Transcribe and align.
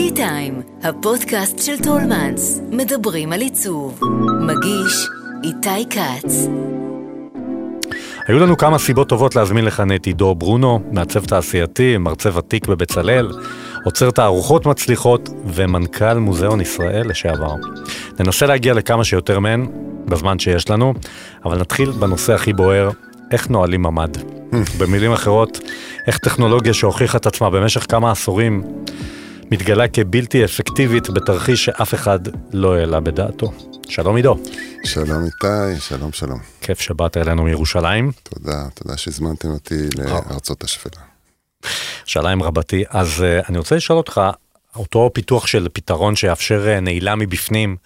טי 0.00 0.10
טיים, 0.10 0.62
הפודקאסט 0.82 1.58
של 1.58 1.78
טולמנס, 1.82 2.60
מדברים 2.70 3.32
על 3.32 3.40
עיצוב. 3.40 4.00
מגיש 4.40 5.08
איתי 5.44 5.88
כץ. 5.90 6.46
היו 8.26 8.38
לנו 8.38 8.56
כמה 8.56 8.78
סיבות 8.78 9.08
טובות 9.08 9.36
להזמין 9.36 9.64
לכאן 9.64 9.94
את 9.94 10.06
עידו 10.06 10.34
ברונו, 10.34 10.80
מעצב 10.92 11.24
תעשייתי, 11.24 11.96
מרצה 11.98 12.36
ותיק 12.38 12.66
בבצלאל, 12.66 13.30
עוצר 13.84 14.10
תערוכות 14.10 14.66
מצליחות 14.66 15.28
ומנכ"ל 15.46 16.14
מוזיאון 16.14 16.60
ישראל 16.60 17.08
לשעבר. 17.08 17.54
ננסה 18.20 18.46
להגיע 18.46 18.74
לכמה 18.74 19.04
שיותר 19.04 19.38
מהן 19.38 19.66
בזמן 20.04 20.38
שיש 20.38 20.70
לנו, 20.70 20.94
אבל 21.44 21.58
נתחיל 21.58 21.90
בנושא 21.90 22.34
הכי 22.34 22.52
בוער, 22.52 22.90
איך 23.30 23.50
נועלים 23.50 23.82
ממ"ד. 23.82 24.16
במילים 24.78 25.12
אחרות, 25.12 25.60
איך 26.06 26.18
טכנולוגיה 26.18 26.74
שהוכיחה 26.74 27.18
את 27.18 27.26
עצמה 27.26 27.50
במשך 27.50 27.86
כמה 27.88 28.10
עשורים 28.10 28.62
מתגלה 29.50 29.88
כבלתי 29.88 30.44
אפקטיבית 30.44 31.10
בתרחיש 31.10 31.64
שאף 31.64 31.94
אחד 31.94 32.18
לא 32.52 32.76
העלה 32.76 33.00
בדעתו. 33.00 33.52
שלום 33.88 34.16
עידו. 34.16 34.36
שלום 34.84 35.24
איתי, 35.24 35.80
שלום 35.80 36.12
שלום. 36.12 36.38
כיף 36.60 36.80
שבאת 36.80 37.16
אלינו 37.16 37.42
מירושלים. 37.42 38.12
תודה, 38.22 38.68
תודה 38.74 38.96
שהזמנתם 38.96 39.48
אותי 39.48 39.88
לארצות 39.98 40.64
השפלה. 40.64 41.02
ירושלים 42.00 42.42
רבתי. 42.42 42.84
אז 42.88 43.08
uh, 43.08 43.48
אני 43.48 43.58
רוצה 43.58 43.76
לשאול 43.76 43.98
אותך, 43.98 44.20
אותו 44.76 45.10
פיתוח 45.14 45.46
של 45.46 45.68
פתרון 45.72 46.16
שיאפשר 46.16 46.66
uh, 46.76 46.80
נעילה 46.80 47.14
מבפנים 47.14 47.76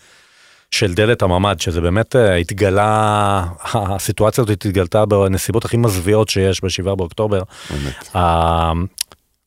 של 0.70 0.94
דלת 0.94 1.22
הממ"ד, 1.22 1.60
שזה 1.60 1.80
באמת 1.80 2.16
uh, 2.16 2.18
התגלה, 2.40 3.44
הסיטואציה 3.74 4.44
הזאת 4.44 4.66
התגלתה 4.66 5.06
בנסיבות 5.06 5.64
הכי 5.64 5.76
מזוויעות 5.76 6.28
שיש 6.28 6.64
ב-7 6.64 6.94
באוקטובר. 6.94 7.42
באמת. 7.70 8.16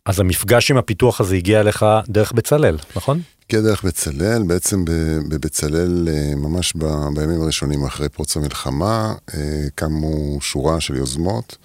אז 0.08 0.20
המפגש 0.20 0.72
עם 0.72 0.78
הפיתוח 0.78 1.22
הזה 1.22 1.36
הגיע 1.36 1.60
אליך 1.60 1.86
דרך 2.10 2.32
בצלאל, 2.32 2.78
נכון? 2.96 3.22
הגיע 3.46 3.62
דרך 3.62 3.84
בצלאל, 3.84 4.44
בעצם 4.44 4.86
בבצלאל, 5.30 6.08
ממש 6.36 6.74
בימים 7.14 7.42
הראשונים 7.42 7.86
אחרי 7.86 8.10
פרוץ 8.10 8.38
המלחמה, 8.38 9.14
קמו 9.76 10.38
שורה 10.42 10.82
של 10.82 10.96
יוזמות. 10.96 11.58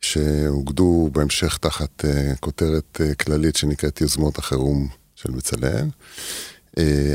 שאוגדו 0.00 1.10
בהמשך 1.12 1.56
תחת 1.56 2.04
uh, 2.04 2.38
כותרת 2.40 3.00
כללית 3.20 3.56
שנקראת 3.56 4.00
יוזמות 4.00 4.38
החירום 4.38 4.88
של 5.14 5.30
בצלאל. 5.30 5.86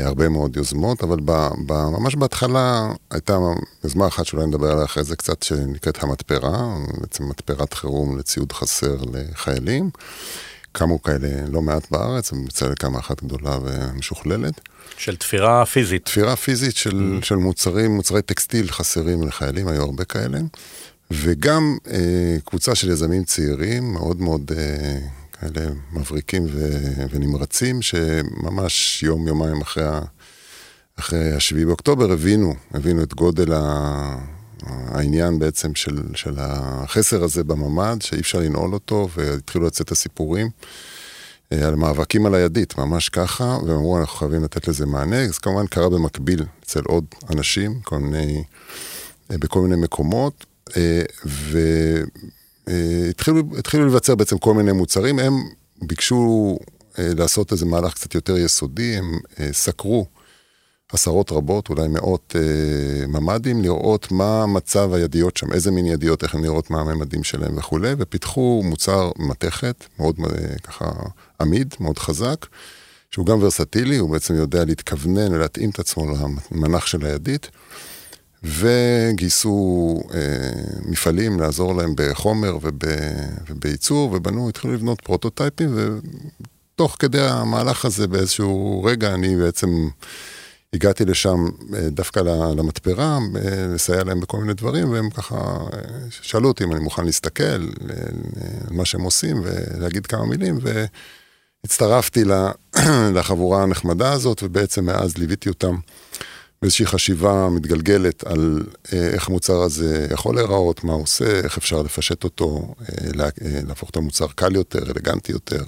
הרבה 0.02 0.28
מאוד 0.28 0.56
יוזמות, 0.56 1.02
אבל 1.02 1.20
ב, 1.24 1.48
ב, 1.66 1.72
ממש 1.72 2.14
בהתחלה 2.14 2.88
הייתה 3.10 3.38
יוזמה 3.84 4.06
אחת 4.06 4.26
שאולי 4.26 4.46
נדבר 4.46 4.72
עליה 4.72 4.84
אחרי 4.84 5.04
זה 5.04 5.16
קצת, 5.16 5.42
שנקראת 5.42 6.02
המתפרה, 6.02 6.76
בעצם 7.00 7.28
מתפרת 7.28 7.74
חירום 7.74 8.18
לציוד 8.18 8.52
חסר 8.52 8.96
לחיילים. 9.12 9.90
קמו 10.72 11.02
כאלה 11.02 11.28
לא 11.48 11.62
מעט 11.62 11.90
בארץ, 11.90 12.32
ובצלאל 12.32 12.74
קמה 12.74 12.98
אחת 12.98 13.22
גדולה 13.22 13.58
ומשוכללת. 13.62 14.60
של 14.96 15.16
תפירה 15.16 15.66
פיזית. 15.66 16.04
תפירה 16.04 16.36
פיזית 16.36 16.76
של, 16.76 17.18
mm. 17.20 17.24
של 17.24 17.36
מוצרים, 17.36 17.94
מוצרי 17.94 18.22
טקסטיל 18.22 18.70
חסרים 18.70 19.26
לחיילים, 19.26 19.68
היו 19.68 19.82
הרבה 19.82 20.04
כאלה. 20.04 20.38
וגם 21.10 21.76
אה, 21.90 22.36
קבוצה 22.44 22.74
של 22.74 22.90
יזמים 22.90 23.24
צעירים, 23.24 23.92
מאוד 23.92 24.20
מאוד 24.20 24.52
אה, 24.56 24.98
כאלה 25.32 25.70
מבריקים 25.92 26.46
ו, 26.52 26.68
ונמרצים, 27.10 27.82
שממש 27.82 29.02
יום-יומיים 29.02 29.60
אחרי, 29.60 29.84
אחרי 30.96 31.32
השביעי 31.32 31.64
באוקטובר 31.64 32.12
הבינו, 32.12 32.54
הבינו 32.74 33.02
את 33.02 33.14
גודל 33.14 33.52
ה... 33.52 34.41
העניין 34.66 35.38
בעצם 35.38 35.74
של, 35.74 36.02
של 36.14 36.34
החסר 36.38 37.24
הזה 37.24 37.44
בממ"ד, 37.44 37.96
שאי 38.02 38.20
אפשר 38.20 38.38
לנעול 38.38 38.74
אותו, 38.74 39.08
והתחילו 39.16 39.66
לצאת 39.66 39.92
הסיפורים 39.92 40.50
אה, 41.52 41.68
על 41.68 41.74
מאבקים 41.74 42.26
על 42.26 42.34
הידית, 42.34 42.78
ממש 42.78 43.08
ככה, 43.08 43.58
והם 43.66 43.76
אמרו, 43.76 43.98
אנחנו 43.98 44.18
חייבים 44.18 44.44
לתת 44.44 44.68
לזה 44.68 44.86
מענה. 44.86 45.26
זה 45.26 45.40
כמובן 45.42 45.66
קרה 45.66 45.88
במקביל 45.88 46.44
אצל 46.64 46.80
עוד 46.86 47.04
אנשים, 47.30 47.80
כל 47.80 47.98
מיני, 47.98 48.44
אה, 49.30 49.38
בכל 49.38 49.60
מיני 49.60 49.76
מקומות, 49.76 50.46
אה, 50.76 51.02
והתחילו 52.66 53.42
להיווצר 53.74 54.14
בעצם 54.14 54.38
כל 54.38 54.54
מיני 54.54 54.72
מוצרים, 54.72 55.18
הם 55.18 55.32
ביקשו 55.82 56.58
לעשות 56.98 57.52
איזה 57.52 57.66
מהלך 57.66 57.94
קצת 57.94 58.14
יותר 58.14 58.36
יסודי, 58.38 58.96
הם 58.96 59.18
סקרו 59.52 60.06
עשרות 60.92 61.32
רבות, 61.32 61.68
אולי 61.68 61.88
מאות 61.88 62.36
ממ"דים, 63.08 63.62
לראות 63.62 64.12
מה 64.12 64.46
מצב 64.46 64.92
הידיות 64.92 65.36
שם, 65.36 65.52
איזה 65.52 65.70
מין 65.70 65.86
ידיות, 65.86 66.22
איך 66.22 66.34
הן 66.34 66.40
נראות, 66.40 66.70
מה 66.70 66.80
הממדים 66.80 67.24
שלהם 67.24 67.58
וכולי, 67.58 67.92
ופיתחו 67.98 68.62
מוצר 68.64 69.10
מתכת, 69.18 69.84
מאוד 69.98 70.16
ככה 70.62 70.90
עמיד, 71.40 71.74
מאוד 71.80 71.98
חזק, 71.98 72.46
שהוא 73.10 73.26
גם 73.26 73.42
ורסטילי, 73.42 73.96
הוא 73.96 74.10
בעצם 74.10 74.34
יודע 74.34 74.64
להתכוונן 74.64 75.34
ולהתאים 75.34 75.70
את 75.70 75.78
עצמו 75.78 76.06
למנח 76.50 76.86
של 76.86 77.06
הידית. 77.06 77.50
וגייסו 78.44 80.00
אה, 80.14 80.18
מפעלים 80.84 81.40
לעזור 81.40 81.74
להם 81.74 81.94
בחומר 81.96 82.56
וב, 82.62 82.72
ובייצור, 83.50 84.12
ובנו, 84.12 84.48
התחילו 84.48 84.74
לבנות 84.74 85.00
פרוטוטייפים, 85.00 85.76
ותוך 86.74 86.96
כדי 86.98 87.20
המהלך 87.20 87.84
הזה 87.84 88.08
באיזשהו 88.08 88.82
רגע 88.84 89.14
אני 89.14 89.36
בעצם 89.36 89.88
הגעתי 90.74 91.04
לשם 91.04 91.46
אה, 91.74 91.90
דווקא 91.90 92.20
למתפרה, 92.56 93.18
אה, 93.36 93.66
לסייע 93.74 94.04
להם 94.04 94.20
בכל 94.20 94.38
מיני 94.38 94.54
דברים, 94.54 94.90
והם 94.90 95.10
ככה 95.10 95.36
אה, 95.36 95.78
שאלו 96.10 96.48
אותי 96.48 96.64
אם 96.64 96.72
אני 96.72 96.80
מוכן 96.80 97.04
להסתכל 97.04 97.42
על 97.42 97.68
מה 98.70 98.84
שהם 98.84 99.02
עושים 99.02 99.42
ולהגיד 99.44 100.06
כמה 100.06 100.26
מילים, 100.26 100.58
והצטרפתי 101.64 102.24
לחבורה 103.14 103.62
הנחמדה 103.62 104.12
הזאת, 104.12 104.42
ובעצם 104.42 104.84
מאז 104.84 105.18
ליוויתי 105.18 105.48
אותם. 105.48 105.76
באיזושהי 106.62 106.86
חשיבה 106.86 107.48
מתגלגלת 107.48 108.24
על 108.26 108.62
איך 108.92 109.28
המוצר 109.28 109.62
הזה 109.62 110.06
יכול 110.10 110.34
להיראות, 110.34 110.84
מה 110.84 110.92
הוא 110.92 111.02
עושה, 111.02 111.40
איך 111.40 111.58
אפשר 111.58 111.82
לפשט 111.82 112.24
אותו, 112.24 112.74
להפוך 113.68 113.88
אותו 113.88 114.00
למוצר 114.00 114.26
קל 114.34 114.54
יותר, 114.54 114.90
אלגנטי 114.90 115.32
יותר, 115.32 115.62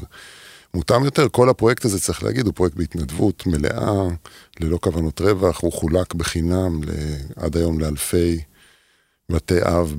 מותאם 0.75 1.05
יותר. 1.05 1.29
כל 1.29 1.49
הפרויקט 1.49 1.85
הזה, 1.85 2.01
צריך 2.01 2.23
להגיד, 2.23 2.47
הוא 2.47 2.55
פרויקט 2.55 2.77
בהתנדבות 2.77 3.47
מלאה, 3.47 4.09
ללא 4.61 4.79
כוונות 4.83 5.21
רווח, 5.21 5.63
הוא 5.63 5.73
חולק 5.73 6.15
בחינם 6.15 6.81
עד 7.37 7.57
היום 7.57 7.81
לאלפי 7.81 8.41
בתי 9.31 9.63
אב, 9.63 9.95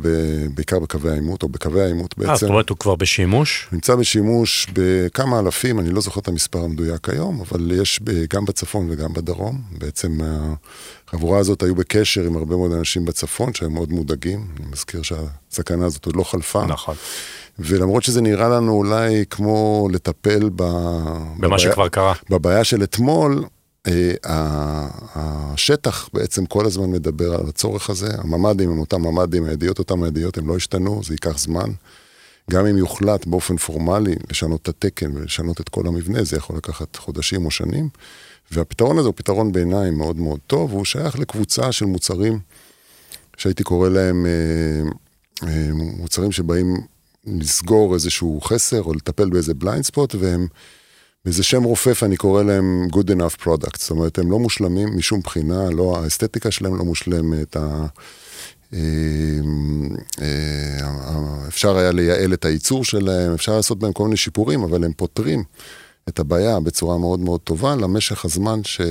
בעיקר 0.54 0.80
בקווי 0.80 1.12
העימות, 1.12 1.44
או 1.44 1.50
בקווי 1.50 1.84
העימות 1.84 2.18
בעצם. 2.18 2.32
אה, 2.32 2.38
זאת 2.38 2.50
אומרת, 2.50 2.70
הוא 2.70 2.78
כבר 2.78 2.96
בשימוש? 2.96 3.68
נמצא 3.72 3.96
בשימוש 3.96 4.68
בכמה 4.74 5.40
אלפים, 5.40 5.80
אני 5.80 5.90
לא 5.90 6.02
זוכר 6.02 6.20
את 6.20 6.28
המספר 6.28 6.60
המדויק 6.60 7.10
היום, 7.10 7.42
אבל 7.42 7.72
יש 7.72 8.00
גם 8.30 8.46
בצפון 8.46 8.88
וגם 8.90 9.14
בדרום. 9.14 9.62
בעצם 9.72 10.18
החבורה 11.08 11.40
הזאת 11.40 11.64
היו 11.64 11.76
בקשר 11.76 12.24
עם 12.24 12.38
הרבה 12.38 12.56
מאוד 12.56 12.72
אנשים 12.72 13.06
בצפון, 13.06 13.54
שהם 13.54 13.74
מאוד 13.74 13.92
מודאגים. 13.92 14.48
אני 14.58 14.66
מזכיר 14.72 15.02
שהסכנה 15.02 15.86
הזאת 15.86 16.06
עוד 16.06 16.16
לא 16.16 16.24
חלפה. 16.24 16.66
נכון. 16.66 16.96
ולמרות 17.60 18.04
שזה 18.04 18.22
נראה 18.22 18.50
לנו 18.50 18.72
אולי 18.72 19.26
כמו 19.30 19.88
לטפל 19.92 20.50
ב... 20.50 20.64
במה 20.64 21.36
בבעיה, 21.40 21.60
שכבר 21.60 21.90
קרה. 21.90 22.14
בבעיה 22.30 22.64
של 22.64 22.84
אתמול, 22.84 23.46
אה, 23.88 24.88
השטח 25.16 26.10
בעצם 26.14 26.46
כל 26.46 26.66
הזמן 26.66 26.92
מדבר 26.92 27.36
על 27.36 27.50
הצורך 27.50 27.90
הזה, 27.90 28.08
הממ"דים 28.18 28.72
הם 28.72 28.80
אותם 28.80 29.02
ממ"דים, 29.02 29.46
הידיעות 29.46 29.80
אותם 29.80 30.04
הידיעות, 30.04 30.38
הם 30.38 30.48
לא 30.48 30.56
השתנו, 30.56 31.02
זה 31.04 31.14
ייקח 31.14 31.38
זמן. 31.38 31.70
גם 32.52 32.66
אם 32.66 32.78
יוחלט 32.78 33.26
באופן 33.26 33.58
פורמלי 33.58 34.16
לשנות 34.30 34.62
את 34.62 34.68
התקן 34.68 35.18
ולשנות 35.18 35.62
את 35.62 35.70
כל 35.70 35.88
המבנה, 35.88 36.24
זה 36.24 36.38
יכול 36.38 36.58
לקחת 36.58 36.96
חודשים 36.96 37.46
או 37.46 37.52
שנים. 37.52 37.90
והפתרון 38.52 38.98
הזה 38.98 39.08
הוא 39.08 39.14
פתרון 39.18 39.52
בעיניי 39.52 39.92
מאוד 39.92 40.18
מאוד 40.18 40.40
טוב, 40.48 40.74
והוא 40.74 40.86
שייך 40.86 41.20
לקבוצה 41.20 41.72
של 41.72 41.86
מוצרים 41.86 42.40
שהייתי 43.38 43.64
קורא 43.64 43.90
להם 43.90 44.26
אה, 44.26 44.90
אה, 45.48 45.70
מוצרים 45.74 46.32
שבאים 46.32 46.76
לסגור 47.26 47.94
איזשהו 47.94 48.42
חסר 48.42 48.84
או 48.84 48.94
לטפל 48.94 49.30
באיזה 49.30 49.54
בליינד 49.54 49.84
ספוט, 49.84 50.16
והם 50.20 50.48
וזה 51.26 51.44
שם 51.44 51.64
רופף, 51.64 52.04
אני 52.04 52.18
קורא 52.18 52.44
להם 52.44 52.88
good 52.92 53.10
enough 53.10 53.44
products, 53.44 53.80
זאת 53.80 53.90
אומרת, 53.90 54.20
הם 54.20 54.32
לא 54.32 54.40
מושלמים 54.40 54.98
משום 54.98 55.20
בחינה, 55.20 55.70
לא, 55.70 55.98
האסתטיקה 56.04 56.52
שלהם 56.52 56.78
לא 56.78 56.86
מושלמת, 56.86 57.56
ה... 57.56 57.86
אה, 58.74 58.80
אה, 60.22 61.48
אפשר 61.48 61.78
היה 61.78 61.92
לייעל 61.92 62.34
את 62.34 62.46
הייצור 62.46 62.84
שלהם, 62.86 63.34
אפשר 63.34 63.56
לעשות 63.56 63.80
בהם 63.80 63.94
כל 63.94 64.04
מיני 64.04 64.18
שיפורים, 64.18 64.64
אבל 64.64 64.84
הם 64.84 64.94
פותרים 64.94 65.44
את 66.10 66.20
הבעיה 66.20 66.60
בצורה 66.60 66.98
מאוד 66.98 67.20
מאוד 67.20 67.40
טובה 67.40 67.76
למשך 67.76 68.26
הזמן 68.26 68.64
ש, 68.64 68.82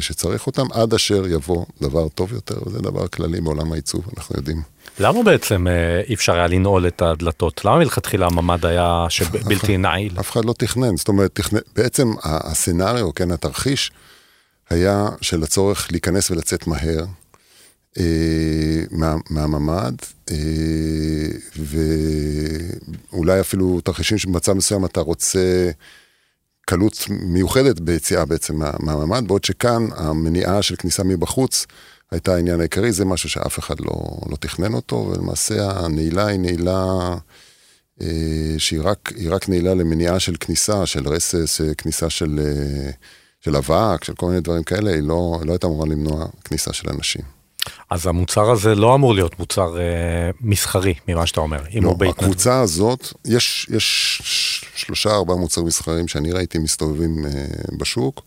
שצריך 0.00 0.46
אותם, 0.46 0.66
עד 0.72 0.94
אשר 0.94 1.26
יבוא 1.26 1.64
דבר 1.80 2.08
טוב 2.08 2.32
יותר, 2.32 2.58
וזה 2.66 2.78
דבר 2.78 3.08
כללי 3.08 3.40
בעולם 3.40 3.72
העיצוב, 3.72 4.08
אנחנו 4.16 4.36
יודעים. 4.36 4.62
למה 5.00 5.22
בעצם 5.22 5.66
אה, 5.68 6.00
אי 6.08 6.14
אפשר 6.14 6.34
היה 6.34 6.46
לנעול 6.46 6.86
את 6.86 7.02
הדלתות? 7.02 7.64
למה 7.64 7.78
מלכתחילה 7.78 8.26
הממ"ד 8.26 8.66
היה 8.66 9.06
בלתי 9.44 9.76
נעיל? 9.76 10.20
אף 10.20 10.30
אחד 10.30 10.44
לא 10.44 10.54
תכנן, 10.58 10.96
זאת 10.96 11.08
אומרת, 11.08 11.30
תכנן, 11.34 11.60
בעצם 11.76 12.12
הסצנריו, 12.22 13.14
כן, 13.14 13.30
התרחיש, 13.30 13.90
היה 14.70 15.08
של 15.20 15.42
הצורך 15.42 15.88
להיכנס 15.90 16.30
ולצאת 16.30 16.66
מהר 16.66 17.04
אה, 17.98 18.04
מה, 18.90 19.16
מהממ"ד, 19.30 19.94
אה, 20.30 20.36
ואולי 23.12 23.40
אפילו 23.40 23.80
תרחישים 23.80 24.18
שבמצב 24.18 24.52
מסוים 24.52 24.84
אתה 24.84 25.00
רוצה 25.00 25.70
קלות 26.68 27.04
מיוחדת 27.08 27.80
ביציאה 27.80 28.24
בעצם 28.24 28.60
מהממ"ד, 28.78 29.28
בעוד 29.28 29.44
שכאן 29.44 29.86
המניעה 29.96 30.62
של 30.62 30.76
כניסה 30.76 31.04
מבחוץ 31.04 31.66
הייתה 32.10 32.34
העניין 32.34 32.60
העיקרי, 32.60 32.92
זה 32.92 33.04
משהו 33.04 33.28
שאף 33.28 33.58
אחד 33.58 33.80
לא, 33.80 33.92
לא 34.30 34.36
תכנן 34.36 34.74
אותו, 34.74 34.96
ולמעשה 34.96 35.70
הנעילה 35.70 36.26
היא 36.26 36.40
נעילה 36.40 37.16
אה, 38.00 38.54
שהיא 38.58 38.80
רק, 38.82 39.12
רק 39.30 39.48
נעילה 39.48 39.74
למניעה 39.74 40.20
של 40.20 40.34
כניסה, 40.40 40.86
של 40.86 41.08
רסס, 41.08 41.60
אה, 41.60 41.74
כניסה 41.74 42.10
של, 42.10 42.40
אה, 42.42 42.90
של 43.40 43.56
אבק, 43.56 44.04
של 44.04 44.14
כל 44.14 44.26
מיני 44.26 44.40
דברים 44.40 44.62
כאלה, 44.62 44.90
היא 44.90 45.02
לא, 45.02 45.40
לא 45.44 45.52
הייתה 45.52 45.66
אמורה 45.66 45.86
למנוע 45.86 46.26
כניסה 46.44 46.72
של 46.72 46.88
אנשים. 46.90 47.37
אז 47.90 48.06
המוצר 48.06 48.50
הזה 48.50 48.74
לא 48.74 48.94
אמור 48.94 49.14
להיות 49.14 49.38
מוצר 49.38 49.78
אה, 49.78 50.30
מסחרי, 50.40 50.94
ממה 51.08 51.26
שאתה 51.26 51.40
אומר. 51.40 51.62
לא, 51.80 51.94
הקבוצה 52.08 52.60
הזאת, 52.60 53.12
יש, 53.24 53.66
יש 53.70 54.22
שלושה 54.74 55.10
ארבעה 55.10 55.36
מוצרים 55.36 55.66
מסחריים 55.66 56.08
שאני 56.08 56.32
ראיתי 56.32 56.58
מסתובבים 56.58 57.26
אה, 57.26 57.30
בשוק. 57.78 58.22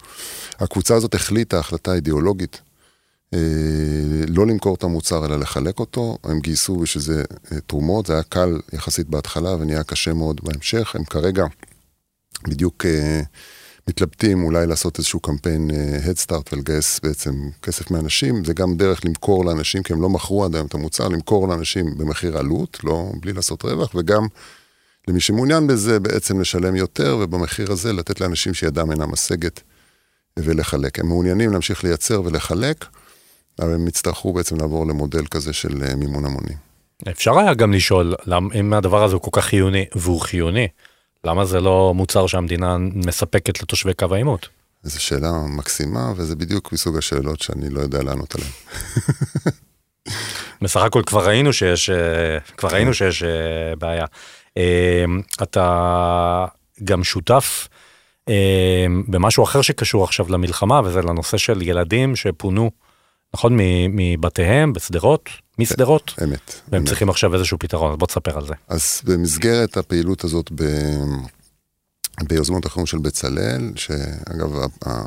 הקבוצה 0.59 0.95
הזאת 0.95 1.15
החליטה 1.15 1.59
החלטה 1.59 1.93
אידיאולוגית 1.93 2.61
אה, 3.33 3.39
לא 4.27 4.47
למכור 4.47 4.75
את 4.75 4.83
המוצר 4.83 5.25
אלא 5.25 5.39
לחלק 5.39 5.79
אותו, 5.79 6.17
הם 6.23 6.39
גייסו 6.39 6.75
בשביל 6.75 7.03
זה 7.03 7.23
אה, 7.51 7.59
תרומות, 7.67 8.05
זה 8.05 8.13
היה 8.13 8.23
קל 8.23 8.59
יחסית 8.73 9.07
בהתחלה 9.07 9.55
ונהיה 9.55 9.83
קשה 9.83 10.13
מאוד 10.13 10.41
בהמשך, 10.43 10.95
הם 10.95 11.03
כרגע 11.03 11.45
בדיוק 12.43 12.85
אה, 12.85 13.21
מתלבטים 13.89 14.43
אולי 14.43 14.67
לעשות 14.67 14.97
איזשהו 14.97 15.19
קמפיין 15.19 15.71
Head 16.05 16.27
Start 16.27 16.53
ולגייס 16.53 16.99
בעצם 16.99 17.31
כסף 17.61 17.91
מאנשים, 17.91 18.45
זה 18.45 18.53
גם 18.53 18.77
דרך 18.77 19.05
למכור 19.05 19.45
לאנשים, 19.45 19.83
כי 19.83 19.93
הם 19.93 20.01
לא 20.01 20.09
מכרו 20.09 20.45
עד 20.45 20.55
היום 20.55 20.67
את 20.67 20.73
המוצר, 20.73 21.07
למכור 21.07 21.47
לאנשים 21.47 21.97
במחיר 21.97 22.37
עלות, 22.37 22.77
לא 22.83 23.11
בלי 23.21 23.33
לעשות 23.33 23.63
רווח, 23.63 23.95
וגם 23.95 24.27
למי 25.07 25.19
שמעוניין 25.19 25.67
בזה 25.67 25.99
בעצם 25.99 26.41
לשלם 26.41 26.75
יותר, 26.75 27.17
ובמחיר 27.21 27.71
הזה 27.71 27.93
לתת 27.93 28.21
לאנשים 28.21 28.53
שידם 28.53 28.91
אינה 28.91 29.05
משגת 29.05 29.61
ולחלק. 30.39 30.99
הם 30.99 31.07
מעוניינים 31.07 31.51
להמשיך 31.51 31.83
לייצר 31.83 32.21
ולחלק. 32.25 32.85
אבל 33.59 33.73
הם 33.73 33.87
יצטרכו 33.87 34.33
בעצם 34.33 34.57
לעבור 34.57 34.87
למודל 34.87 35.25
כזה 35.25 35.53
של 35.53 35.83
אה, 35.83 35.95
מימון 35.95 36.25
המוני. 36.25 36.53
אפשר 37.09 37.39
היה 37.39 37.53
גם 37.53 37.73
לשאול, 37.73 38.15
אם 38.59 38.73
הדבר 38.73 39.03
הזה 39.03 39.15
הוא 39.15 39.21
כל 39.21 39.41
כך 39.41 39.45
חיוני, 39.45 39.85
והוא 39.95 40.21
חיוני, 40.21 40.67
למה 41.23 41.45
זה 41.45 41.59
לא 41.59 41.93
מוצר 41.95 42.27
שהמדינה 42.27 42.77
מספקת 42.77 43.61
לתושבי 43.61 43.93
קו 43.93 44.05
העימות? 44.11 44.49
זו 44.83 45.03
שאלה 45.03 45.31
מקסימה, 45.57 46.13
וזה 46.15 46.35
בדיוק 46.35 46.71
מסוג 46.73 46.97
השאלות 46.97 47.41
שאני 47.41 47.69
לא 47.69 47.79
יודע 47.79 48.03
לענות 48.03 48.35
עליהן. 48.35 48.51
בסך 50.61 50.81
הכל 50.81 51.01
כבר 51.05 51.27
ראינו 51.27 51.53
שיש, 51.53 51.89
אה, 51.89 52.39
כבר 52.57 52.69
ראינו 52.69 52.87
כן. 52.87 52.93
שיש 52.93 53.23
אה, 53.23 53.75
בעיה. 53.75 54.05
אתה 55.43 56.45
גם 56.83 57.03
שותף 57.03 57.67
במשהו 59.07 59.43
אחר 59.43 59.61
שקשור 59.61 60.03
עכשיו 60.03 60.25
למלחמה, 60.29 60.81
וזה 60.83 61.01
לנושא 61.01 61.37
של 61.37 61.61
ילדים 61.61 62.15
שפונו 62.15 62.71
נכון? 63.33 63.57
מבתיהם 63.89 64.73
בשדרות, 64.73 65.29
משדרות. 65.59 66.13
אמת. 66.23 66.53
והם 66.67 66.81
אמת. 66.81 66.89
צריכים 66.89 67.09
עכשיו 67.09 67.35
איזשהו 67.35 67.59
פתרון, 67.59 67.91
אז 67.91 67.97
בוא 67.97 68.07
תספר 68.07 68.37
על 68.37 68.47
זה. 68.47 68.53
אז 68.67 69.01
במסגרת 69.03 69.77
הפעילות 69.77 70.23
הזאת 70.23 70.51
ב... 70.55 70.63
ביוזמות 72.27 72.65
החירום 72.65 72.85
של 72.85 72.97
בצלאל, 72.97 73.71
שאגב, 73.75 74.55
ה... 74.85 75.01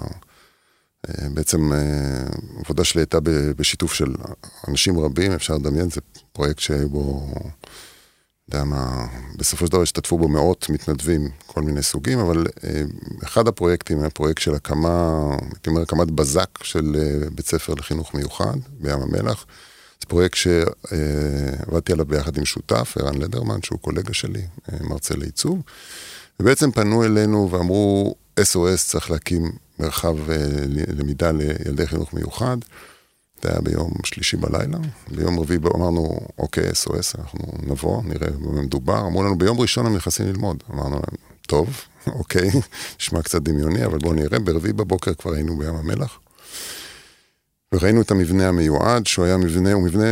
בעצם 1.34 1.72
אה, 1.72 1.78
עבודה 2.64 2.84
שלי 2.84 3.00
הייתה 3.00 3.18
בשיתוף 3.56 3.94
של 3.94 4.14
אנשים 4.68 5.00
רבים, 5.00 5.32
אפשר 5.32 5.54
לדמיין, 5.54 5.90
זה 5.90 6.00
פרויקט 6.32 6.58
שהיו 6.58 6.88
בו 6.88 7.34
יודע 8.48 8.64
מה, 8.64 9.06
בסופו 9.36 9.66
של 9.66 9.72
דבר 9.72 9.82
השתתפו 9.82 10.18
בו 10.18 10.28
מאות 10.28 10.66
מתנדבים, 10.70 11.28
כל 11.46 11.62
מיני 11.62 11.82
סוגים, 11.82 12.18
אבל 12.18 12.46
אה, 12.64 12.82
אחד 13.24 13.48
הפרויקטים 13.48 14.00
היה 14.00 14.10
פרויקט 14.10 14.42
של 14.42 14.54
הקמה, 14.54 15.28
הייתי 15.40 15.70
אומר, 15.70 15.82
הקמת 15.82 16.10
בזק 16.10 16.48
של 16.62 16.96
אה, 16.98 17.30
בית 17.30 17.46
ספר 17.46 17.74
לחינוך 17.74 18.14
מיוחד 18.14 18.56
בים 18.80 18.98
המלח. 19.00 19.46
זה 20.00 20.06
פרויקט 20.08 20.36
שעבדתי 20.36 21.92
עליו 21.92 22.06
ביחד 22.06 22.38
עם 22.38 22.44
שותף, 22.44 22.94
ערן 22.98 23.14
לדרמן, 23.14 23.62
שהוא 23.62 23.78
קולגה 23.78 24.14
שלי, 24.14 24.42
אה, 24.72 24.78
מרצה 24.80 25.16
לעיצוב. 25.16 25.62
ובעצם 26.40 26.70
פנו 26.70 27.04
אלינו 27.04 27.48
ואמרו, 27.50 28.14
SOS 28.40 28.76
צריך 28.86 29.10
להקים 29.10 29.52
מרחב 29.78 30.16
למידה 30.68 31.32
לילדי 31.32 31.86
חינוך 31.86 32.14
מיוחד. 32.14 32.56
זה 33.44 33.50
היה 33.50 33.60
ביום 33.60 33.90
שלישי 34.04 34.36
בלילה. 34.36 34.78
ביום 35.10 35.40
רביעי 35.40 35.58
אמרנו, 35.74 36.20
אוקיי, 36.38 36.70
SOS, 36.70 37.18
אנחנו 37.18 37.38
נבוא, 37.62 38.02
נראה 38.04 38.30
במה 38.30 38.62
מדובר. 38.62 39.06
אמרו 39.06 39.22
לנו, 39.22 39.38
ביום 39.38 39.60
ראשון 39.60 39.86
הם 39.86 39.96
נכנסים 39.96 40.26
ללמוד. 40.26 40.62
אמרנו 40.70 40.94
להם, 40.94 41.16
טוב, 41.46 41.80
אוקיי, 42.18 42.50
נשמע 43.00 43.22
קצת 43.22 43.42
דמיוני, 43.42 43.84
אבל 43.84 43.98
בואו 43.98 44.14
נראה. 44.14 44.38
ברביעי 44.38 44.72
בבוקר 44.72 45.14
כבר 45.14 45.32
היינו 45.32 45.56
בים 45.56 45.74
המלח. 45.74 46.18
וראינו 47.74 48.00
את 48.00 48.10
המבנה 48.10 48.48
המיועד, 48.48 49.06
שהוא 49.06 49.24
היה 49.24 49.36
מבנה, 49.36 49.72
הוא 49.72 49.82
מבנה 49.82 50.04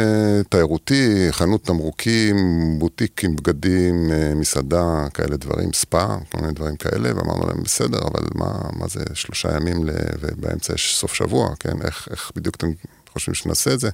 תיירותי, 0.49 1.27
חנות 1.31 1.65
תמרוקים, 1.65 2.37
בוטיק 2.79 3.25
עם 3.25 3.37
בגדים, 3.37 4.11
אה, 4.13 4.35
מסעדה, 4.35 5.07
כאלה 5.15 5.37
דברים, 5.37 5.73
ספא, 5.73 6.07
כל 6.33 6.41
מיני 6.41 6.53
דברים 6.53 6.77
כאלה, 6.77 7.17
ואמרנו 7.17 7.47
להם, 7.47 7.63
בסדר, 7.63 7.99
אבל 7.99 8.27
מה, 8.35 8.61
מה 8.73 8.89
זה 8.89 9.01
שלושה 9.15 9.57
ימים, 9.57 9.89
ובאמצע 10.21 10.75
יש 10.75 10.97
סוף 10.97 11.15
שבוע, 11.15 11.55
כן? 11.61 11.83
איך, 11.85 12.09
איך 12.11 12.33
בדיוק 12.37 12.57
אתם 12.57 12.71
חושבים 13.13 13.35
שנעשה 13.35 13.75
את 13.75 13.81
זה. 13.81 13.91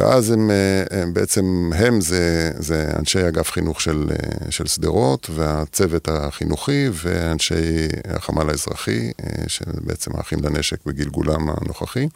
ואז 0.00 0.30
הם, 0.30 0.50
אה, 0.50 1.00
הם 1.00 1.14
בעצם, 1.14 1.70
הם 1.76 2.00
זה, 2.00 2.52
זה 2.58 2.90
אנשי 2.98 3.28
אגף 3.28 3.50
חינוך 3.50 3.80
של, 3.80 4.06
אה, 4.10 4.50
של 4.50 4.66
שדרות, 4.66 5.30
והצוות 5.34 6.08
החינוכי, 6.08 6.86
ואנשי 6.92 7.88
החמ"ל 8.04 8.50
האזרחי, 8.50 9.12
אה, 9.22 9.48
שבעצם 9.48 10.10
האחים 10.16 10.38
לנשק 10.42 10.86
בגלגולם 10.86 11.48
הנוכחי. 11.48 12.08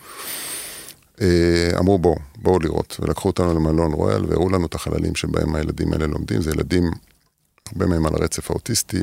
אמרו 1.79 1.99
בואו, 1.99 2.17
בואו 2.37 2.59
לראות, 2.59 2.97
ולקחו 3.01 3.29
אותנו 3.29 3.55
למלון 3.55 3.93
רויאל, 3.93 4.25
והראו 4.25 4.51
לנו 4.51 4.67
את 4.67 4.75
החללים 4.75 5.15
שבהם 5.15 5.55
הילדים 5.55 5.93
האלה 5.93 6.07
לומדים, 6.07 6.43
זה 6.43 6.51
ילדים, 6.51 6.91
הרבה 7.73 7.87
מהם 7.87 8.07
על 8.07 8.15
הרצף 8.15 8.51
האוטיסטי, 8.51 9.03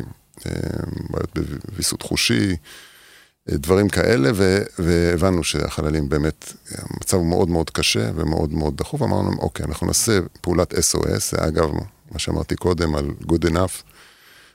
בעיות 1.10 1.38
בוויסות 1.70 2.02
חושי, 2.02 2.56
דברים 3.52 3.90
כאלה, 3.90 4.32
והבנו 4.80 5.44
שהחללים 5.44 6.10
באמת, 6.10 6.54
המצב 6.72 7.18
הוא 7.18 7.26
מאוד 7.26 7.50
מאוד 7.50 7.70
קשה 7.70 8.12
ומאוד 8.16 8.54
מאוד 8.54 8.78
דחוף, 8.78 9.02
אמרנו, 9.02 9.32
אוקיי, 9.40 9.66
אנחנו 9.66 9.88
נעשה 9.88 10.20
פעולת 10.42 10.74
SOS, 10.74 11.20
זה 11.32 11.38
אגב, 11.48 11.70
מה 12.12 12.20
שאמרתי 12.20 12.56
קודם 12.56 12.96
על 12.96 13.10
good 13.24 13.50
enough, 13.50 13.84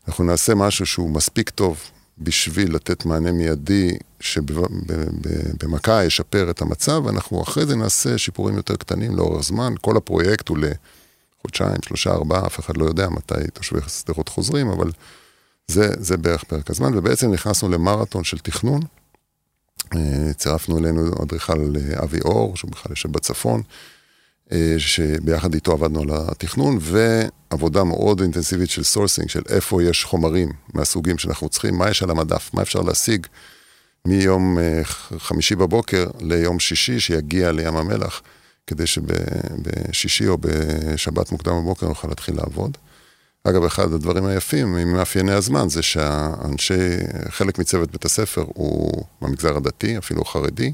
אנחנו 0.08 0.24
נעשה 0.24 0.54
משהו 0.54 0.86
שהוא 0.86 1.10
מספיק 1.10 1.50
טוב 1.50 1.80
בשביל 2.18 2.74
לתת 2.74 3.04
מענה 3.04 3.32
מיידי 3.32 3.96
שבמכה 4.20 6.04
ישפר 6.04 6.50
את 6.50 6.62
המצב, 6.62 7.02
ואנחנו 7.04 7.42
אחרי 7.42 7.66
זה 7.66 7.76
נעשה 7.76 8.18
שיפורים 8.18 8.56
יותר 8.56 8.76
קטנים 8.76 9.16
לאורך 9.16 9.44
זמן, 9.44 9.74
כל 9.80 9.96
הפרויקט 9.96 10.48
הוא 10.48 10.58
לחודשיים, 10.58 11.76
שלושה, 11.84 12.10
ארבעה, 12.10 12.46
אף 12.46 12.60
אחד 12.60 12.76
לא 12.76 12.84
יודע 12.84 13.08
מתי 13.08 13.34
תושבי 13.52 13.80
שדרות 13.88 14.28
חוזרים, 14.28 14.68
אבל... 14.68 14.90
זה, 15.68 15.88
זה 15.98 16.16
בערך 16.16 16.44
פרק 16.44 16.70
הזמן, 16.70 16.98
ובעצם 16.98 17.32
נכנסנו 17.32 17.68
למרתון 17.68 18.24
של 18.24 18.38
תכנון. 18.38 18.80
אה, 19.94 20.32
צירפנו 20.36 20.78
אלינו 20.78 21.22
אדריכל 21.22 21.76
אה, 21.76 22.02
אבי 22.02 22.20
אור, 22.24 22.56
שהוא 22.56 22.70
בכלל 22.70 22.92
יושב 22.92 23.12
בצפון, 23.12 23.62
אה, 24.52 24.74
שביחד 24.78 25.54
איתו 25.54 25.72
עבדנו 25.72 26.02
על 26.02 26.08
התכנון, 26.12 26.78
ועבודה 26.80 27.84
מאוד 27.84 28.20
אינטנסיבית 28.20 28.70
של 28.70 28.82
sourcing, 28.82 29.28
של 29.28 29.42
איפה 29.48 29.82
יש 29.82 30.04
חומרים 30.04 30.52
מהסוגים 30.74 31.18
שאנחנו 31.18 31.48
צריכים, 31.48 31.74
מה 31.74 31.90
יש 31.90 32.02
על 32.02 32.10
המדף, 32.10 32.50
מה 32.54 32.62
אפשר 32.62 32.80
להשיג 32.80 33.26
מיום 34.06 34.58
חמישי 35.18 35.54
בבוקר 35.54 36.06
ליום 36.20 36.60
שישי 36.60 37.00
שיגיע 37.00 37.52
לים 37.52 37.76
המלח, 37.76 38.22
כדי 38.66 38.86
שבשישי 38.86 40.28
או 40.28 40.38
בשבת 40.40 41.32
מוקדם 41.32 41.52
בבוקר 41.52 41.88
נוכל 41.88 42.08
להתחיל 42.08 42.36
לעבוד. 42.36 42.76
אגב, 43.48 43.64
אחד 43.64 43.92
הדברים 43.92 44.24
היפים 44.24 44.72
ממאפייני 44.72 45.32
הזמן 45.32 45.68
זה 45.68 45.82
שהאנשי, 45.82 46.96
חלק 47.28 47.58
מצוות 47.58 47.90
בית 47.90 48.04
הספר 48.04 48.44
הוא 48.46 49.04
במגזר 49.22 49.56
הדתי, 49.56 49.98
אפילו 49.98 50.24
חרדי, 50.24 50.72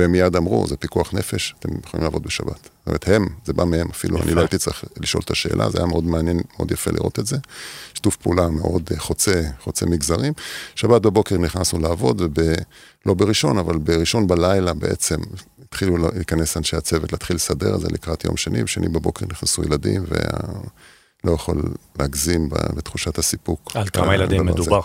והם 0.00 0.12
מיד 0.12 0.36
אמרו, 0.36 0.66
זה 0.66 0.76
פיקוח 0.76 1.14
נפש, 1.14 1.54
אתם 1.58 1.68
יכולים 1.84 2.04
לעבוד 2.04 2.22
בשבת. 2.22 2.62
זאת 2.62 2.86
אומרת, 2.86 3.08
הם, 3.08 3.28
זה 3.44 3.52
בא 3.52 3.64
מהם, 3.64 3.88
אפילו 3.90 4.16
יפה. 4.16 4.26
אני 4.26 4.34
לא 4.34 4.40
הייתי 4.40 4.58
צריך 4.58 4.84
לשאול 5.00 5.22
את 5.24 5.30
השאלה, 5.30 5.70
זה 5.70 5.78
היה 5.78 5.86
מאוד 5.86 6.04
מעניין, 6.04 6.40
מאוד 6.56 6.70
יפה 6.70 6.90
לראות 6.90 7.18
את 7.18 7.26
זה. 7.26 7.36
שיתוף 7.94 8.16
פעולה 8.16 8.48
מאוד 8.48 8.90
חוצה, 8.98 9.42
חוצה 9.60 9.86
מגזרים. 9.86 10.32
שבת 10.74 11.02
בבוקר 11.02 11.38
נכנסנו 11.38 11.78
לעבוד, 11.78 12.22
ולא 12.22 13.14
בראשון, 13.14 13.58
אבל 13.58 13.78
בראשון 13.78 14.26
בלילה 14.26 14.74
בעצם 14.74 15.16
התחילו 15.62 15.96
להיכנס 15.96 16.56
אנשי 16.56 16.76
הצוות, 16.76 17.12
להתחיל 17.12 17.36
לסדר 17.36 17.74
את 17.74 17.80
זה 17.80 17.88
לקראת 17.90 18.24
יום 18.24 18.36
שני, 18.36 18.62
ושני 18.62 18.88
בבוקר 18.88 19.26
נכנסו 19.26 19.62
ילדים, 19.62 20.04
וה... 20.08 20.18
לא 21.26 21.30
יכול 21.32 21.62
להגזים 21.98 22.48
בתחושת 22.76 23.18
הסיפוק. 23.18 23.72
על 23.74 23.88
כמה 23.88 24.14
ילדים 24.14 24.46
מדובר? 24.46 24.80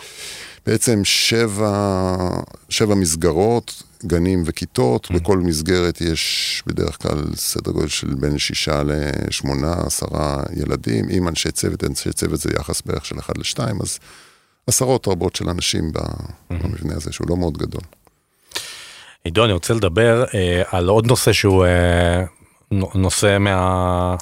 בעצם 0.65 1.01
שבע, 1.03 2.17
שבע 2.69 2.95
מסגרות, 2.95 3.83
גנים 4.05 4.43
וכיתות, 4.45 5.05
mm. 5.05 5.13
בכל 5.13 5.38
מסגרת 5.38 6.01
יש 6.01 6.63
בדרך 6.67 7.01
כלל 7.01 7.24
סדר 7.36 7.71
גודל 7.71 7.88
של 7.88 8.07
בין 8.07 8.38
שישה 8.38 8.81
לשמונה, 8.83 9.74
עשרה 9.86 10.43
ילדים, 10.55 11.05
עם 11.10 11.27
אנשי 11.27 11.51
צוות, 11.51 11.83
אנשי 11.83 12.13
צוות 12.13 12.39
זה 12.39 12.50
יחס 12.60 12.81
בערך 12.81 13.05
של 13.05 13.19
אחד 13.19 13.38
לשתיים, 13.38 13.81
אז 13.81 14.00
עשרות 14.67 15.07
רבות 15.07 15.36
של 15.36 15.50
אנשים 15.50 15.91
במבנה 16.50 16.93
הזה, 16.95 17.12
שהוא 17.12 17.27
לא 17.29 17.38
מאוד 17.38 17.57
גדול. 17.57 17.81
עידו, 19.24 19.45
אני 19.45 19.53
רוצה 19.53 19.74
לדבר 19.74 20.24
אה, 20.33 20.62
על 20.67 20.89
עוד 20.89 21.07
נושא 21.07 21.33
שהוא 21.33 21.65
אה, 21.65 22.24
נושא 22.95 23.38
מה... 23.39 24.15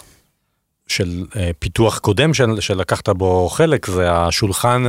של 0.91 1.25
אה, 1.35 1.51
פיתוח 1.59 1.99
קודם 1.99 2.33
של, 2.33 2.59
שלקחת 2.59 3.09
בו 3.09 3.49
חלק, 3.49 3.87
זה 3.87 4.11
השולחן 4.11 4.83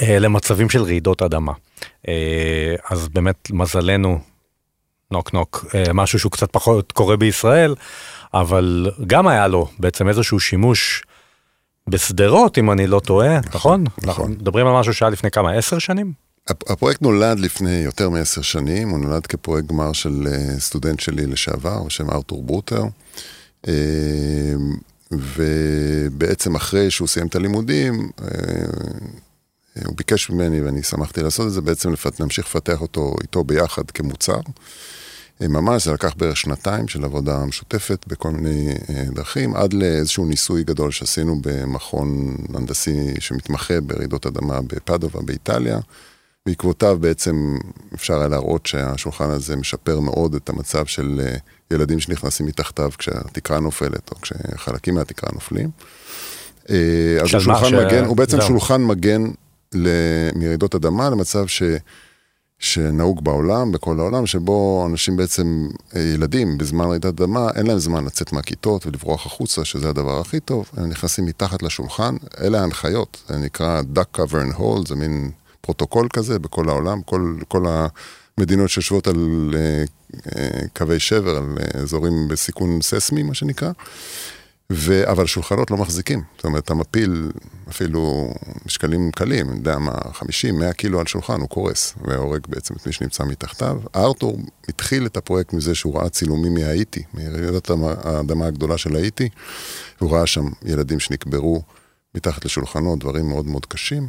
אה, 0.00 0.18
למצבים 0.18 0.70
של 0.70 0.82
רעידות 0.82 1.22
אדמה. 1.22 1.52
אה, 2.08 2.74
אז 2.90 3.08
באמת, 3.08 3.50
מזלנו, 3.50 4.18
נוק 5.10 5.32
נוק, 5.32 5.64
אה, 5.74 5.92
משהו 5.92 6.18
שהוא 6.18 6.32
קצת 6.32 6.52
פחות 6.52 6.92
קורה 6.92 7.16
בישראל, 7.16 7.74
אבל 8.34 8.90
גם 9.06 9.28
היה 9.28 9.48
לו 9.48 9.68
בעצם 9.78 10.08
איזשהו 10.08 10.40
שימוש 10.40 11.02
בשדרות, 11.88 12.58
אם 12.58 12.70
אני 12.70 12.86
לא 12.86 13.00
טועה, 13.00 13.38
נכון? 13.38 13.84
נכון. 13.84 14.10
נכון. 14.10 14.30
מדברים 14.30 14.66
על 14.66 14.72
משהו 14.80 14.94
שהיה 14.94 15.10
לפני 15.10 15.30
כמה, 15.30 15.52
עשר 15.52 15.78
שנים? 15.78 16.12
הפרויקט 16.48 17.02
נולד 17.02 17.40
לפני 17.40 17.76
יותר 17.76 18.10
מעשר 18.10 18.42
שנים, 18.42 18.88
הוא 18.88 18.98
נולד 18.98 19.26
כפרויקט 19.26 19.68
גמר 19.68 19.92
של 19.92 20.26
אה, 20.26 20.60
סטודנט 20.60 21.00
שלי 21.00 21.26
לשעבר, 21.26 21.82
בשם 21.82 22.10
ארתור 22.10 22.42
ברוטר. 22.42 22.82
אה, 25.14 26.06
ובעצם 26.10 26.54
אחרי 26.54 26.90
שהוא 26.90 27.08
סיים 27.08 27.26
את 27.26 27.36
הלימודים, 27.36 28.10
אה, 28.22 28.28
הוא 29.84 29.96
ביקש 29.96 30.30
ממני, 30.30 30.60
ואני 30.60 30.82
שמחתי 30.82 31.22
לעשות 31.22 31.46
את 31.46 31.52
זה, 31.52 31.60
בעצם 31.60 31.90
להמשיך 32.20 32.46
לפתח 32.46 32.80
אותו 32.80 33.14
איתו 33.22 33.44
ביחד 33.44 33.90
כמוצר. 33.90 34.40
ממש, 35.40 35.84
זה 35.84 35.92
לקח 35.92 36.14
בערך 36.16 36.36
שנתיים 36.36 36.88
של 36.88 37.04
עבודה 37.04 37.44
משותפת 37.44 38.04
בכל 38.06 38.30
מיני 38.30 38.74
דרכים, 39.14 39.54
עד 39.54 39.72
לאיזשהו 39.72 40.26
ניסוי 40.26 40.64
גדול 40.64 40.90
שעשינו 40.90 41.40
במכון 41.42 42.36
הנדסי 42.54 43.14
שמתמחה 43.18 43.80
ברעידות 43.80 44.26
אדמה 44.26 44.60
בפדובה 44.62 45.20
באיטליה. 45.22 45.78
בעקבותיו 46.46 46.98
בעצם 47.00 47.56
אפשר 47.94 48.18
היה 48.18 48.28
להראות 48.28 48.66
שהשולחן 48.66 49.30
הזה 49.30 49.56
משפר 49.56 50.00
מאוד 50.00 50.34
את 50.34 50.48
המצב 50.48 50.86
של 50.86 51.20
אה, 51.24 51.36
ילדים 51.70 52.00
שנכנסים 52.00 52.46
מתחתיו 52.46 52.90
כשהתקרה 52.98 53.60
נופלת, 53.60 54.10
או 54.10 54.20
כשחלקים 54.20 54.94
מהתקרה 54.94 55.30
נופלים. 55.32 55.70
אה, 56.70 57.18
אז 57.22 57.34
השולחן 57.34 57.70
ש... 57.70 57.72
מגן, 57.72 58.04
הוא 58.04 58.16
בעצם 58.16 58.40
שולחן 58.40 58.82
מגן 58.82 59.22
מרעידות 60.34 60.74
אדמה 60.74 61.10
למצב 61.10 61.46
ש... 61.46 61.62
שנהוג 62.58 63.24
בעולם, 63.24 63.72
בכל 63.72 64.00
העולם, 64.00 64.26
שבו 64.26 64.86
אנשים 64.90 65.16
בעצם, 65.16 65.68
אה, 65.96 66.00
ילדים, 66.00 66.58
בזמן 66.58 66.84
רעידת 66.84 67.04
אדמה, 67.04 67.48
אין 67.54 67.66
להם 67.66 67.78
זמן 67.78 68.04
לצאת 68.04 68.32
מהכיתות 68.32 68.86
ולברוח 68.86 69.26
החוצה, 69.26 69.64
שזה 69.64 69.88
הדבר 69.88 70.20
הכי 70.20 70.40
טוב, 70.40 70.70
הם 70.76 70.88
נכנסים 70.88 71.24
מתחת 71.24 71.62
לשולחן, 71.62 72.16
אלה 72.40 72.60
ההנחיות, 72.60 73.22
זה 73.28 73.38
נקרא 73.38 73.80
duck 73.94 74.18
cover 74.18 74.52
and 74.52 74.58
hold, 74.58 74.88
זה 74.88 74.94
מין 74.94 75.30
פרוטוקול 75.60 76.08
כזה 76.12 76.38
בכל 76.38 76.68
העולם, 76.68 77.02
כל, 77.02 77.36
כל 77.48 77.64
המדינות 78.38 78.70
שיושבות 78.70 79.06
על 79.06 79.50
uh, 79.52 79.90
קווי 80.72 81.00
שבר, 81.00 81.36
על 81.36 81.56
uh, 81.58 81.78
אזורים 81.78 82.28
בסיכון 82.28 82.82
ססמי, 82.82 83.22
מה 83.22 83.34
שנקרא. 83.34 83.70
ו... 84.72 85.10
אבל 85.10 85.26
שולחנות 85.26 85.70
לא 85.70 85.76
מחזיקים, 85.76 86.22
זאת 86.36 86.44
אומרת, 86.44 86.64
אתה 86.64 86.74
מפיל 86.74 87.30
אפילו 87.68 88.34
משקלים 88.66 89.10
קלים, 89.10 89.48
אני 89.48 89.58
יודע 89.58 89.78
מה, 89.78 89.92
50, 90.12 90.58
100 90.58 90.72
קילו 90.72 91.00
על 91.00 91.06
שולחן, 91.06 91.40
הוא 91.40 91.48
קורס, 91.48 91.94
והורג 92.04 92.46
בעצם 92.48 92.74
את 92.74 92.86
מי 92.86 92.92
שנמצא 92.92 93.24
מתחתיו. 93.24 93.80
ארתור 93.96 94.38
התחיל 94.68 95.06
את 95.06 95.16
הפרויקט 95.16 95.52
מזה 95.52 95.74
שהוא 95.74 95.98
ראה 95.98 96.08
צילומים 96.08 96.54
מהאיטי, 96.54 97.02
מרעידת 97.14 97.70
האדמה 98.04 98.46
הגדולה 98.46 98.78
של 98.78 98.96
האיטי, 98.96 99.28
והוא 100.00 100.16
ראה 100.16 100.26
שם 100.26 100.44
ילדים 100.64 101.00
שנקברו 101.00 101.62
מתחת 102.14 102.44
לשולחנות, 102.44 102.98
דברים 102.98 103.28
מאוד 103.28 103.46
מאוד 103.46 103.66
קשים. 103.66 104.08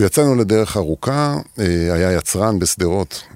ויצאנו 0.00 0.34
לדרך 0.34 0.76
ארוכה, 0.76 1.36
אה, 1.58 1.94
היה 1.94 2.12
יצרן 2.12 2.58
בשדרות, 2.58 3.22
אה, 3.30 3.35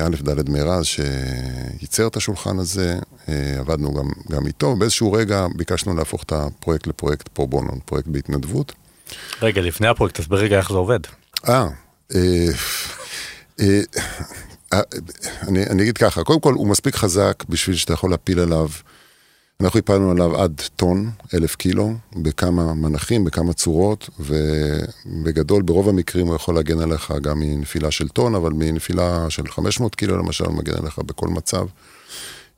א' 0.00 0.16
ד' 0.22 0.50
מירז, 0.50 0.84
שייצר 0.84 2.06
את 2.06 2.16
השולחן 2.16 2.58
הזה, 2.58 2.98
אה, 3.28 3.56
עבדנו 3.58 3.94
גם, 3.94 4.08
גם 4.30 4.46
איתו, 4.46 4.76
באיזשהו 4.76 5.12
רגע 5.12 5.46
ביקשנו 5.56 5.94
להפוך 5.94 6.22
את 6.22 6.32
הפרויקט 6.32 6.86
לפרויקט 6.86 7.28
פרו 7.28 7.46
בונו, 7.46 7.72
פרויקט 7.84 8.08
בהתנדבות. 8.08 8.72
רגע, 9.42 9.62
לפני 9.62 9.88
הפרויקט, 9.88 10.20
תסביר 10.20 10.38
רגע 10.38 10.58
איך 10.58 10.68
זה 10.68 10.76
עובד. 10.76 11.00
אה, 14.72 14.80
אני, 15.48 15.66
אני 15.66 15.82
אגיד 15.82 15.98
ככה, 15.98 16.24
קודם 16.24 16.40
כל 16.40 16.54
הוא 16.54 16.66
מספיק 16.66 16.96
חזק 16.96 17.44
בשביל 17.48 17.76
שאתה 17.76 17.92
יכול 17.92 18.10
להפיל 18.10 18.40
עליו 18.40 18.68
אנחנו 19.60 19.78
הפלנו 19.78 20.10
עליו 20.10 20.36
עד 20.42 20.62
טון, 20.76 21.10
אלף 21.34 21.56
קילו, 21.56 21.94
בכמה 22.16 22.74
מנחים, 22.74 23.24
בכמה 23.24 23.52
צורות, 23.52 24.10
ובגדול, 24.18 25.62
ברוב 25.62 25.88
המקרים 25.88 26.26
הוא 26.26 26.36
יכול 26.36 26.54
להגן 26.54 26.80
עליך 26.80 27.14
גם 27.22 27.40
מנפילה 27.40 27.90
של 27.90 28.08
טון, 28.08 28.34
אבל 28.34 28.52
מנפילה 28.52 29.30
של 29.30 29.48
500 29.48 29.94
קילו 29.94 30.16
למשל, 30.16 30.44
הוא 30.44 30.54
מגן 30.54 30.74
עליך 30.74 30.98
בכל 30.98 31.28
מצב. 31.28 31.66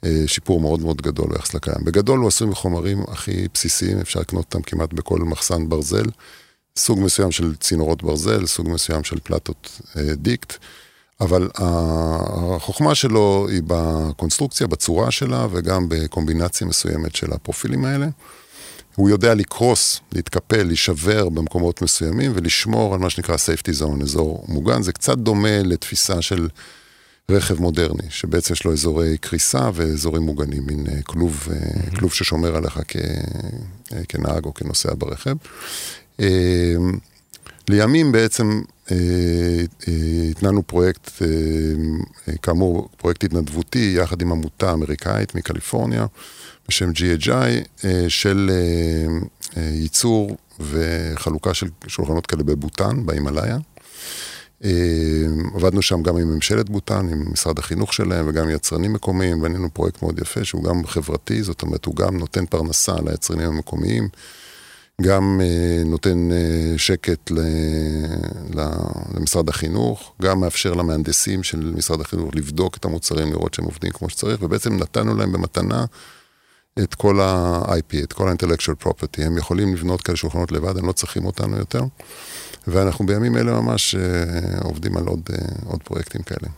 אה, 0.04 0.22
שיפור 0.26 0.60
מאוד 0.60 0.80
מאוד 0.80 1.02
גדול 1.02 1.26
ביחס 1.28 1.54
לקיים. 1.54 1.84
בגדול 1.84 2.18
הוא 2.18 2.28
עשוי 2.28 2.48
מחומרים 2.48 3.02
הכי 3.08 3.48
בסיסיים, 3.54 3.98
אפשר 4.00 4.20
לקנות 4.20 4.44
אותם 4.44 4.62
כמעט 4.62 4.92
בכל 4.92 5.18
מחסן 5.18 5.68
ברזל. 5.68 6.04
סוג 6.76 7.00
מסוים 7.00 7.30
של 7.30 7.56
צינורות 7.56 8.02
ברזל, 8.02 8.46
סוג 8.46 8.68
מסוים 8.68 9.04
של 9.04 9.18
פלטות 9.20 9.80
אה, 9.96 10.14
דיקט. 10.14 10.58
אבל 11.20 11.48
החוכמה 11.54 12.94
שלו 12.94 13.46
היא 13.50 13.62
בקונסטרוקציה, 13.66 14.66
בצורה 14.66 15.10
שלה, 15.10 15.46
וגם 15.50 15.88
בקומבינציה 15.88 16.66
מסוימת 16.66 17.16
של 17.16 17.32
הפרופילים 17.32 17.84
האלה. 17.84 18.06
הוא 18.94 19.10
יודע 19.10 19.34
לקרוס, 19.34 20.00
להתקפל, 20.12 20.62
להישבר 20.62 21.28
במקומות 21.28 21.82
מסוימים 21.82 22.32
ולשמור 22.34 22.94
על 22.94 23.00
מה 23.00 23.10
שנקרא 23.10 23.36
safety 23.36 23.80
zone, 23.80 24.02
אזור 24.02 24.44
מוגן. 24.48 24.82
זה 24.82 24.92
קצת 24.92 25.18
דומה 25.18 25.62
לתפיסה 25.62 26.22
של 26.22 26.48
רכב 27.30 27.60
מודרני, 27.60 28.10
שבעצם 28.10 28.52
יש 28.52 28.64
לו 28.64 28.72
אזורי 28.72 29.18
קריסה 29.18 29.70
ואזורים 29.74 30.22
מוגנים, 30.22 30.66
מין 30.66 30.86
אה, 30.86 31.02
כלוב, 31.02 31.48
mm-hmm. 31.48 31.96
כלוב 31.98 32.12
ששומר 32.12 32.56
עליך 32.56 32.80
כ... 32.88 32.96
אה, 33.92 34.00
כנהג 34.08 34.44
או 34.44 34.54
כנוסע 34.54 34.94
ברכב. 34.98 35.36
לימים 37.68 38.12
בעצם 38.12 38.62
אה, 38.90 38.96
אה, 39.88 40.28
התנענו 40.30 40.62
פרויקט, 40.62 41.10
אה, 41.22 42.36
כאמור, 42.42 42.88
פרויקט 42.96 43.24
התנדבותי, 43.24 43.94
יחד 43.98 44.22
עם 44.22 44.32
עמותה 44.32 44.72
אמריקאית 44.72 45.34
מקליפורניה, 45.34 46.06
בשם 46.68 46.90
GHI, 46.90 47.86
של 48.08 48.50
ייצור 49.56 50.36
וחלוקה 50.60 51.54
של 51.54 51.66
שולחנות 51.86 52.26
כאלה 52.26 52.42
בבוטן, 52.42 53.06
בהימאליה. 53.06 53.58
עבדנו 55.54 55.82
שם 55.82 56.02
גם 56.02 56.16
עם 56.16 56.34
ממשלת 56.34 56.70
בוטן, 56.70 57.08
עם 57.08 57.32
משרד 57.32 57.58
החינוך 57.58 57.94
שלהם 57.94 58.28
וגם 58.28 58.44
עם 58.44 58.50
יצרנים 58.50 58.92
מקומיים, 58.92 59.40
בנינו 59.40 59.68
פרויקט 59.74 60.02
מאוד 60.02 60.18
יפה 60.18 60.44
שהוא 60.44 60.64
גם 60.64 60.86
חברתי, 60.86 61.42
זאת 61.42 61.62
אומרת, 61.62 61.84
הוא 61.84 61.96
גם 61.96 62.16
נותן 62.18 62.46
פרנסה 62.46 62.94
ליצרנים 63.06 63.48
המקומיים. 63.48 64.08
גם 65.02 65.40
אה, 65.44 65.82
נותן 65.84 66.32
אה, 66.32 66.78
שקט 66.78 67.30
למשרד 69.14 69.48
החינוך, 69.48 70.12
גם 70.22 70.40
מאפשר 70.40 70.74
למהנדסים 70.74 71.42
של 71.42 71.72
משרד 71.76 72.00
החינוך 72.00 72.30
לבדוק 72.34 72.76
את 72.76 72.84
המוצרים, 72.84 73.32
לראות 73.32 73.54
שהם 73.54 73.64
עובדים 73.64 73.92
כמו 73.92 74.10
שצריך, 74.10 74.42
ובעצם 74.42 74.76
נתנו 74.76 75.14
להם 75.14 75.32
במתנה 75.32 75.84
את 76.78 76.94
כל 76.94 77.20
ה-IP, 77.20 78.02
את 78.02 78.12
כל 78.12 78.28
ה-intellectual 78.28 78.84
property. 78.86 79.22
הם 79.22 79.38
יכולים 79.38 79.74
לבנות 79.74 80.02
כאלה 80.02 80.16
שולחנות 80.16 80.52
לבד, 80.52 80.78
הם 80.78 80.86
לא 80.86 80.92
צריכים 80.92 81.24
אותנו 81.24 81.56
יותר. 81.56 81.82
ואנחנו 82.66 83.06
בימים 83.06 83.36
אלה 83.36 83.60
ממש 83.60 83.94
אה, 83.94 84.58
עובדים 84.64 84.96
על 84.96 85.06
עוד, 85.06 85.20
עוד 85.66 85.82
פרויקטים 85.82 86.22
כאלה. 86.22 86.48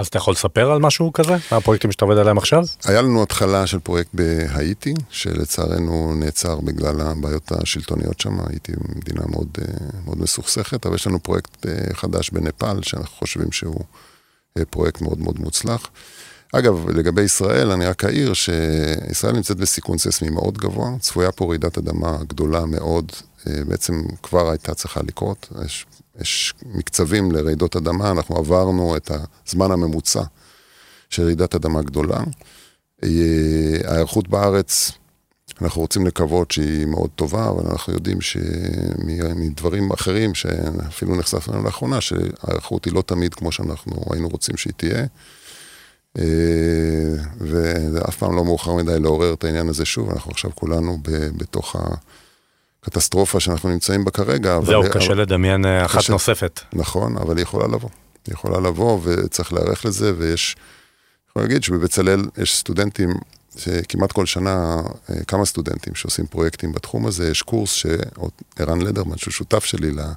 אז 0.00 0.06
אתה 0.06 0.18
יכול 0.18 0.32
לספר 0.32 0.70
על 0.70 0.78
משהו 0.78 1.12
כזה? 1.12 1.36
מה 1.52 1.56
הפרויקטים 1.56 1.92
שאתה 1.92 2.04
עובד 2.04 2.16
עליהם 2.16 2.38
עכשיו? 2.38 2.64
היה 2.84 3.02
לנו 3.02 3.22
התחלה 3.22 3.66
של 3.66 3.78
פרויקט 3.78 4.10
בהאיטי, 4.14 4.94
שלצערנו 5.10 6.14
נעצר 6.14 6.60
בגלל 6.60 7.00
הבעיות 7.00 7.52
השלטוניות 7.52 8.20
שם, 8.20 8.38
הייתי 8.48 8.72
מדינה 8.96 9.22
מאוד, 9.26 9.48
אה, 9.60 9.64
מאוד 10.04 10.20
מסוכסכת, 10.20 10.86
אבל 10.86 10.94
יש 10.94 11.06
לנו 11.06 11.22
פרויקט 11.22 11.66
אה, 11.66 11.94
חדש 11.94 12.30
בנפאל, 12.30 12.82
שאנחנו 12.82 13.16
חושבים 13.16 13.52
שהוא 13.52 13.80
אה, 14.58 14.64
פרויקט 14.64 15.00
מאוד 15.00 15.20
מאוד 15.20 15.40
מוצלח. 15.40 15.86
אגב, 16.52 16.90
לגבי 16.90 17.22
ישראל, 17.22 17.70
אני 17.70 17.86
רק 17.86 18.04
אעיר 18.04 18.34
שישראל 18.34 19.32
נמצאת 19.32 19.56
בסיכון 19.56 19.98
ססמי 19.98 20.30
מאוד 20.30 20.58
גבוה, 20.58 20.90
צפויה 21.00 21.32
פה 21.32 21.48
רעידת 21.48 21.78
אדמה 21.78 22.16
גדולה 22.28 22.66
מאוד, 22.66 23.12
בעצם 23.46 24.02
כבר 24.22 24.50
הייתה 24.50 24.74
צריכה 24.74 25.00
לקרות, 25.02 25.48
יש 25.64 25.86
יש 26.20 26.54
מקצבים 26.66 27.32
לרעידות 27.32 27.76
אדמה, 27.76 28.10
אנחנו 28.10 28.36
עברנו 28.36 28.96
את 28.96 29.10
הזמן 29.46 29.70
הממוצע 29.70 30.22
של 31.10 31.22
רעידת 31.22 31.54
אדמה 31.54 31.82
גדולה. 31.82 32.18
אה, 33.04 33.08
ההיערכות 33.84 34.28
בארץ, 34.28 34.92
אנחנו 35.62 35.80
רוצים 35.80 36.06
לקוות 36.06 36.50
שהיא 36.50 36.86
מאוד 36.86 37.10
טובה, 37.16 37.48
אבל 37.48 37.70
אנחנו 37.70 37.92
יודעים 37.92 38.20
שמדברים 38.20 39.92
אחרים 39.92 40.34
שאפילו 40.34 41.16
נחשפנו 41.16 41.62
לאחרונה, 41.62 42.00
שההיערכות 42.00 42.84
היא 42.84 42.94
לא 42.94 43.02
תמיד 43.02 43.34
כמו 43.34 43.52
שאנחנו 43.52 44.02
היינו 44.10 44.28
רוצים 44.28 44.56
שהיא 44.56 44.72
תהיה. 44.76 45.06
אה, 46.18 46.24
וזה 47.40 48.00
אף 48.08 48.16
פעם 48.16 48.36
לא 48.36 48.44
מאוחר 48.44 48.74
מדי 48.74 49.00
לעורר 49.00 49.32
את 49.32 49.44
העניין 49.44 49.68
הזה 49.68 49.84
שוב, 49.84 50.10
אנחנו 50.10 50.30
עכשיו 50.30 50.50
כולנו 50.54 50.98
בתוך 51.36 51.76
קטסטרופה 52.80 53.40
שאנחנו 53.40 53.68
נמצאים 53.68 54.04
בה 54.04 54.10
כרגע. 54.10 54.60
זהו, 54.62 54.82
אבל, 54.82 54.92
קשה 54.92 55.14
לדמיין 55.14 55.66
אה, 55.66 55.84
אחת 55.84 55.98
קשה. 55.98 56.12
נוספת. 56.12 56.60
נכון, 56.72 57.16
אבל 57.16 57.36
היא 57.36 57.42
יכולה 57.42 57.66
לבוא. 57.66 57.88
היא 58.26 58.34
יכולה 58.34 58.60
לבוא 58.60 59.00
וצריך 59.02 59.52
להיערך 59.52 59.84
לזה, 59.84 60.12
ויש, 60.18 60.56
אני 60.56 61.30
יכול 61.30 61.42
להגיד 61.42 61.62
שבבצלאל 61.62 62.20
יש 62.38 62.56
סטודנטים, 62.56 63.10
שכמעט 63.56 64.12
כל 64.12 64.26
שנה 64.26 64.76
אה, 65.10 65.24
כמה 65.24 65.44
סטודנטים 65.44 65.94
שעושים 65.94 66.26
פרויקטים 66.26 66.72
בתחום 66.72 67.06
הזה, 67.06 67.30
יש 67.30 67.42
קורס 67.42 67.70
שערן 67.72 68.80
לדרמן, 68.80 69.16
שהוא 69.16 69.32
שותף 69.32 69.64
שלי 69.64 69.90
אה, 69.98 70.12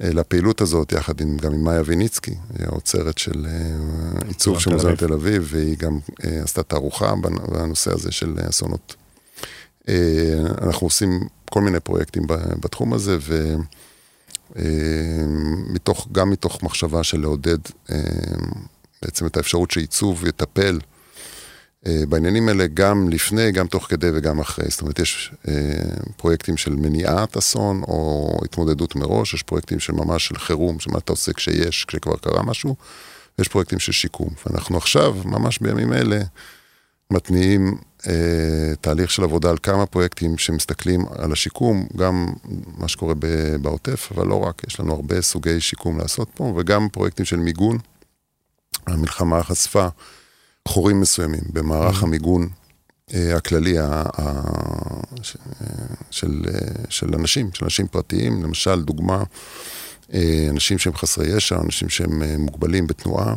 לפעילות 0.00 0.60
הזאת, 0.60 0.92
יחד 0.92 1.20
עם, 1.20 1.36
גם 1.36 1.52
עם 1.52 1.64
מאיה 1.64 1.82
ויניצקי, 1.84 2.34
היא 2.58 2.66
האוצרת 2.66 3.18
של 3.18 3.46
אה, 3.46 4.28
עיצוב 4.28 4.60
של 4.60 4.70
מוזיאון 4.70 4.96
תל 4.96 5.12
אביב, 5.12 5.48
והיא 5.50 5.76
גם 5.78 5.98
עשתה 6.18 6.62
תערוכה 6.62 7.14
בנושא 7.48 7.92
הזה 7.92 8.12
של 8.12 8.34
אסונות. 8.48 8.94
אנחנו 10.62 10.86
עושים 10.86 11.20
כל 11.52 11.60
מיני 11.60 11.80
פרויקטים 11.80 12.22
בתחום 12.60 12.92
הזה, 12.92 13.16
ו... 13.20 13.54
מתוך, 15.66 16.08
גם 16.12 16.30
מתוך 16.30 16.62
מחשבה 16.62 17.04
של 17.04 17.20
לעודד 17.20 17.58
בעצם 19.02 19.26
את 19.26 19.36
האפשרות 19.36 19.70
שעיצוב 19.70 20.26
יטפל 20.26 20.78
אה, 21.86 22.02
בעניינים 22.08 22.48
האלה 22.48 22.66
גם 22.66 23.08
לפני, 23.08 23.52
גם 23.52 23.66
תוך 23.66 23.86
כדי 23.88 24.08
וגם 24.14 24.40
אחרי. 24.40 24.64
זאת 24.68 24.80
אומרת, 24.80 24.98
יש 24.98 25.32
אה, 25.48 25.54
פרויקטים 26.16 26.56
של 26.56 26.74
מניעת 26.74 27.36
אסון 27.36 27.82
או 27.82 28.30
התמודדות 28.44 28.96
מראש, 28.96 29.34
יש 29.34 29.42
פרויקטים 29.42 29.80
של 29.80 29.92
ממש 29.92 30.26
של 30.26 30.38
חירום, 30.38 30.80
שמה 30.80 30.98
אתה 30.98 31.12
עושה 31.12 31.32
כשיש, 31.32 31.84
כשכבר 31.84 32.16
קרה 32.16 32.42
משהו, 32.42 32.76
ויש 33.38 33.48
פרויקטים 33.48 33.78
של 33.78 33.92
שיקום. 33.92 34.28
ואנחנו 34.46 34.76
עכשיו, 34.76 35.16
ממש 35.24 35.58
בימים 35.58 35.92
אלה, 35.92 36.20
מתניעים 37.10 37.66
אה, 37.66 37.72
תהליך 38.80 39.10
של 39.10 39.22
עבודה 39.22 39.50
על 39.50 39.56
כמה 39.62 39.86
פרויקטים 39.86 40.38
שמסתכלים 40.38 41.04
על 41.18 41.32
השיקום, 41.32 41.86
גם 41.96 42.26
מה 42.78 42.88
שקורה 42.88 43.14
בעוטף, 43.62 44.08
אבל 44.14 44.26
לא 44.26 44.40
רק, 44.40 44.62
יש 44.68 44.80
לנו 44.80 44.94
הרבה 44.94 45.22
סוגי 45.22 45.60
שיקום 45.60 45.98
לעשות 45.98 46.28
פה, 46.34 46.54
וגם 46.56 46.88
פרויקטים 46.88 47.24
של 47.24 47.36
מיגון. 47.36 47.78
המלחמה 48.86 49.42
חשפה 49.42 49.88
חורים 50.68 51.00
מסוימים 51.00 51.40
במערך 51.52 52.00
mm-hmm. 52.00 52.06
המיגון 52.06 52.48
אה, 53.14 53.36
הכללי 53.36 53.76
של, 56.10 56.42
אה, 56.54 56.84
של 56.88 57.14
אנשים, 57.14 57.50
של 57.54 57.64
אנשים 57.64 57.86
פרטיים, 57.86 58.42
למשל, 58.42 58.82
דוגמה, 58.82 59.22
אה, 60.14 60.46
אנשים 60.50 60.78
שהם 60.78 60.94
חסרי 60.94 61.36
ישע, 61.36 61.60
אנשים 61.60 61.88
שהם 61.88 62.22
מוגבלים 62.38 62.86
בתנועה. 62.86 63.34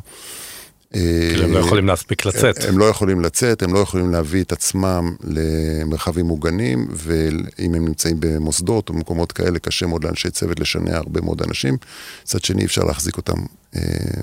כאילו 0.93 1.43
הם 1.43 1.53
לא 1.53 1.59
יכולים 1.59 1.87
להספיק 1.87 2.25
לצאת. 2.25 2.63
הם 2.63 2.77
לא 2.77 2.85
יכולים 2.85 3.21
לצאת, 3.21 3.63
הם 3.63 3.73
לא 3.73 3.79
יכולים 3.79 4.11
להביא 4.11 4.43
את 4.43 4.51
עצמם 4.51 5.15
למרחבים 5.23 6.25
מוגנים, 6.25 6.87
ואם 6.91 7.73
הם 7.75 7.85
נמצאים 7.85 8.17
במוסדות 8.19 8.89
או 8.89 8.93
במקומות 8.93 9.31
כאלה, 9.31 9.59
קשה 9.59 9.87
מאוד 9.87 10.03
לאנשי 10.03 10.29
צוות 10.29 10.59
לשנע 10.59 10.97
הרבה 10.97 11.21
מאוד 11.21 11.41
אנשים. 11.41 11.77
מצד 12.23 12.43
שני, 12.43 12.65
אפשר 12.65 12.83
להחזיק 12.83 13.17
אותם 13.17 13.37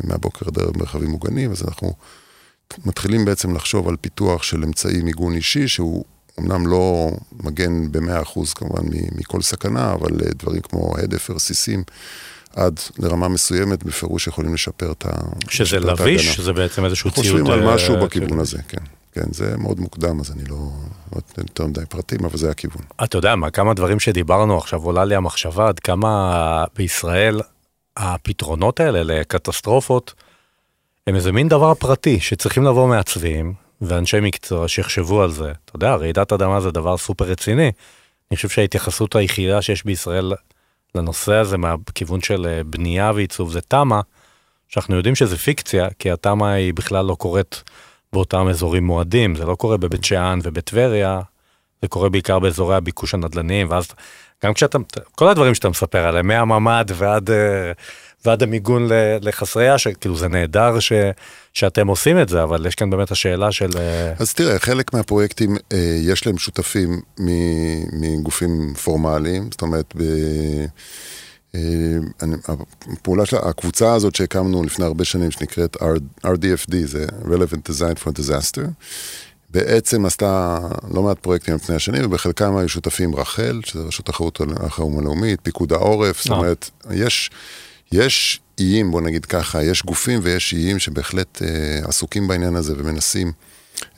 מהבוקר 0.05 0.47
עד 0.49 0.59
ערב 0.59 0.73
במרחבים 0.75 1.11
מוגנים, 1.11 1.51
אז 1.51 1.63
אנחנו 1.69 1.93
מתחילים 2.87 3.25
בעצם 3.25 3.55
לחשוב 3.55 3.89
על 3.89 3.97
פיתוח 4.01 4.43
של 4.43 4.65
אמצעי 4.65 5.03
מיגון 5.03 5.35
אישי, 5.35 5.69
שהוא 5.69 6.05
אמנם 6.41 6.67
לא 6.67 7.11
מגן 7.43 7.93
ב-100% 7.93 8.55
כמובן 8.55 8.83
מכל 9.13 9.43
סכנה, 9.43 9.93
אבל 9.93 10.11
אה, 10.25 10.31
דברים 10.39 10.61
כמו 10.61 10.95
הדף 10.99 11.31
ורסיסים. 11.31 11.83
עד 12.57 12.81
לרמה 12.99 13.29
מסוימת, 13.29 13.85
בפירוש 13.85 14.27
יכולים 14.27 14.55
לשפר 14.55 14.93
את 14.93 15.07
ה... 15.07 15.11
שזה 15.49 15.81
לביש? 15.81 16.41
זה 16.41 16.53
בעצם 16.53 16.85
איזשהו 16.85 17.11
ציוד... 17.11 17.27
חושבים 17.27 17.47
על 17.47 17.69
אה, 17.69 17.75
משהו 17.75 17.97
בכיוון 18.01 18.39
הזה, 18.39 18.59
כן. 18.69 18.85
כן, 19.13 19.33
זה 19.33 19.55
מאוד 19.59 19.81
מוקדם, 19.81 20.21
אז 20.21 20.33
אני 20.33 20.45
לא 20.45 20.57
נותן 21.15 21.43
יותר 21.43 21.67
מדי 21.67 21.87
פרטים, 21.89 22.25
אבל 22.25 22.39
זה 22.39 22.51
הכיוון. 22.51 22.83
אתה 23.05 23.19
יודע 23.19 23.35
מה, 23.37 23.51
כמה 23.51 23.75
דברים 23.75 24.01
שדיברנו 24.01 24.59
עכשיו, 24.59 24.83
עולה 24.83 25.05
לי 25.05 25.15
המחשבה 25.15 25.69
עד 25.69 25.81
כמה 25.81 26.65
בישראל 26.77 27.41
הפתרונות 27.97 28.81
האלה 28.81 29.03
לקטסטרופות, 29.03 30.15
הם 31.07 31.15
איזה 31.15 31.33
מין 31.33 31.49
דבר 31.49 31.75
פרטי 31.75 32.21
שצריכים 32.21 32.65
לבוא 32.65 32.89
מעצבים 32.89 33.55
ואנשי 33.81 34.21
מקצוע 34.21 34.69
שיחשבו 34.69 35.23
על 35.23 35.31
זה. 35.31 35.53
אתה 35.65 35.77
יודע, 35.77 35.95
רעידת 35.95 36.33
אדמה 36.33 36.61
זה 36.61 36.71
דבר 36.71 36.97
סופר 36.97 37.25
רציני. 37.25 37.73
אני 38.31 38.37
חושב 38.37 38.49
שההתייחסות 38.49 39.17
היחידה 39.17 39.63
שיש 39.63 39.85
בישראל 39.85 40.33
לנושא 40.95 41.35
הזה 41.35 41.59
מהכיוון 41.59 42.21
של 42.21 42.47
אה, 42.47 42.65
בנייה 42.65 43.13
ועיצוב 43.15 43.53
זה 43.53 43.61
תמ"א, 43.61 44.01
שאנחנו 44.69 44.97
יודעים 44.97 45.15
שזה 45.15 45.37
פיקציה, 45.37 45.89
כי 45.99 46.11
התמ"א 46.11 46.45
היא 46.45 46.75
בכלל 46.75 47.05
לא 47.05 47.15
קורית 47.15 47.63
באותם 48.13 48.49
אזורים 48.49 48.85
מועדים, 48.85 49.35
זה 49.35 49.45
לא 49.45 49.55
קורה 49.55 49.77
בבית 49.77 50.05
שאן 50.05 50.39
ובטבריה, 50.43 51.21
זה 51.83 51.89
קורה 51.89 52.09
בעיקר 52.09 52.39
באזורי 52.39 52.77
הביקוש 52.77 53.15
הנדל"ניים, 53.15 53.71
ואז 53.71 53.89
גם 54.45 54.55
כשאתה, 54.55 54.79
כל 55.15 55.29
הדברים 55.29 55.55
שאתה 55.55 55.69
מספר 55.69 56.07
עליהם, 56.07 56.27
מהממ"ד 56.27 56.91
ועד 56.95 57.31
אה, 57.31 57.73
ועד 58.25 58.43
המיגון 58.43 58.89
לחסרי 59.21 59.75
ישע, 59.75 59.91
כאילו 59.93 60.17
זה 60.17 60.29
נהדר 60.29 60.81
ש, 60.81 60.93
שאתם 61.53 61.87
עושים 61.89 62.23
את 62.23 62.29
זה, 62.29 62.43
אבל 62.43 62.67
יש 62.67 62.75
כאן 62.75 62.91
באמת 62.91 63.11
השאלה 63.11 63.53
של... 63.53 63.71
אה, 63.77 64.13
אז 64.19 64.35
תראה, 64.35 64.59
חלק 64.59 64.95
מהפרויקטים 64.95 65.57
אה, 65.73 65.99
יש 66.03 66.27
להם 66.27 66.39
שותפים 66.39 67.01
מגופים 67.93 68.75
פורמליים, 68.85 69.49
זאת 69.51 69.63
אומרת, 69.63 69.95
ב... 69.97 70.03
אה, 71.55 71.61
הפעולה 72.93 73.27
של 73.27 73.37
הקבוצה 73.37 73.95
הזאת 73.95 74.15
שהקמנו 74.15 74.63
לפני 74.63 74.85
הרבה 74.85 75.05
שנים, 75.05 75.31
שנקראת 75.31 75.77
RDFD, 76.27 76.75
זה 76.85 77.07
Relevant 77.25 77.71
Design 77.71 78.05
for 78.05 78.09
Disaster, 78.09 78.63
בעצם 79.51 80.07
עשתה 80.07 80.59
לא 80.95 81.03
מעט 81.03 81.19
פרויקטים 81.19 81.55
על 81.55 81.61
פני 81.61 81.77
השנים, 81.77 82.05
ובחלקם 82.05 82.57
היו 82.57 82.69
שותפים 82.69 83.17
רח"ל, 83.17 83.61
שזה 83.65 83.83
רשות 83.83 84.09
החירום 84.57 84.99
הלאומית, 84.99 85.41
פיקוד 85.43 85.73
העורף, 85.73 86.25
זאת 86.25 86.31
אומרת, 86.31 86.71
יש... 86.91 87.31
יש 87.93 88.41
איים, 88.59 88.91
בוא 88.91 89.01
נגיד 89.01 89.25
ככה, 89.25 89.63
יש 89.63 89.83
גופים 89.83 90.21
ויש 90.23 90.55
איים 90.55 90.79
שבהחלט 90.79 91.43
אה, 91.43 91.89
עסוקים 91.89 92.29
בעניין 92.29 92.57
הזה 92.57 92.75
ומנסים 92.77 93.33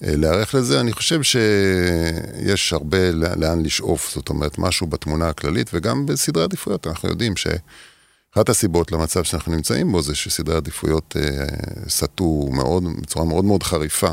אה, 0.05 0.17
להיערך 0.17 0.55
לזה. 0.55 0.81
אני 0.81 0.93
חושב 0.93 1.21
שיש 1.23 2.73
הרבה 2.73 3.11
לאן 3.13 3.63
לשאוף, 3.63 4.13
זאת 4.15 4.29
אומרת, 4.29 4.59
משהו 4.59 4.87
בתמונה 4.87 5.29
הכללית 5.29 5.71
וגם 5.75 6.07
בסדרי 6.07 6.45
עדיפויות. 6.45 6.87
אנחנו 6.87 7.09
יודעים 7.09 7.33
שאחת 7.37 8.49
הסיבות 8.49 8.93
למצב 8.93 9.23
שאנחנו 9.23 9.53
נמצאים 9.53 9.93
בו 9.93 10.03
זה 10.03 10.15
שסדרי 10.15 10.57
עדיפויות 10.57 11.17
אה, 11.17 11.45
סטו 11.89 12.49
מאוד, 12.53 12.85
בצורה 13.03 13.25
מאוד 13.25 13.45
מאוד 13.45 13.63
חריפה. 13.63 14.13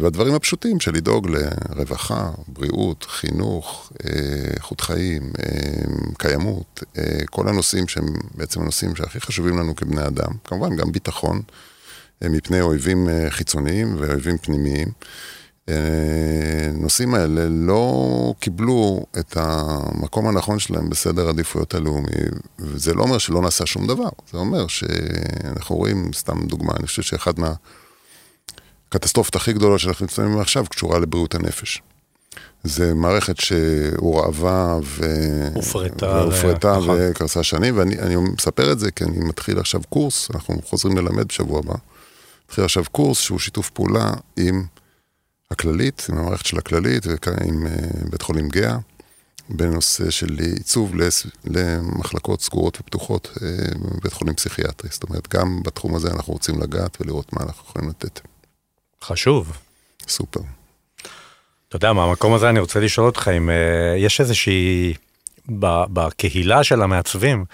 והדברים 0.00 0.34
הפשוטים 0.34 0.80
של 0.80 0.94
לדאוג 0.94 1.28
לרווחה, 1.28 2.30
בריאות, 2.48 3.06
חינוך, 3.08 3.92
אה, 4.04 4.10
איכות 4.56 4.80
חיים, 4.80 5.32
אה, 5.38 5.52
קיימות, 6.18 6.82
אה, 6.98 7.18
כל 7.30 7.48
הנושאים 7.48 7.88
שהם 7.88 8.06
בעצם 8.34 8.60
הנושאים 8.60 8.96
שהכי 8.96 9.20
חשובים 9.20 9.58
לנו 9.58 9.76
כבני 9.76 10.06
אדם, 10.06 10.30
כמובן 10.44 10.76
גם 10.76 10.92
ביטחון 10.92 11.42
מפני 12.24 12.60
אויבים 12.60 13.08
חיצוניים 13.28 13.96
ואויבים 13.98 14.38
פנימיים. 14.38 14.88
הנושאים 15.68 17.14
האלה 17.14 17.48
לא 17.48 18.34
קיבלו 18.40 19.06
את 19.18 19.36
המקום 19.36 20.28
הנכון 20.28 20.58
שלהם 20.58 20.90
בסדר 20.90 21.26
העדיפויות 21.26 21.74
הלאומי, 21.74 22.10
וזה 22.58 22.94
לא 22.94 23.02
אומר 23.02 23.18
שלא 23.18 23.42
נעשה 23.42 23.66
שום 23.66 23.86
דבר, 23.86 24.08
זה 24.32 24.38
אומר 24.38 24.66
שאנחנו 24.66 25.76
רואים, 25.76 26.10
סתם 26.14 26.46
דוגמה, 26.46 26.72
אני 26.78 26.86
חושב 26.86 27.02
שאחד 27.02 27.40
מה... 27.40 27.52
הקטסטרופות 28.88 29.36
הכי 29.36 29.52
גדולות 29.52 29.80
שאנחנו 29.80 30.04
נמצאים 30.06 30.38
עכשיו 30.38 30.64
קשורה 30.70 30.98
לבריאות 30.98 31.34
הנפש. 31.34 31.82
זה 32.64 32.94
מערכת 32.94 33.36
שהורעבה 33.36 34.78
והופרטה 34.82 36.76
נכון. 36.78 36.98
וקרסה 37.00 37.42
שנים, 37.42 37.78
ואני 37.78 38.16
מספר 38.16 38.72
את 38.72 38.78
זה 38.78 38.90
כי 38.90 39.04
אני 39.04 39.18
מתחיל 39.18 39.58
עכשיו 39.58 39.80
קורס, 39.88 40.30
אנחנו 40.34 40.62
חוזרים 40.64 40.96
ללמד 40.96 41.28
בשבוע 41.28 41.58
הבא. 41.58 41.74
מתחיל 42.48 42.64
עכשיו 42.64 42.84
קורס 42.92 43.18
שהוא 43.18 43.38
שיתוף 43.38 43.70
פעולה 43.70 44.12
עם 44.36 44.64
הכללית, 45.50 46.06
עם 46.10 46.18
המערכת 46.18 46.46
של 46.46 46.58
הכללית 46.58 47.06
ועם 47.06 47.66
אה, 47.66 47.72
בית 48.10 48.22
חולים 48.22 48.48
גאה, 48.48 48.76
בנושא 49.48 50.10
של 50.10 50.38
עיצוב 50.38 50.92
למחלקות 51.44 52.40
סגורות 52.42 52.80
ופתוחות 52.80 53.28
אה, 53.42 53.48
בבית 53.78 54.12
חולים 54.12 54.34
פסיכיאטרי. 54.34 54.90
זאת 54.92 55.02
אומרת, 55.02 55.34
גם 55.34 55.62
בתחום 55.62 55.94
הזה 55.94 56.10
אנחנו 56.10 56.32
רוצים 56.32 56.60
לגעת 56.62 56.98
ולראות 57.00 57.32
מה 57.32 57.42
אנחנו 57.42 57.64
יכולים 57.68 57.88
לתת. 57.88 58.20
חשוב. 59.06 59.58
סופר. 60.08 60.40
אתה 61.68 61.76
יודע, 61.76 61.92
מהמקום 61.92 62.34
הזה 62.34 62.48
אני 62.48 62.60
רוצה 62.60 62.80
לשאול 62.80 63.06
אותך 63.06 63.30
אם 63.36 63.48
uh, 63.48 63.52
יש 63.98 64.20
איזושהי, 64.20 64.94
בקהילה 65.48 66.64
של 66.64 66.82
המעצבים, 66.82 67.44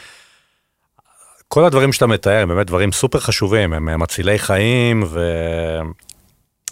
כל 1.49 1.65
הדברים 1.65 1.93
שאתה 1.93 2.07
מתאר 2.07 2.43
הם 2.43 2.49
באמת 2.49 2.67
דברים 2.67 2.93
סופר 2.93 3.21
חשובים, 3.21 3.73
הם 3.73 4.01
מצילי 4.01 4.39
חיים, 4.39 5.05
ו... 5.09 5.21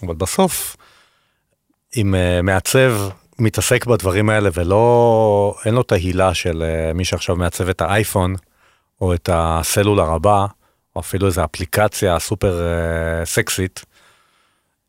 אבל 0.03 0.15
בסוף, 0.15 0.77
אם 1.97 2.15
uh, 2.15 2.43
מעצב 2.43 2.93
מתעסק 3.39 3.87
בדברים 3.87 4.31
האלה 4.31 4.51
ולא, 4.55 5.55
אין 5.65 5.75
לו 5.75 5.81
את 5.81 5.93
ההילה 5.93 6.35
של 6.35 6.63
מי 6.95 7.05
שעכשיו 7.05 7.37
מעצב 7.37 7.69
את 7.69 7.81
האייפון, 7.81 8.35
או 9.01 9.15
את 9.15 9.29
הסלולר 9.33 10.11
הבא, 10.11 10.47
או 10.97 11.01
אפילו 11.01 11.27
איזו 11.27 11.45
אפליקציה 11.45 12.19
סופר 12.19 12.61
סקסית, 13.25 13.85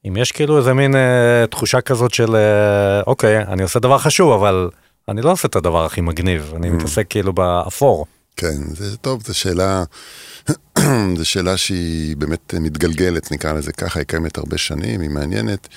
אם 0.07 0.17
יש 0.17 0.31
כאילו 0.31 0.57
איזה 0.57 0.73
מין 0.73 0.95
אה, 0.95 1.45
תחושה 1.51 1.81
כזאת 1.81 2.13
של 2.13 2.35
אה, 2.35 3.01
אוקיי, 3.07 3.37
אני 3.37 3.63
עושה 3.63 3.79
דבר 3.79 3.97
חשוב, 3.97 4.31
אבל 4.31 4.69
אני 5.09 5.21
לא 5.21 5.31
עושה 5.31 5.47
את 5.47 5.55
הדבר 5.55 5.85
הכי 5.85 6.01
מגניב, 6.01 6.53
אני 6.55 6.69
מתעסק 6.69 7.07
כאילו 7.09 7.33
באפור. 7.33 8.05
כן, 8.35 8.57
זה 8.73 8.97
טוב, 8.97 9.23
זו 9.25 9.33
שאלה, 9.33 9.83
זו 11.17 11.25
שאלה 11.25 11.57
שהיא 11.57 12.17
באמת 12.17 12.53
מתגלגלת, 12.59 13.31
נקרא 13.31 13.53
לזה 13.53 13.71
ככה, 13.71 13.99
היא 13.99 14.05
קיימת 14.05 14.37
הרבה 14.37 14.57
שנים, 14.57 15.01
היא 15.01 15.09
מעניינת. 15.09 15.67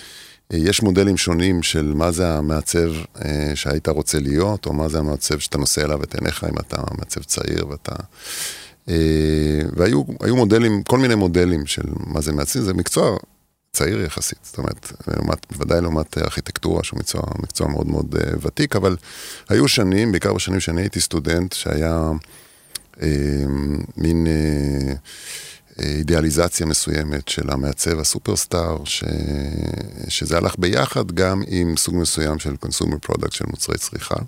יש 0.50 0.82
מודלים 0.82 1.16
שונים 1.16 1.62
של 1.62 1.92
מה 1.94 2.10
זה 2.10 2.28
המעצב 2.28 2.92
אה, 3.24 3.52
שהיית 3.54 3.88
רוצה 3.88 4.18
להיות, 4.20 4.66
או 4.66 4.72
מה 4.72 4.88
זה 4.88 4.98
המעצב 4.98 5.38
שאתה 5.38 5.58
נושא 5.58 5.84
אליו 5.84 6.02
את 6.02 6.14
עיניך 6.14 6.44
אם 6.44 6.58
אתה 6.58 6.82
מעצב 6.98 7.22
צעיר 7.22 7.68
ואתה... 7.68 7.94
אה, 8.88 9.60
והיו 9.76 10.36
מודלים, 10.36 10.82
כל 10.82 10.98
מיני 10.98 11.14
מודלים 11.14 11.66
של 11.66 11.82
מה 12.06 12.20
זה 12.20 12.32
מעצב, 12.32 12.60
זה 12.60 12.74
מקצוע 12.74 13.16
צעיר 13.74 14.00
יחסית, 14.00 14.38
זאת 14.42 14.58
אומרת, 14.58 14.92
לעומת, 15.08 15.46
בוודאי 15.52 15.80
לעומת 15.80 16.18
ארכיטקטורה, 16.18 16.84
שהוא 16.84 16.98
מקצוע, 16.98 17.22
מקצוע 17.38 17.68
מאוד 17.68 17.86
מאוד 17.86 18.14
uh, 18.14 18.46
ותיק, 18.46 18.76
אבל 18.76 18.96
היו 19.48 19.68
שנים, 19.68 20.12
בעיקר 20.12 20.32
בשנים 20.34 20.60
שאני 20.60 20.80
הייתי 20.80 21.00
סטודנט, 21.00 21.52
שהיה 21.52 22.10
אה, 22.94 23.00
מין 23.96 24.26
אה, 24.26 25.80
אידיאליזציה 25.82 26.66
מסוימת 26.66 27.28
של 27.28 27.50
המעצב 27.50 27.98
הסופרסטאר, 27.98 28.84
ש... 28.84 29.04
שזה 30.08 30.36
הלך 30.36 30.54
ביחד 30.58 31.12
גם 31.12 31.42
עם 31.46 31.76
סוג 31.76 31.94
מסוים 31.94 32.38
של 32.38 32.54
consumer 32.64 33.10
product, 33.10 33.34
של 33.34 33.44
מוצרי 33.50 33.78
צריכה. 33.78 34.14
אמ, 34.14 34.24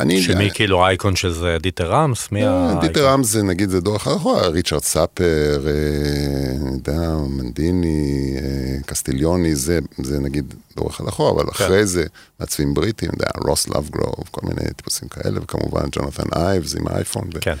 אני... 0.00 0.22
שמי 0.22 0.50
כאילו 0.54 0.86
אייקון 0.86 1.16
של 1.16 1.32
זה 1.32 1.56
דיטר 1.60 1.92
רמס? 1.92 2.32
מי 2.32 2.44
אה, 2.44 2.64
האייקון? 2.64 2.88
דיטר 2.88 3.06
רמס 3.06 3.26
זה 3.26 3.42
נגיד 3.42 3.70
זה 3.70 3.80
דור 3.80 3.96
אחר, 3.96 4.16
ריצ'רד 4.50 4.82
סאפר, 4.82 5.66
אה, 5.66 6.56
אני 6.62 6.70
יודע, 6.72 7.16
מנדיני, 7.28 8.36
אה, 8.36 8.82
קסטיליוני, 8.86 9.54
זה, 9.54 9.78
נגיד 9.98 10.54
דור 10.76 10.90
אחד 10.90 11.08
אחורה, 11.08 11.30
אבל 11.30 11.44
כן. 11.44 11.50
אחרי 11.50 11.86
זה 11.86 12.04
מעצבים 12.40 12.74
בריטים, 12.74 13.10
רוס 13.36 13.68
לאבגרוב, 13.68 14.24
כל 14.30 14.40
מיני 14.46 14.70
טיפוסים 14.76 15.08
כאלה, 15.08 15.40
וכמובן 15.42 15.82
ג'ונתן 15.92 16.28
אייבס 16.36 16.74
עם 16.76 16.88
האייפון. 16.88 17.28
כן. 17.40 17.56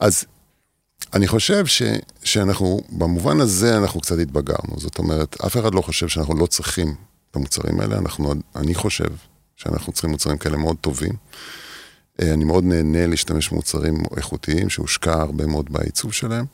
אז 0.00 0.24
אני 1.14 1.28
חושב 1.28 1.66
ש, 1.66 1.82
שאנחנו, 2.24 2.80
במובן 2.90 3.40
הזה 3.40 3.76
אנחנו 3.76 4.00
קצת 4.00 4.18
התבגרנו, 4.18 4.74
זאת 4.76 4.98
אומרת, 4.98 5.36
אף 5.46 5.56
אחד 5.56 5.74
לא 5.74 5.80
חושב 5.80 6.08
שאנחנו 6.08 6.36
לא 6.36 6.46
צריכים 6.46 6.94
את 7.30 7.36
המוצרים 7.36 7.80
האלה, 7.80 7.98
אנחנו, 7.98 8.34
אני 8.56 8.74
חושב 8.74 9.08
שאנחנו 9.58 9.92
צריכים 9.92 10.10
מוצרים 10.10 10.38
כאלה 10.38 10.56
מאוד 10.56 10.76
טובים. 10.80 11.12
אה, 12.22 12.34
אני 12.34 12.44
מאוד 12.44 12.64
נהנה 12.64 13.06
להשתמש 13.06 13.48
במוצרים 13.48 14.02
איכותיים, 14.16 14.70
שהושקע 14.70 15.12
הרבה 15.12 15.46
מאוד 15.46 15.72
בעיצוב 15.72 16.12
שלהם. 16.12 16.44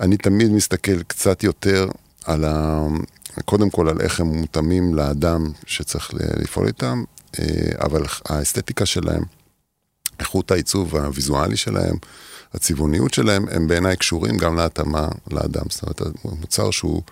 אני 0.00 0.16
תמיד 0.16 0.50
מסתכל 0.50 1.02
קצת 1.02 1.44
יותר 1.44 1.88
על 2.24 2.44
ה... 2.44 2.86
קודם 3.44 3.70
כל 3.70 3.88
על 3.88 4.00
איך 4.00 4.20
הם 4.20 4.26
מותאמים 4.26 4.94
לאדם 4.94 5.52
שצריך 5.66 6.10
לפעול 6.14 6.66
איתם, 6.66 7.04
אה, 7.38 7.44
אבל 7.80 8.02
האסתטיקה 8.28 8.86
שלהם, 8.86 9.22
איכות 10.20 10.50
העיצוב 10.50 10.96
הוויזואלי 10.96 11.56
שלהם, 11.56 11.96
הצבעוניות 12.54 13.14
שלהם, 13.14 13.48
הם 13.50 13.68
בעיניי 13.68 13.96
קשורים 13.96 14.36
גם 14.36 14.56
להתאמה 14.56 15.08
לאדם. 15.30 15.64
זאת 15.70 15.82
אומרת, 15.82 16.02
מוצר 16.24 16.70
שהוא 16.70 17.02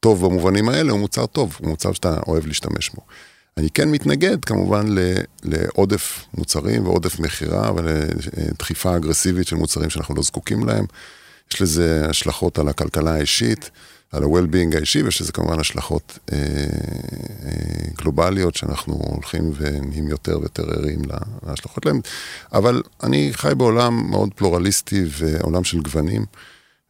טוב 0.00 0.24
במובנים 0.26 0.68
האלה 0.68 0.92
הוא 0.92 1.00
מוצר 1.00 1.26
טוב, 1.26 1.56
הוא 1.60 1.68
מוצר 1.68 1.92
שאתה 1.92 2.20
אוהב 2.26 2.46
להשתמש 2.46 2.90
בו. 2.90 3.02
אני 3.56 3.70
כן 3.70 3.90
מתנגד 3.90 4.44
כמובן 4.44 4.86
לעודף 5.44 6.24
מוצרים 6.34 6.86
ועודף 6.86 7.20
מכירה 7.20 7.72
ולדחיפה 7.74 8.96
אגרסיבית 8.96 9.46
של 9.46 9.56
מוצרים 9.56 9.90
שאנחנו 9.90 10.14
לא 10.14 10.22
זקוקים 10.22 10.64
להם. 10.66 10.84
יש 11.52 11.62
לזה 11.62 12.06
השלכות 12.08 12.58
על 12.58 12.68
הכלכלה 12.68 13.14
האישית, 13.14 13.70
על 14.12 14.22
ה-well-being 14.22 14.76
האישי, 14.76 15.02
ויש 15.02 15.20
לזה 15.20 15.32
כמובן 15.32 15.60
השלכות 15.60 16.18
אה, 16.32 16.38
אה, 16.38 17.50
גלובליות 17.98 18.54
שאנחנו 18.54 18.94
הולכים 18.94 19.52
ונהיים 19.56 20.08
יותר 20.08 20.38
ויותר 20.40 20.70
ערים 20.70 21.02
להשלכות 21.46 21.86
להם. 21.86 22.00
אבל 22.52 22.82
אני 23.02 23.30
חי 23.32 23.52
בעולם 23.56 24.10
מאוד 24.10 24.34
פלורליסטי 24.34 25.04
ועולם 25.08 25.64
של 25.64 25.80
גוונים, 25.80 26.24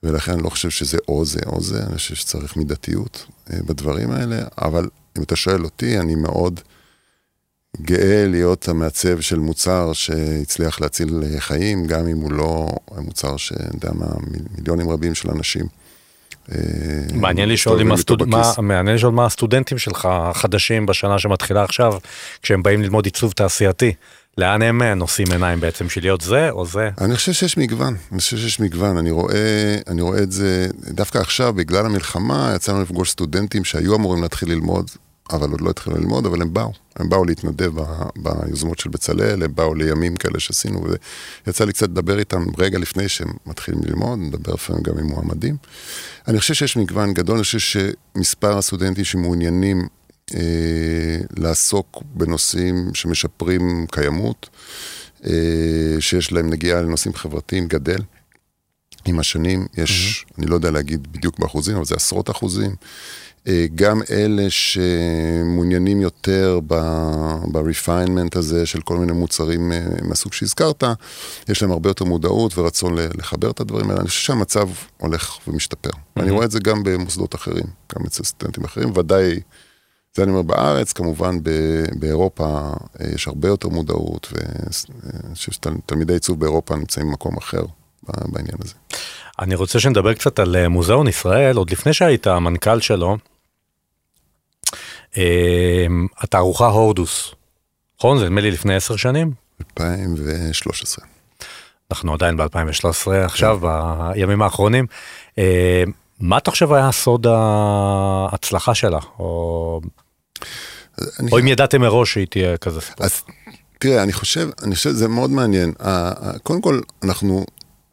ולכן 0.02 0.32
אני 0.32 0.42
לא 0.42 0.48
חושב 0.48 0.70
שזה 0.70 0.98
או 1.08 1.24
זה 1.24 1.40
או 1.46 1.60
זה, 1.60 1.82
אני 1.86 1.96
חושב 1.96 2.14
שצריך 2.14 2.56
מידתיות 2.56 3.26
אה, 3.52 3.58
בדברים 3.66 4.10
האלה, 4.10 4.42
אבל 4.58 4.88
אם 5.18 5.22
אתה 5.22 5.36
שואל 5.36 5.64
אותי, 5.64 5.98
אני 5.98 6.14
מאוד 6.14 6.60
גאה 7.80 8.26
להיות 8.28 8.68
המעצב 8.68 9.20
של 9.20 9.38
מוצר 9.38 9.92
שהצליח 9.92 10.80
להציל 10.80 11.22
חיים, 11.38 11.86
גם 11.86 12.06
אם 12.08 12.16
הוא 12.16 12.32
לא 12.32 12.68
מוצר 12.96 13.36
שאני 13.36 13.68
יודע 13.74 13.90
מה, 13.94 14.06
מיליונים 14.56 14.90
רבים 14.90 15.14
של 15.14 15.30
אנשים. 15.30 15.66
אה, 16.52 16.58
מעניין 17.14 17.48
לשאול, 17.48 17.92
הסטוד... 17.92 18.28
מה, 18.28 18.52
מעניין 18.62 18.96
לשאול 18.96 19.12
מה 19.12 19.26
הסטודנטים 19.26 19.78
שלך 19.78 20.08
החדשים 20.10 20.86
בשנה 20.86 21.18
שמתחילה 21.18 21.64
עכשיו, 21.64 21.94
כשהם 22.42 22.62
באים 22.62 22.82
ללמוד 22.82 23.04
עיצוב 23.04 23.32
תעשייתי. 23.32 23.94
לאן 24.38 24.62
הם 24.62 24.82
נושאים 24.82 25.26
עיניים 25.32 25.60
בעצם, 25.60 25.88
של 25.88 26.00
להיות 26.00 26.20
זה 26.20 26.50
או 26.50 26.66
זה? 26.66 26.90
אני 27.00 27.16
חושב 27.16 27.32
שיש 27.32 27.58
מגוון, 27.58 27.96
אני 28.12 28.20
חושב 28.20 28.36
שיש 28.36 28.60
מגוון, 28.60 28.96
אני 28.96 29.10
רואה, 29.10 29.78
אני 29.86 30.02
רואה 30.02 30.22
את 30.22 30.32
זה, 30.32 30.66
דווקא 30.88 31.18
עכשיו, 31.18 31.52
בגלל 31.52 31.86
המלחמה, 31.86 32.52
יצא 32.56 32.72
לנו 32.72 32.82
לפגוש 32.82 33.10
סטודנטים 33.10 33.64
שהיו 33.64 33.94
אמורים 33.94 34.22
להתחיל 34.22 34.48
ללמוד, 34.48 34.90
אבל 35.30 35.50
עוד 35.50 35.60
לא 35.60 35.70
התחילו 35.70 35.96
ללמוד, 35.96 36.26
אבל 36.26 36.42
הם 36.42 36.54
באו, 36.54 36.72
הם 36.96 37.08
באו 37.08 37.24
להתנדב 37.24 37.72
ביוזמות 38.16 38.78
של 38.78 38.90
בצלאל, 38.90 39.42
הם 39.42 39.54
באו 39.54 39.74
לימים 39.74 40.16
כאלה 40.16 40.40
שעשינו, 40.40 40.84
ויצא 41.46 41.64
לי 41.64 41.72
קצת 41.72 41.88
לדבר 41.88 42.18
איתם 42.18 42.44
רגע 42.58 42.78
לפני 42.78 43.08
שהם 43.08 43.28
מתחילים 43.46 43.80
ללמוד, 43.84 44.18
נדבר 44.18 44.54
לפעמים 44.54 44.82
גם 44.82 44.98
עם 44.98 45.06
מועמדים. 45.06 45.56
אני 46.28 46.40
חושב 46.40 46.54
שיש 46.54 46.76
מגוון 46.76 47.14
גדול, 47.14 47.34
אני 47.36 47.44
חושב 47.44 47.58
שמספר 47.58 48.58
הסטודנטים 48.58 49.04
שמעוניינים 49.04 49.88
אה, 50.34 51.18
לעסוק 51.36 52.02
בנושאים 52.14 52.90
שמשפרים 52.94 53.86
קיימות, 53.90 54.48
אה, 55.26 55.96
שיש 56.00 56.32
להם 56.32 56.50
נגיעה 56.50 56.82
לנושאים 56.82 57.14
חברתיים, 57.14 57.68
גדל. 57.68 57.98
עם 59.04 59.18
השנים 59.18 59.66
יש, 59.76 60.24
mm-hmm. 60.28 60.34
אני 60.38 60.46
לא 60.46 60.54
יודע 60.54 60.70
להגיד 60.70 61.12
בדיוק 61.12 61.38
באחוזים, 61.38 61.76
אבל 61.76 61.84
זה 61.84 61.94
עשרות 61.94 62.30
אחוזים. 62.30 62.74
אה, 63.48 63.66
גם 63.74 64.00
אלה 64.10 64.46
שמעוניינים 64.50 66.00
יותר 66.00 66.60
ב-refinement 66.66 68.38
הזה 68.38 68.66
של 68.66 68.80
כל 68.80 68.96
מיני 68.96 69.12
מוצרים 69.12 69.72
אה, 69.72 69.86
מהסוג 70.02 70.32
שהזכרת, 70.32 70.84
יש 71.48 71.62
להם 71.62 71.70
הרבה 71.70 71.90
יותר 71.90 72.04
מודעות 72.04 72.58
ורצון 72.58 72.94
לחבר 73.18 73.50
את 73.50 73.60
הדברים 73.60 73.90
האלה. 73.90 74.00
אני 74.00 74.08
חושב 74.08 74.20
שהמצב 74.20 74.68
הולך 74.98 75.38
ומשתפר. 75.48 75.90
Mm-hmm. 75.90 76.22
אני 76.22 76.30
רואה 76.30 76.44
את 76.44 76.50
זה 76.50 76.60
גם 76.60 76.82
במוסדות 76.82 77.34
אחרים, 77.34 77.64
גם 77.96 78.06
אצל 78.06 78.22
סטודנטים 78.22 78.64
אחרים, 78.64 78.96
ודאי 78.96 79.40
זה 80.14 80.22
אני 80.22 80.30
אומר 80.30 80.42
בארץ, 80.42 80.92
כמובן 80.92 81.38
באירופה 81.92 82.72
אה, 83.00 83.06
יש 83.14 83.28
הרבה 83.28 83.48
יותר 83.48 83.68
מודעות, 83.68 84.32
ואני 84.32 85.34
חושב 85.34 85.52
שתלמידי 85.52 86.12
עיצוב 86.12 86.40
באירופה 86.40 86.76
נמצאים 86.76 87.06
במקום 87.06 87.36
אחר 87.36 87.62
בעניין 88.02 88.56
הזה. 88.64 88.74
אני 89.38 89.54
רוצה 89.54 89.80
שנדבר 89.80 90.14
קצת 90.14 90.38
על 90.38 90.56
אה, 90.56 90.68
מוזיאון 90.68 91.08
ישראל, 91.08 91.56
עוד 91.56 91.70
לפני 91.70 91.92
שהיית 91.92 92.26
המנכ"ל 92.26 92.80
שלו, 92.80 93.16
אה, 95.16 95.86
התערוכה 96.18 96.66
הורדוס, 96.66 97.34
נכון? 97.98 98.18
זה 98.18 98.24
נדמה 98.24 98.40
לי 98.40 98.50
לפני 98.50 98.74
עשר 98.74 98.96
שנים? 98.96 99.32
2013. 99.80 101.04
אנחנו 101.90 102.14
עדיין 102.14 102.36
ב-2013 102.36 103.10
עכשיו, 103.24 103.60
כן. 103.60 104.14
בימים 104.14 104.42
האחרונים. 104.42 104.86
מה 106.22 106.38
אתה 106.38 106.50
חושב 106.50 106.72
היה 106.72 106.92
סוד 106.92 107.26
ההצלחה 107.26 108.74
שלה? 108.74 108.98
או 109.18 109.80
או 111.32 111.38
אם 111.38 111.48
ידעתם 111.48 111.80
מראש 111.80 112.12
שהיא 112.12 112.26
תהיה 112.26 112.56
כזה 112.56 112.80
ספורט. 112.80 113.00
אז 113.00 113.22
תראה, 113.78 114.02
אני 114.02 114.12
חושב, 114.12 114.48
אני 114.62 114.74
חושב 114.74 114.90
שזה 114.90 115.08
מאוד 115.08 115.30
מעניין. 115.30 115.72
קודם 116.42 116.62
כל, 116.62 116.80
אנחנו 117.02 117.44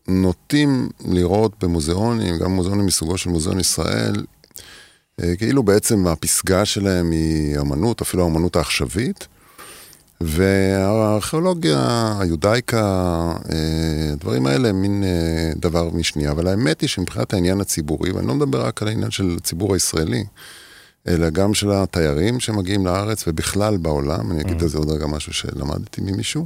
נוטים 0.08 0.89
לראות 1.06 1.63
במוזיאונים, 1.63 2.38
גם 2.38 2.52
מוזיאונים 2.52 2.86
מסוגו 2.86 3.18
של 3.18 3.30
מוזיאון 3.30 3.60
ישראל, 3.60 4.26
אה, 5.22 5.36
כאילו 5.36 5.63
בעצם 5.63 6.08
הפסגה 6.08 6.65
שלהם 6.65 7.12
היא 7.12 7.60
אמנות, 7.60 8.02
אפילו 8.02 8.24
האמנות 8.24 8.56
העכשווית. 8.56 9.28
והארכיאולוגיה, 10.22 12.14
היודאיקה, 12.20 12.82
אה, 13.52 14.12
הדברים 14.14 14.48
האלה 14.48 14.70
הם 14.70 14.82
מין 14.82 15.04
אה, 15.04 15.52
דבר 15.56 15.90
משני. 15.90 16.30
אבל 16.30 16.48
האמת 16.48 16.82
היא 16.82 16.90
שמבחינת 16.90 17.34
העניין 17.34 17.62
הציבורי, 17.62 18.12
ואני 18.12 18.28
לא 18.28 18.36
מדבר 18.36 18.66
רק 18.66 18.82
על 18.82 18.88
העניין 18.88 19.12
של 19.12 19.36
הציבור 19.38 19.74
הישראלי, 19.74 20.24
אלא 21.08 21.30
גם 21.30 21.54
של 21.54 21.72
התיירים 21.72 22.40
שמגיעים 22.40 22.86
לארץ 22.86 23.24
ובכלל 23.28 23.78
בעולם, 23.78 24.32
אני 24.32 24.42
אגיד 24.42 24.60
mm. 24.60 24.64
על 24.64 24.70
זה 24.70 24.78
עוד 24.78 24.90
רגע 24.90 25.08
משהו 25.08 25.34
שלמדתי 25.34 26.02
ממישהו. 26.02 26.46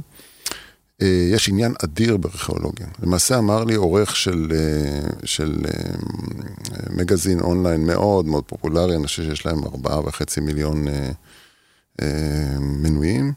אה, 1.02 1.28
יש 1.32 1.48
עניין 1.48 1.74
אדיר 1.84 2.16
בארכיאולוגיה. 2.16 2.86
למעשה 3.02 3.38
אמר 3.38 3.64
לי 3.64 3.74
עורך 3.74 4.16
של, 4.16 4.52
אה, 4.54 5.10
של 5.24 5.62
אה, 5.66 5.94
מגזין 6.90 7.40
אונליין 7.40 7.86
מאוד 7.86 8.26
מאוד 8.26 8.44
פופולרי, 8.44 8.96
חושב 9.06 9.22
שיש 9.22 9.46
להם 9.46 9.64
ארבעה 9.64 10.00
וחצי 10.00 10.40
מיליון 10.40 10.86
מנויים. 12.60 13.32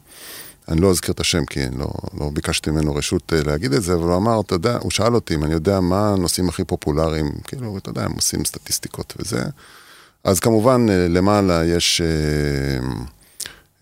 אני 0.68 0.80
לא 0.80 0.90
אזכיר 0.90 1.12
את 1.12 1.20
השם 1.20 1.44
כי 1.44 1.60
לא, 1.78 1.88
לא 2.20 2.30
ביקשתי 2.32 2.70
ממנו 2.70 2.94
רשות 2.94 3.32
להגיד 3.46 3.72
את 3.72 3.82
זה, 3.82 3.94
אבל 3.94 4.02
הוא 4.02 4.16
אמר, 4.16 4.40
אתה 4.40 4.54
יודע, 4.54 4.78
הוא 4.80 4.90
שאל 4.90 5.14
אותי 5.14 5.34
אם 5.34 5.44
אני 5.44 5.52
יודע 5.52 5.80
מה 5.80 6.08
הנושאים 6.08 6.48
הכי 6.48 6.64
פופולריים, 6.64 7.32
כאילו, 7.44 7.78
אתה 7.78 7.90
יודע, 7.90 8.04
הם 8.04 8.12
עושים 8.12 8.44
סטטיסטיקות 8.44 9.14
וזה. 9.18 9.42
אז 10.24 10.40
כמובן, 10.40 10.86
אה, 10.90 11.08
למעלה 11.08 11.64
יש 11.64 12.00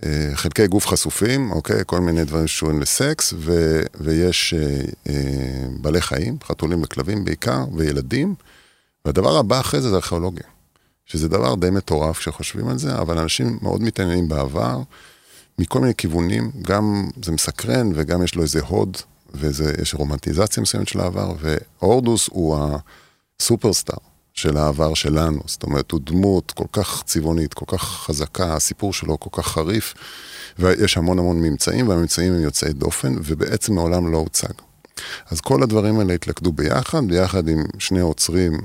אה, 0.04 0.30
חלקי 0.34 0.66
גוף 0.66 0.86
חשופים, 0.86 1.50
אוקיי? 1.50 1.80
כל 1.86 2.00
מיני 2.00 2.24
דברים 2.24 2.46
שקשורים 2.46 2.80
לסקס, 2.80 3.34
ו, 3.36 3.80
ויש 4.00 4.54
אה, 4.54 4.80
אה, 5.08 5.66
בעלי 5.80 6.00
חיים, 6.00 6.36
חתולים 6.44 6.82
וכלבים 6.82 7.24
בעיקר, 7.24 7.64
וילדים. 7.76 8.34
והדבר 9.04 9.36
הבא 9.36 9.60
אחרי 9.60 9.80
זה 9.80 9.90
זה 9.90 9.96
ארכיאולוגיה. 9.96 10.46
שזה 11.06 11.28
דבר 11.28 11.54
די 11.54 11.70
מטורף 11.70 12.18
כשחושבים 12.18 12.68
על 12.68 12.78
זה, 12.78 12.98
אבל 12.98 13.18
אנשים 13.18 13.58
מאוד 13.62 13.82
מתעניינים 13.82 14.28
בעבר, 14.28 14.80
מכל 15.58 15.80
מיני 15.80 15.94
כיוונים, 15.94 16.50
גם 16.62 17.08
זה 17.24 17.32
מסקרן 17.32 17.90
וגם 17.94 18.22
יש 18.22 18.34
לו 18.34 18.42
איזה 18.42 18.60
הוד, 18.60 18.96
ויש 19.34 19.94
רומנטיזציה 19.94 20.62
מסוימת 20.62 20.88
של 20.88 21.00
העבר, 21.00 21.34
והורדוס 21.40 22.28
הוא 22.32 22.58
הסופרסטאר 23.40 23.98
של 24.34 24.56
העבר 24.56 24.94
שלנו, 24.94 25.40
זאת 25.46 25.62
אומרת, 25.62 25.90
הוא 25.90 26.00
דמות 26.04 26.52
כל 26.52 26.64
כך 26.72 27.02
צבעונית, 27.06 27.54
כל 27.54 27.64
כך 27.68 27.82
חזקה, 27.82 28.54
הסיפור 28.54 28.92
שלו 28.92 29.20
כל 29.20 29.42
כך 29.42 29.48
חריף, 29.48 29.94
ויש 30.58 30.96
המון 30.96 31.18
המון 31.18 31.40
ממצאים, 31.40 31.88
והממצאים 31.88 32.32
הם 32.32 32.40
יוצאי 32.40 32.72
דופן, 32.72 33.14
ובעצם 33.24 33.74
מעולם 33.74 34.12
לא 34.12 34.18
הוצג. 34.18 34.52
אז 35.30 35.40
כל 35.40 35.62
הדברים 35.62 35.98
האלה 35.98 36.14
התלכדו 36.14 36.52
ביחד, 36.52 37.04
ביחד 37.08 37.48
עם 37.48 37.64
שני 37.78 38.00
עוצרים 38.00 38.60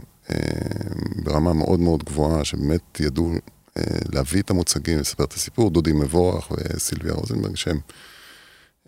ברמה 1.23 1.53
מאוד 1.53 1.79
מאוד 1.79 2.03
גבוהה, 2.03 2.45
שבאמת 2.45 2.99
ידעו 2.99 3.31
אה, 3.77 3.83
להביא 4.13 4.41
את 4.41 4.49
המוצגים, 4.49 4.99
לספר 4.99 5.23
את 5.23 5.33
הסיפור, 5.33 5.69
דודי 5.69 5.91
מבורך 5.93 6.51
וסילביה 6.51 7.13
רוזנברג, 7.13 7.55
שהם 7.55 7.79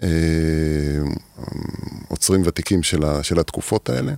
אה, 0.03 0.07
עוצרים 2.07 2.41
ותיקים 2.45 2.83
של, 2.83 3.03
ה, 3.05 3.23
של 3.23 3.39
התקופות 3.39 3.89
האלה. 3.89 4.13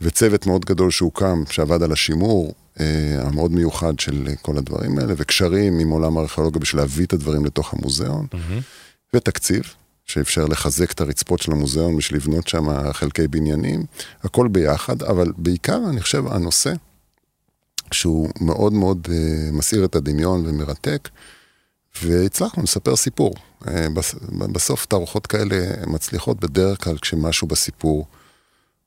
וצוות 0.00 0.46
מאוד 0.46 0.64
גדול 0.64 0.90
שהוקם, 0.90 1.42
שעבד 1.50 1.82
על 1.82 1.92
השימור 1.92 2.54
אה, 2.80 3.16
המאוד 3.18 3.52
מיוחד 3.52 4.00
של 4.00 4.28
כל 4.42 4.58
הדברים 4.58 4.98
האלה, 4.98 5.14
וקשרים 5.16 5.78
עם 5.78 5.90
עולם 5.90 6.18
הארכיאולוגיה 6.18 6.60
בשביל 6.60 6.82
להביא 6.82 7.06
את 7.06 7.12
הדברים 7.12 7.44
לתוך 7.44 7.74
המוזיאון, 7.74 8.26
mm-hmm. 8.32 8.62
ותקציב, 9.14 9.74
שאפשר 10.06 10.44
לחזק 10.44 10.92
את 10.92 11.00
הרצפות 11.00 11.42
של 11.42 11.52
המוזיאון 11.52 11.96
בשביל 11.96 12.20
לבנות 12.20 12.48
שם 12.48 12.92
חלקי 12.92 13.28
בניינים, 13.28 13.84
הכל 14.22 14.48
ביחד, 14.48 15.02
אבל 15.02 15.32
בעיקר 15.36 15.80
אני 15.88 16.00
חושב 16.00 16.26
הנושא, 16.26 16.72
שהוא 17.92 18.30
מאוד 18.40 18.72
מאוד 18.72 19.08
אה, 19.10 19.52
מסעיר 19.52 19.84
את 19.84 19.96
הדמיון 19.96 20.46
ומרתק, 20.46 21.08
והצלחנו 22.02 22.62
לספר 22.62 22.96
סיפור. 22.96 23.34
אה, 23.68 23.86
בסוף 24.52 24.86
תערוכות 24.86 25.26
כאלה 25.26 25.86
מצליחות 25.86 26.40
בדרך 26.40 26.84
כלל 26.84 26.98
כשמשהו 26.98 27.46
בסיפור 27.46 28.06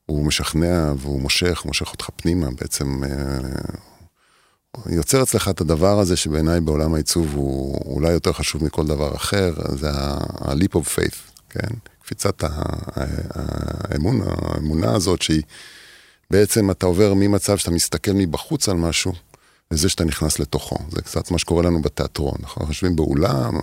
הוא 0.05 0.25
משכנע 0.25 0.93
והוא 0.97 1.21
מושך, 1.21 1.61
מושך 1.65 1.91
אותך 1.91 2.09
פנימה, 2.15 2.47
בעצם 2.61 3.03
אה, 3.03 3.09
יוצר 4.85 5.23
אצלך 5.23 5.49
את 5.49 5.61
הדבר 5.61 5.99
הזה 5.99 6.15
שבעיניי 6.15 6.61
בעולם 6.61 6.93
העיצוב 6.93 7.35
הוא 7.35 7.81
אולי 7.85 8.11
יותר 8.11 8.33
חשוב 8.33 8.63
מכל 8.63 8.87
דבר 8.87 9.15
אחר, 9.15 9.53
זה 9.75 9.91
ה-leap 9.91 10.75
of 10.75 10.85
faith, 10.95 11.15
כן? 11.49 11.75
קפיצת 12.03 12.43
האמון, 13.89 14.21
האמונה 14.25 14.95
הזאת 14.95 15.21
שהיא, 15.21 15.41
בעצם 16.31 16.71
אתה 16.71 16.85
עובר 16.85 17.13
ממצב 17.13 17.57
שאתה 17.57 17.71
מסתכל 17.71 18.11
מבחוץ 18.11 18.69
על 18.69 18.75
משהו, 18.75 19.13
לזה 19.71 19.89
שאתה 19.89 20.05
נכנס 20.05 20.39
לתוכו. 20.39 20.77
זה 20.91 21.01
קצת 21.01 21.31
מה 21.31 21.37
שקורה 21.37 21.63
לנו 21.63 21.81
בתיאטרון. 21.81 22.35
אנחנו 22.43 22.65
יושבים 22.67 22.95
באולם, 22.95 23.53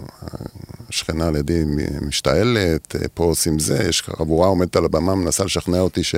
השכנה 0.89 1.27
על 1.29 1.37
ידי 1.37 1.65
משתעלת, 2.03 2.97
פה 3.15 3.25
עושים 3.25 3.59
זה, 3.59 3.87
יש 3.89 4.03
חבורה 4.03 4.49
עומדת 4.49 4.77
על 4.77 4.85
הבמה, 4.85 5.15
מנסה 5.15 5.45
לשכנע 5.45 5.81
אותי 5.81 6.05
ש... 6.05 6.15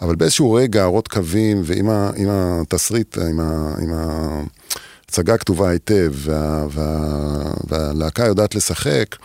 אבל 0.00 0.14
באיזשהו 0.14 0.52
רגע, 0.52 0.82
הרות 0.82 1.08
קווים, 1.08 1.62
ועם 1.64 1.90
ה, 1.90 2.10
עם 2.16 2.28
התסריט, 2.30 3.18
עם, 3.18 3.40
ה, 3.40 3.74
עם 3.82 3.92
ההצגה 3.92 5.38
כתובה 5.38 5.68
היטב, 5.68 6.12
וה, 6.14 6.66
וה, 6.70 6.98
והלהקה 7.68 8.24
יודעת 8.24 8.54
לשחק, 8.54 9.16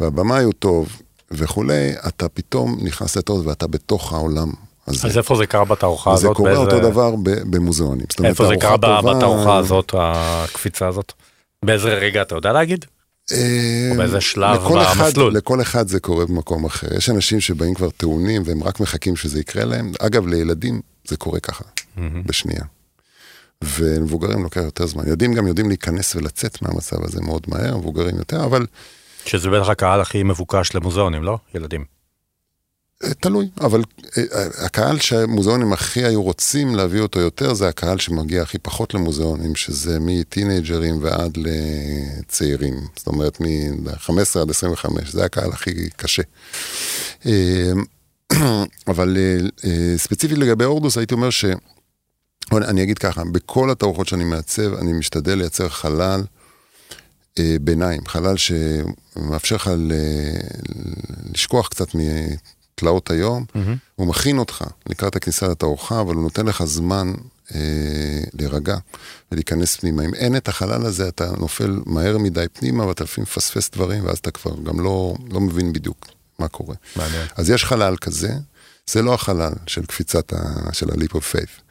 והבמאי 0.00 0.44
הוא 0.44 0.52
טוב, 0.58 0.88
וכולי, 1.30 1.92
אתה 2.08 2.28
פתאום 2.28 2.78
נכנס 2.82 3.16
לטוב 3.16 3.46
ואתה 3.46 3.66
בתוך 3.66 4.12
העולם 4.12 4.52
אז, 4.86 5.06
אז 5.06 5.18
איפה 5.18 5.36
זה 5.36 5.46
קרה 5.46 5.64
בתערוכה 5.64 6.12
הזאת? 6.12 6.22
זה 6.22 6.34
קורה 6.34 6.50
באיזה... 6.54 6.76
אותו 6.76 6.90
דבר 6.90 7.14
במוזיאונים. 7.24 8.06
איפה 8.24 8.46
זה 8.46 8.54
קרה 8.60 8.78
טובה... 8.78 9.14
בתערוכה 9.14 9.56
הזאת, 9.56 9.94
הקפיצה 9.98 10.88
הזאת? 10.88 11.12
באיזה 11.64 11.88
רגע 11.88 12.22
אתה 12.22 12.34
יודע 12.34 12.52
להגיד? 12.52 12.84
או 13.32 13.96
באיזה 13.96 14.20
שלב 14.20 14.60
במסלול? 14.60 15.34
לכל 15.36 15.60
אחד 15.62 15.88
זה 15.88 16.00
קורה 16.00 16.26
במקום 16.26 16.64
אחר. 16.64 16.94
יש 16.96 17.10
אנשים 17.10 17.40
שבאים 17.40 17.74
כבר 17.74 17.90
טעונים 17.90 18.42
והם 18.44 18.62
רק 18.62 18.80
מחכים 18.80 19.16
שזה 19.16 19.40
יקרה 19.40 19.64
להם. 19.64 19.92
אגב, 20.00 20.26
לילדים 20.26 20.80
זה 21.04 21.16
קורה 21.16 21.40
ככה, 21.40 21.64
בשנייה. 22.26 22.64
ומבוגרים 23.64 24.42
לוקח 24.42 24.60
יותר 24.60 24.86
זמן. 24.86 25.06
ילדים 25.06 25.34
גם 25.34 25.46
יודעים 25.46 25.68
להיכנס 25.68 26.16
ולצאת 26.16 26.62
מהמצב 26.62 27.04
הזה 27.04 27.20
מאוד 27.20 27.42
מהר, 27.48 27.76
מבוגרים 27.76 28.16
יותר, 28.16 28.44
אבל... 28.44 28.66
שזה 29.24 29.50
בטח 29.50 29.68
הקהל 29.68 30.00
הכי 30.00 30.22
מבוקש 30.22 30.74
למוזיאונים, 30.74 31.22
לא? 31.22 31.38
ילדים. 31.54 31.97
אה, 33.04 33.14
תלוי, 33.14 33.48
אבל 33.60 33.82
אה, 34.16 34.22
אה, 34.32 34.66
הקהל 34.66 34.98
שהמוזיאונים 34.98 35.72
הכי 35.72 36.04
היו 36.04 36.22
רוצים 36.22 36.74
להביא 36.74 37.00
אותו 37.00 37.20
יותר, 37.20 37.54
זה 37.54 37.68
הקהל 37.68 37.98
שמגיע 37.98 38.42
הכי 38.42 38.58
פחות 38.58 38.94
למוזיאונים, 38.94 39.56
שזה 39.56 39.98
מטינג'רים 40.00 41.02
ועד 41.02 41.36
לצעירים. 41.36 42.74
זאת 42.96 43.06
אומרת, 43.06 43.40
מ-15 43.40 44.40
עד 44.40 44.50
25, 44.50 45.12
זה 45.12 45.24
הקהל 45.24 45.52
הכי 45.52 45.90
קשה. 45.96 46.22
אבל 48.88 49.16
ספציפית 49.96 50.38
לגבי 50.38 50.64
אורדוס, 50.64 50.98
הייתי 50.98 51.14
אומר 51.14 51.30
ש... 51.30 51.44
אני 52.52 52.82
אגיד 52.82 52.98
ככה, 52.98 53.22
בכל 53.32 53.70
התערוכות 53.70 54.08
שאני 54.08 54.24
מעצב, 54.24 54.74
אני 54.74 54.92
משתדל 54.92 55.34
לייצר 55.34 55.68
חלל 55.68 56.22
ביניים, 57.60 58.06
חלל 58.06 58.34
שמאפשר 58.36 59.56
לך 59.56 59.70
לשכוח 61.34 61.68
קצת 61.68 61.94
תלאות 62.78 63.10
היום, 63.10 63.44
mm-hmm. 63.48 63.58
הוא 63.96 64.06
מכין 64.06 64.38
אותך 64.38 64.64
לקראת 64.88 65.16
הכניסה 65.16 65.48
לתערוכה, 65.48 66.00
אבל 66.00 66.14
הוא 66.14 66.22
נותן 66.22 66.46
לך 66.46 66.64
זמן 66.64 67.12
אה, 67.54 67.60
להירגע 68.34 68.76
ולהיכנס 69.32 69.76
פנימה. 69.76 70.04
אם 70.04 70.14
אין 70.14 70.36
את 70.36 70.48
החלל 70.48 70.86
הזה, 70.86 71.08
אתה 71.08 71.30
נופל 71.38 71.80
מהר 71.86 72.18
מדי 72.18 72.46
פנימה, 72.52 72.86
ואתה 72.86 73.04
לפעמים 73.04 73.22
מפספס 73.22 73.70
דברים, 73.70 74.04
ואז 74.04 74.18
אתה 74.18 74.30
כבר 74.30 74.52
גם 74.64 74.80
לא, 74.80 75.14
לא 75.30 75.40
מבין 75.40 75.72
בדיוק 75.72 76.06
מה 76.38 76.48
קורה. 76.48 76.74
מעניין. 76.96 77.26
אז 77.36 77.50
יש 77.50 77.64
חלל 77.64 77.96
כזה, 77.96 78.32
זה 78.90 79.02
לא 79.02 79.14
החלל 79.14 79.52
של 79.66 79.86
קפיצת, 79.86 80.32
ה, 80.32 80.72
של 80.72 80.90
ה-leap 80.90 81.12
of 81.12 81.34
faith. 81.34 81.62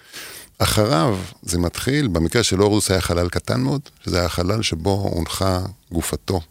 אחריו 0.57 1.17
זה 1.41 1.59
מתחיל, 1.59 2.07
במקרה 2.07 2.43
של 2.43 2.61
אורדוס 2.61 2.91
היה 2.91 3.01
חלל 3.01 3.29
קטן 3.29 3.61
מאוד, 3.61 3.81
שזה 4.05 4.19
היה 4.19 4.29
חלל 4.29 4.61
שבו 4.61 5.09
הונחה 5.13 5.61
גופתו 5.91 6.41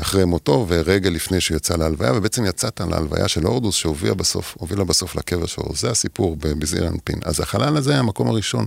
אחרי 0.00 0.24
מותו 0.24 0.66
ורגע 0.68 1.10
לפני 1.10 1.40
שהוא 1.40 1.56
יצא 1.56 1.76
להלוויה, 1.76 2.12
ובעצם 2.14 2.44
יצאת 2.44 2.80
להלוויה 2.80 3.28
של 3.28 3.44
הורדוס 3.44 3.74
שהובילה 3.74 4.14
בסוף, 4.14 4.56
בסוף 4.86 5.16
לקבר 5.16 5.46
שלו. 5.46 5.64
זה 5.74 5.90
הסיפור 5.90 6.36
בזעיר 6.36 6.88
אנפין. 6.88 7.18
אז 7.24 7.40
החלל 7.40 7.76
הזה 7.76 7.90
היה 7.90 7.98
המקום 7.98 8.28
הראשון 8.28 8.64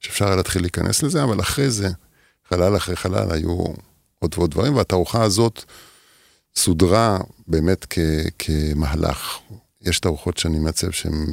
שאפשר 0.00 0.26
היה 0.26 0.36
להתחיל 0.36 0.62
להיכנס 0.62 1.02
לזה, 1.02 1.24
אבל 1.24 1.40
אחרי 1.40 1.70
זה, 1.70 1.88
חלל 2.48 2.76
אחרי 2.76 2.96
חלל 2.96 3.32
היו 3.32 3.64
עוד 4.18 4.34
ועוד 4.36 4.50
דברים, 4.50 4.76
והתערוכה 4.76 5.22
הזאת 5.22 5.64
סודרה 6.56 7.18
באמת 7.46 7.86
כ, 7.90 7.98
כמהלך. 8.38 9.38
יש 9.82 9.98
תערוכות 9.98 10.38
שאני 10.38 10.58
מעצב 10.58 10.90
שהן 10.90 11.26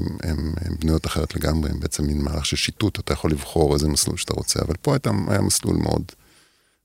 בנויות 0.80 1.06
אחרת 1.06 1.36
לגמרי, 1.36 1.70
הן 1.70 1.80
בעצם 1.80 2.06
מין 2.06 2.22
מהלך 2.22 2.46
של 2.46 2.56
שיטוט, 2.56 3.00
אתה 3.00 3.14
יכול 3.14 3.32
לבחור 3.32 3.74
איזה 3.74 3.88
מסלול 3.88 4.18
שאתה 4.18 4.34
רוצה, 4.34 4.60
אבל 4.62 4.76
פה 4.82 4.96
היה 5.28 5.42
מסלול 5.42 5.76
מאוד, 5.76 6.04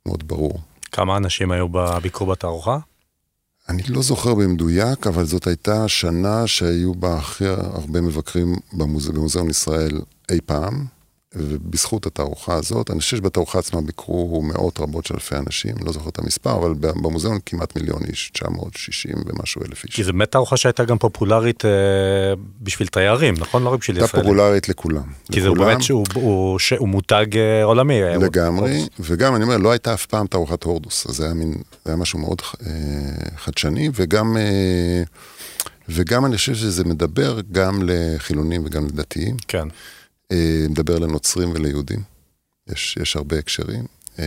מאוד 0.07 0.29
ברור. 0.29 0.61
כמה 0.93 1.17
אנשים 1.17 1.51
היו 1.51 1.69
בביקור 1.69 2.31
בתערוכה? 2.31 2.79
אני 3.69 3.83
לא 3.89 4.03
זוכר 4.03 4.35
במדויק, 4.35 5.07
אבל 5.07 5.25
זאת 5.25 5.47
הייתה 5.47 5.89
שנה 5.89 6.47
שהיו 6.47 6.95
בה 6.95 7.19
הכי 7.19 7.47
הרבה 7.47 8.01
מבקרים 8.01 8.57
במוז... 8.73 9.11
במוזיאון 9.11 9.51
ישראל 9.51 10.01
אי 10.31 10.39
פעם. 10.47 10.96
ובזכות 11.35 12.07
התערוכה 12.07 12.55
הזאת, 12.55 12.91
אני 12.91 13.01
חושב 13.01 13.17
שבתערוכה 13.17 13.59
עצמה 13.59 13.81
ביקרו 13.81 14.43
מאות 14.43 14.81
רבות 14.81 15.07
של 15.07 15.15
אלפי 15.15 15.37
אנשים, 15.37 15.75
לא 15.85 15.93
זוכר 15.93 16.09
את 16.09 16.19
המספר, 16.19 16.55
אבל 16.55 16.75
במוזיאון 16.75 17.39
כמעט 17.47 17.77
מיליון 17.77 18.03
איש, 18.09 18.31
960 18.31 19.13
ומשהו 19.27 19.63
אלף 19.63 19.85
איש. 19.85 19.95
כי 19.95 20.05
זו 20.05 20.13
באמת 20.13 20.31
תערוכה 20.31 20.57
שהייתה 20.57 20.85
גם 20.85 20.99
פופולרית 20.99 21.65
אה, 21.65 21.71
בשביל 22.61 22.89
תיירים, 22.89 23.35
נכון? 23.39 23.63
לא 23.63 23.69
רק 23.69 23.81
בשביל 23.81 23.97
ישראלים. 23.97 24.17
הייתה 24.17 24.29
פופולרית 24.29 24.69
לכולם. 24.69 25.03
כי 25.33 25.41
זה 25.41 25.51
באמת 25.51 25.83
שהוא 25.83 26.05
הוא, 26.15 26.23
הוא, 26.23 26.59
הוא 26.79 26.89
מותג 26.89 27.27
אה, 27.37 27.65
עולמי. 27.65 28.03
אה, 28.03 28.17
לגמרי, 28.17 28.77
הוא... 28.77 28.89
וגם 29.01 29.37
אני 29.37 29.45
אומר, 29.45 29.57
לא 29.57 29.71
הייתה 29.71 29.95
אף 29.95 30.07
פעם 30.07 30.27
תערוכת 30.27 30.63
הורדוס, 30.63 31.07
אז 31.07 31.17
זה 31.17 31.25
היה, 31.25 31.35
מין, 31.35 31.53
זה 31.53 31.91
היה 31.91 31.97
משהו 31.97 32.19
מאוד 32.19 32.43
אה, 32.67 32.71
חדשני, 33.37 33.91
וגם... 33.95 34.37
אה, 34.37 35.03
וגם 35.89 36.27
אני 36.27 36.37
חושב 36.37 36.55
שזה 36.55 36.85
מדבר 36.85 37.41
גם 37.53 37.81
לחילונים 37.83 38.63
וגם 38.65 38.87
לדתיים. 38.87 39.37
כן. 39.49 39.69
אה, 40.33 40.67
מדבר 40.69 40.99
לנוצרים 40.99 41.51
וליהודים. 41.55 42.01
יש, 42.69 42.97
יש 43.03 43.17
הרבה 43.17 43.39
הקשרים. 43.39 43.85
אה, 44.19 44.25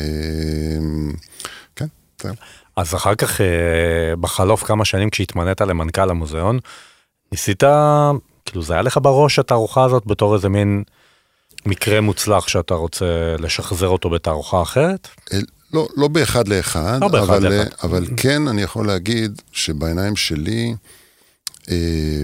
כן, 1.75 1.85
זהו. 2.21 2.33
אז 2.75 2.95
אחר 2.95 3.15
כך, 3.15 3.41
אה, 3.41 4.15
בחלוף 4.15 4.63
כמה 4.63 4.85
שנים 4.85 5.09
כשהתמנית 5.09 5.61
למנכ"ל 5.61 6.09
המוזיאון, 6.09 6.59
ניסית, 7.31 7.63
כאילו 8.45 8.61
זה 8.63 8.73
היה 8.73 8.81
לך 8.81 8.99
בראש 9.01 9.39
התערוכה 9.39 9.83
הזאת 9.83 10.05
בתור 10.05 10.35
איזה 10.35 10.49
מין 10.49 10.83
מקרה 11.65 12.01
מוצלח 12.01 12.47
שאתה 12.47 12.73
רוצה 12.73 13.35
לשחזר 13.39 13.87
אותו 13.87 14.09
בתערוכה 14.09 14.61
אחרת? 14.61 15.07
לא, 15.73 15.87
לא 15.97 16.07
באחד 16.07 16.47
לאחד, 16.47 16.97
לא 17.01 17.07
באחד 17.07 17.33
אבל, 17.33 17.53
לאחד. 17.53 17.69
אבל 17.83 18.05
כן 18.17 18.47
אני 18.47 18.61
יכול 18.61 18.87
להגיד 18.87 19.41
שבעיניים 19.51 20.15
שלי, 20.15 20.69
אה, 20.69 20.98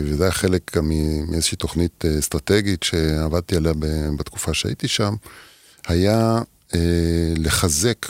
וזה 0.03 0.23
היה 0.23 0.31
חלק 0.31 0.77
גם 0.77 0.91
מאיזושהי 1.27 1.57
תוכנית 1.57 2.05
אה, 2.05 2.19
אסטרטגית 2.19 2.83
שעבדתי 2.83 3.55
עליה 3.55 3.73
בתקופה 4.17 4.53
שהייתי 4.53 4.87
שם, 4.87 5.15
היה 5.87 6.41
אה, 6.75 7.33
לחזק 7.37 8.05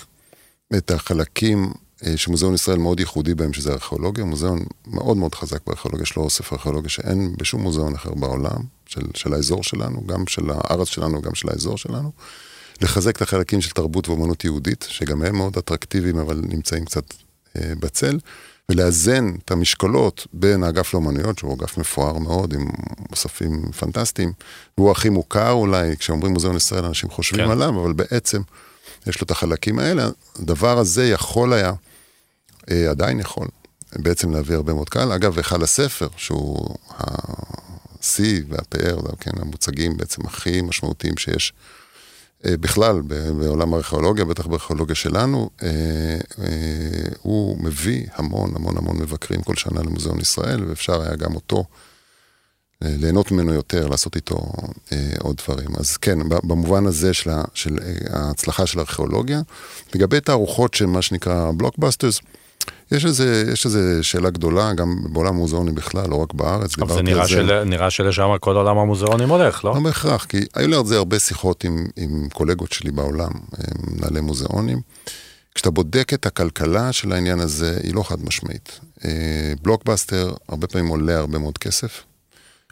את 0.78 0.92
החלקים 0.92 1.72
אה, 2.06 2.18
שמוזיאון 2.18 2.54
ישראל 2.54 2.78
מאוד 2.78 3.00
ייחודי 3.00 3.36
בהם, 3.36 3.54
שזה 3.54 3.72
ארכיאולוגיה, 3.74 4.26
מוזיאון 4.26 4.66
מאוד 4.88 5.18
מאוד 5.18 5.36
חזק 5.36 5.68
בארכיאולוגיה, 5.68 6.04
יש 6.04 6.16
לו 6.16 6.24
אוסף 6.24 6.54
ארכיאולוגיה 6.54 6.90
שאין 6.90 7.36
בשום 7.38 7.62
מוזיאון 7.62 7.96
אחר 7.96 8.14
בעולם, 8.14 8.62
של, 8.86 9.02
של 9.14 9.34
האזור 9.34 9.64
שלנו, 9.64 10.08
גם 10.08 10.28
של 10.28 10.50
הארץ 10.50 10.88
שלנו, 10.88 11.22
גם 11.22 11.36
של 11.36 11.50
האזור 11.50 11.78
שלנו. 11.78 12.12
לחזק 12.82 13.16
את 13.16 13.22
החלקים 13.22 13.62
של 13.62 13.72
תרבות 13.72 14.08
ואומנות 14.08 14.44
יהודית, 14.44 14.86
שגם 14.90 15.22
הם 15.22 15.36
מאוד 15.36 15.58
אטרקטיביים, 15.58 16.18
אבל 16.18 16.42
נמצאים 16.50 16.86
קצת 16.86 17.14
אה, 17.58 17.74
בצל, 17.80 18.20
ולאזן 18.72 19.36
את 19.46 19.52
המשקולות 19.52 20.28
בין 20.34 20.64
האגף 20.64 20.94
לאומנויות, 20.94 21.40
שהוא 21.40 21.54
אגף 21.54 21.78
מפואר 21.78 22.18
מאוד, 22.18 22.54
עם 22.54 22.68
מוספים 23.10 23.72
פנטסטיים, 23.80 24.34
והוא 24.78 24.92
הכי 24.92 25.10
מוכר 25.10 25.52
אולי, 25.52 25.98
כשאומרים 25.98 26.34
מוזיאון 26.34 26.56
ישראל, 26.56 26.86
אנשים 26.86 27.10
חושבים 27.10 27.46
כן. 27.46 27.52
עליו, 27.52 27.82
אבל 27.82 27.94
בעצם 27.94 28.42
יש 29.08 29.22
לו 29.22 29.26
את 29.26 29.32
החלקים 29.32 29.80
האלה. 29.80 30.10
הדבר 30.40 30.78
הזה 30.78 31.06
יכול 31.06 31.54
היה, 31.54 31.74
אה, 32.72 32.90
עדיין 32.90 33.20
יכול, 33.20 33.48
בעצם 33.96 34.32
להביא 34.32 34.56
הרבה 34.56 34.74
מאוד 34.74 34.90
קהל. 34.90 35.12
אגב, 35.12 35.38
היכל 35.38 35.64
הספר, 35.64 36.08
שהוא 36.18 36.76
השיא 38.00 38.42
והפאר, 38.50 39.00
כן, 39.20 39.32
המוצגים 39.42 39.98
בעצם 39.98 40.26
הכי 40.26 40.62
משמעותיים 40.62 41.18
שיש 41.18 41.54
בכלל 42.44 43.02
ב- 43.08 43.30
בעולם 43.30 43.74
הארכיאולוגיה, 43.74 44.26
בטח 44.26 44.48
בארכיאולוגיה 44.48 44.96
שלנו, 44.96 45.50
אה, 45.64 45.70
אה, 46.40 47.10
הוא 47.22 47.64
מביא 47.64 48.06
המון 48.16 48.56
המון 48.56 48.78
המון 48.78 48.98
מבקרים 48.98 49.42
כל 49.42 49.56
שנה 49.56 49.82
למוזיאון 49.82 50.20
ישראל, 50.20 50.64
ואפשר 50.64 51.02
היה 51.02 51.16
גם 51.16 51.36
אותו 51.36 51.66
אה, 52.84 52.96
ליהנות 53.00 53.32
ממנו 53.32 53.54
יותר, 53.54 53.88
לעשות 53.88 54.16
איתו 54.16 54.52
אה, 54.92 55.12
עוד 55.20 55.42
דברים. 55.46 55.70
אז 55.80 55.98
כן, 55.98 56.20
במובן 56.30 56.86
הזה 56.86 57.14
של, 57.14 57.32
של 57.54 57.78
אה, 57.82 58.20
ההצלחה 58.20 58.66
של 58.66 58.80
הארכיאולוגיה. 58.80 59.42
לגבי 59.96 60.22
תערוכות 60.22 60.74
של 60.74 60.86
מה 60.86 61.02
שנקרא 61.02 61.52
בלוקבאסטרס, 61.58 62.20
יש 62.92 63.06
איזה, 63.06 63.44
יש 63.54 63.66
איזה 63.66 64.04
שאלה 64.04 64.30
גדולה, 64.30 64.74
גם 64.74 64.96
בעולם 65.14 65.36
המוזיאונים 65.36 65.76
בכלל, 65.76 66.10
לא 66.10 66.16
רק 66.16 66.34
בארץ. 66.34 66.80
אבל 66.80 66.96
זה 66.96 67.02
נראה, 67.02 67.28
של, 67.28 67.64
נראה 67.64 67.90
שלשם 67.90 68.30
כל 68.40 68.56
עולם 68.56 68.78
המוזיאונים 68.78 69.30
הולך, 69.30 69.66
לא? 69.66 69.74
לא 69.76 69.80
בהכרח, 69.80 70.26
כי 70.26 70.38
היו 70.56 70.68
לי 70.68 70.76
על 70.76 70.86
זה 70.86 70.98
הרבה 70.98 71.20
שיחות 71.20 71.64
עם, 71.64 71.86
עם 71.96 72.28
קולגות 72.34 72.72
שלי 72.72 72.92
בעולם, 72.92 73.32
מנהלי 73.88 74.22
מוזיאונים. 74.22 74.82
כשאתה 75.56 75.72
בודק 75.72 76.14
את 76.14 76.26
הכלכלה 76.26 76.92
של 76.92 77.12
העניין 77.12 77.40
הזה, 77.40 77.78
היא 77.84 77.96
לא 77.96 78.04
חד 78.04 78.24
משמעית. 78.24 78.80
אה, 79.06 79.54
בלוקבאסטר 79.62 80.34
הרבה 80.50 80.68
פעמים 80.68 80.88
עולה 80.88 81.18
הרבה 81.18 81.40
מאוד 81.40 81.58
כסף, 81.58 82.04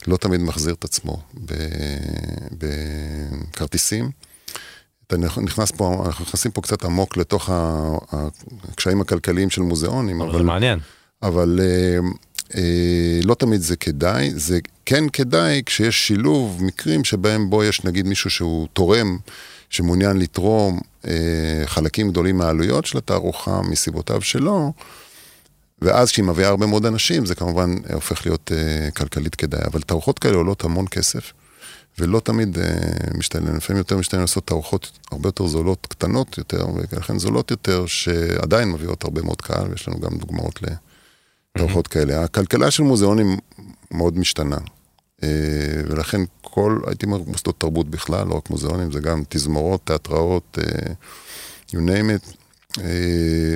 לא 0.08 0.17
תמיד 0.17 0.41
מחזיר 0.41 0.73
את 0.73 0.84
עצמו 0.84 1.21
ב- 1.45 1.54
בכרטיסים. 2.52 4.12
אתה 5.13 5.41
נכנס 5.41 5.71
פה, 5.71 6.04
אנחנו 6.06 6.26
נכנסים 6.26 6.52
פה 6.52 6.62
קצת 6.62 6.86
עמוק 6.86 7.17
לתוך 7.17 7.49
הקשיים 8.12 9.02
הכלכליים 9.02 9.49
של 9.49 9.62
מוזיאונים, 9.62 10.21
אבל 10.21 10.38
זה 10.38 10.43
מעניין. 10.43 10.80
אבל 11.23 11.60
אה, 11.62 11.99
אה, 12.56 13.19
לא 13.23 13.36
תמיד 13.36 13.62
זה 13.62 13.76
כדאי, 13.76 14.32
זה 14.36 14.60
כן 14.86 15.10
כדאי 15.10 15.62
כשיש 15.65 16.08
שילוב 16.08 16.63
מקרים 16.63 17.04
שבהם 17.04 17.49
בו 17.49 17.63
יש 17.63 17.84
נגיד 17.84 18.08
מישהו 18.08 18.30
שהוא 18.30 18.67
תורם, 18.73 19.17
שמעוניין 19.69 20.17
לתרום 20.17 20.80
אה, 21.08 21.63
חלקים 21.65 22.10
גדולים 22.10 22.38
מהעלויות 22.38 22.86
של 22.86 22.97
התערוכה 22.97 23.62
מסיבותיו 23.62 24.21
שלו, 24.21 24.73
ואז 25.82 26.12
כשהיא 26.12 26.26
מביאה 26.26 26.49
הרבה 26.49 26.65
מאוד 26.65 26.86
אנשים, 26.86 27.26
זה 27.26 27.36
כמובן 27.36 27.76
הופך 27.93 28.26
להיות 28.26 28.52
אה, 28.56 28.91
כלכלית 28.91 29.36
כדאי. 29.36 29.62
אבל 29.65 29.82
תערוכות 29.82 30.19
כאלה 30.19 30.36
עולות 30.36 30.63
המון 30.63 30.86
כסף, 30.88 31.34
ולא 31.99 32.19
תמיד 32.19 32.58
אה, 32.60 33.17
משתלם, 33.17 33.56
לפעמים 33.56 33.77
יותר 33.77 33.97
משתלם 33.97 34.21
לעשות 34.21 34.47
תערוכות 34.47 34.91
הרבה 35.12 35.27
יותר 35.27 35.47
זולות, 35.47 35.88
קטנות 35.88 36.38
יותר, 36.38 36.65
ולכן 36.91 37.19
זולות 37.19 37.51
יותר, 37.51 37.86
שעדיין 37.86 38.71
מביאות 38.71 39.03
הרבה 39.03 39.21
מאוד 39.21 39.41
קהל, 39.41 39.67
ויש 39.69 39.88
לנו 39.88 39.99
גם 39.99 40.17
דוגמאות 40.17 40.60
לתערוכות 41.56 41.88
כאלה. 41.88 42.23
הכלכלה 42.23 42.71
של 42.71 42.84
מוזיאונים 42.84 43.38
מאוד 43.91 44.17
משתנה, 44.17 44.58
אה, 45.23 45.29
ולכן 45.88 46.21
כל, 46.41 46.79
הייתי 46.88 47.06
אומר, 47.06 47.17
מוסדות 47.27 47.60
תרבות 47.60 47.89
בכלל, 47.89 48.27
לא 48.27 48.36
רק 48.36 48.49
מוזיאונים, 48.49 48.91
זה 48.91 48.99
גם 48.99 49.23
תזמורות, 49.29 49.82
תיאטראות, 49.86 50.58
אה, 50.62 50.93
you 51.69 51.79
name 51.79 52.10
it. 52.17 52.34
אה, 52.82 53.56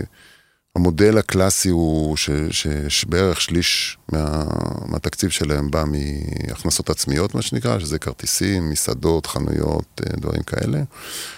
המודל 0.77 1.17
הקלאסי 1.17 1.69
הוא 1.69 2.17
ש, 2.17 2.29
ש, 2.51 2.67
שבערך 2.87 3.41
שליש 3.41 3.97
מה, 4.11 4.43
מהתקציב 4.85 5.29
שלהם 5.29 5.71
בא 5.71 5.83
מהכנסות 5.87 6.89
עצמיות, 6.89 7.35
מה 7.35 7.41
שנקרא, 7.41 7.79
שזה 7.79 7.99
כרטיסים, 7.99 8.69
מסעדות, 8.69 9.25
חנויות, 9.25 10.01
אה, 10.05 10.17
דברים 10.17 10.43
כאלה. 10.43 10.83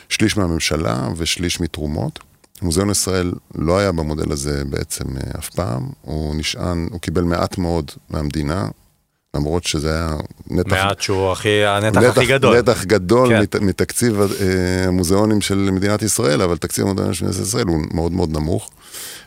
שליש 0.10 0.38
מהממשלה 0.38 1.10
ושליש 1.18 1.60
מתרומות. 1.60 2.20
מוזיאון 2.62 2.90
ישראל 2.90 3.34
לא 3.56 3.78
היה 3.78 3.92
במודל 3.92 4.32
הזה 4.32 4.66
בעצם 4.66 5.18
אה, 5.18 5.40
אף 5.40 5.50
פעם, 5.50 5.90
הוא 6.02 6.36
נשען, 6.36 6.88
הוא 6.92 7.00
קיבל 7.00 7.24
מעט 7.24 7.58
מאוד 7.58 7.92
מהמדינה, 8.10 8.68
למרות 9.36 9.64
שזה 9.64 9.96
היה 9.96 10.16
נתח... 10.50 10.72
מעט 10.72 11.02
שהוא 11.02 11.32
הכי, 11.32 11.66
הנתח 11.66 12.02
הכי 12.04 12.26
גדול. 12.26 12.58
נתח 12.58 12.84
גדול 12.84 13.30
כן. 13.30 13.42
מת, 13.42 13.56
מתקציב 13.56 14.22
אה, 14.22 14.88
המוזיאונים 14.88 15.42
של 15.42 15.56
מדינת 15.56 16.02
ישראל, 16.02 16.42
אבל 16.42 16.58
תקציב 16.58 16.86
המוזיאונים 16.86 17.14
של 17.14 17.26
מדינת 17.26 17.42
ישראל 17.42 17.68
הוא 17.68 17.80
מאוד 17.94 18.12
מאוד 18.12 18.30
נמוך. 18.30 18.70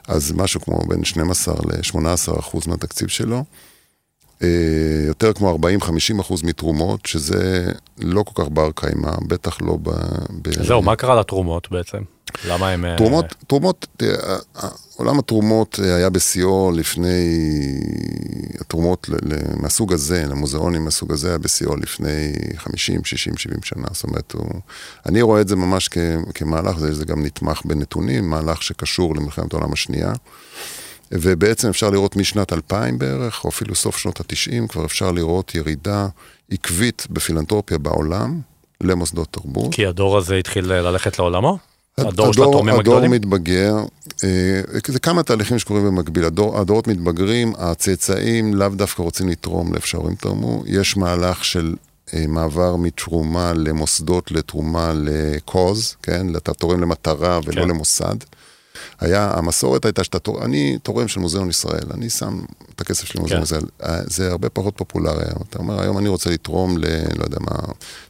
אז 0.08 0.32
משהו 0.32 0.60
כמו 0.60 0.78
בין 0.88 1.04
12 1.04 1.54
ל-18 1.54 2.38
אחוז 2.38 2.66
מהתקציב 2.66 3.08
שלו. 3.08 3.44
אה, 4.42 4.48
יותר 5.06 5.32
כמו 5.32 5.58
40-50 6.16 6.20
אחוז 6.20 6.42
מתרומות, 6.42 7.06
שזה 7.06 7.72
לא 7.98 8.22
כל 8.22 8.42
כך 8.42 8.50
בר 8.50 8.70
קיימא, 8.74 9.12
בטח 9.28 9.62
לא 9.62 9.76
ב... 9.82 9.90
ב... 10.42 10.62
זהו, 10.62 10.82
מה 10.82 10.96
קרה 10.96 11.20
לתרומות 11.20 11.70
בעצם? 11.70 11.98
למה 12.48 12.68
הם... 12.68 12.84
אה, 12.84 12.96
תרומות, 12.96 13.24
תרומות, 13.46 13.86
תראה, 13.96 14.34
ה- 14.34 14.66
ה- 14.66 14.68
עולם 14.96 15.18
התרומות 15.18 15.80
אה, 15.82 15.94
היה 15.94 16.10
בשיאו 16.10 16.72
לפני, 16.74 17.34
התרומות 18.60 19.08
מהסוג 19.56 19.92
הזה, 19.92 20.24
למוזיאונים 20.28 20.84
מהסוג 20.84 21.12
הזה, 21.12 21.28
היה 21.28 21.38
בשיאו 21.38 21.76
לפני 21.76 22.32
50, 22.56 23.04
60, 23.04 23.36
70 23.36 23.62
שנה. 23.62 23.86
זאת 23.92 24.04
אומרת, 24.04 24.32
הוא, 24.32 24.60
אני 25.06 25.22
רואה 25.22 25.40
את 25.40 25.48
זה 25.48 25.56
ממש 25.56 25.88
כ, 25.88 25.98
כמהלך, 26.34 26.78
זה, 26.78 26.94
זה 26.94 27.04
גם 27.04 27.24
נתמך 27.24 27.60
בנתונים, 27.64 28.30
מהלך 28.30 28.62
שקשור 28.62 29.16
למלחמת 29.16 29.52
העולם 29.52 29.72
השנייה. 29.72 30.12
ובעצם 31.12 31.68
אפשר 31.68 31.90
לראות 31.90 32.16
משנת 32.16 32.52
2000 32.52 32.98
בערך, 32.98 33.44
או 33.44 33.48
אפילו 33.48 33.74
סוף 33.74 33.96
שנות 33.96 34.20
ה-90, 34.20 34.68
כבר 34.68 34.84
אפשר 34.84 35.10
לראות 35.10 35.54
ירידה 35.54 36.06
עקבית 36.50 37.06
בפילנטרופיה 37.10 37.78
בעולם 37.78 38.40
למוסדות 38.80 39.28
תרבות. 39.30 39.74
כי 39.74 39.86
הדור 39.86 40.18
הזה 40.18 40.36
התחיל 40.36 40.72
ללכת 40.72 41.18
לעולמו? 41.18 41.58
הד- 41.98 42.06
הדור 42.06 42.32
של 42.32 42.42
התורמים 42.42 42.74
הדור 42.74 42.94
הגדולים? 42.94 43.10
מתבגר, 43.10 43.76
אה, 44.24 44.60
זה 44.86 44.98
כמה 44.98 45.22
תהליכים 45.22 45.58
שקורים 45.58 45.84
במקביל. 45.84 46.24
הדור, 46.24 46.58
הדורות 46.58 46.86
מתבגרים, 46.88 47.52
הצאצאים 47.58 48.54
לאו 48.54 48.68
דווקא 48.68 49.02
רוצים 49.02 49.28
לתרום 49.28 49.72
לאיפה 49.72 49.86
שההורים 49.86 50.14
תרמו. 50.14 50.62
יש 50.66 50.96
מהלך 50.96 51.44
של 51.44 51.74
אה, 52.14 52.24
מעבר 52.28 52.76
מתרומה 52.76 53.52
למוסדות 53.56 54.30
לתרומה 54.32 54.92
לקוז, 54.94 55.96
כן? 56.02 56.36
אתה 56.36 56.54
תורם 56.54 56.80
למטרה 56.80 57.40
ולא 57.44 57.62
כן. 57.62 57.68
למוסד. 57.68 58.16
היה, 59.02 59.30
המסורת 59.34 59.84
הייתה 59.84 60.04
שאתה 60.04 60.18
תורם, 60.18 60.42
אני 60.42 60.78
תורם 60.82 61.08
של 61.08 61.20
מוזיאון 61.20 61.50
ישראל, 61.50 61.84
אני 61.94 62.10
שם 62.10 62.40
את 62.74 62.80
הכסף 62.80 63.04
שלי 63.04 63.20
במוזיאון 63.20 63.40
כן. 63.40 63.44
ישראל. 63.44 63.64
אה, 63.82 64.00
זה 64.04 64.30
הרבה 64.30 64.48
פחות 64.48 64.76
פופולרי 64.76 65.24
היום. 65.24 65.42
אתה 65.48 65.58
אומר, 65.58 65.82
היום 65.82 65.98
אני 65.98 66.08
רוצה 66.08 66.30
לתרום 66.30 66.78
ל... 66.78 66.84
לא 67.18 67.24
יודע 67.24 67.38
מה, 67.40 67.56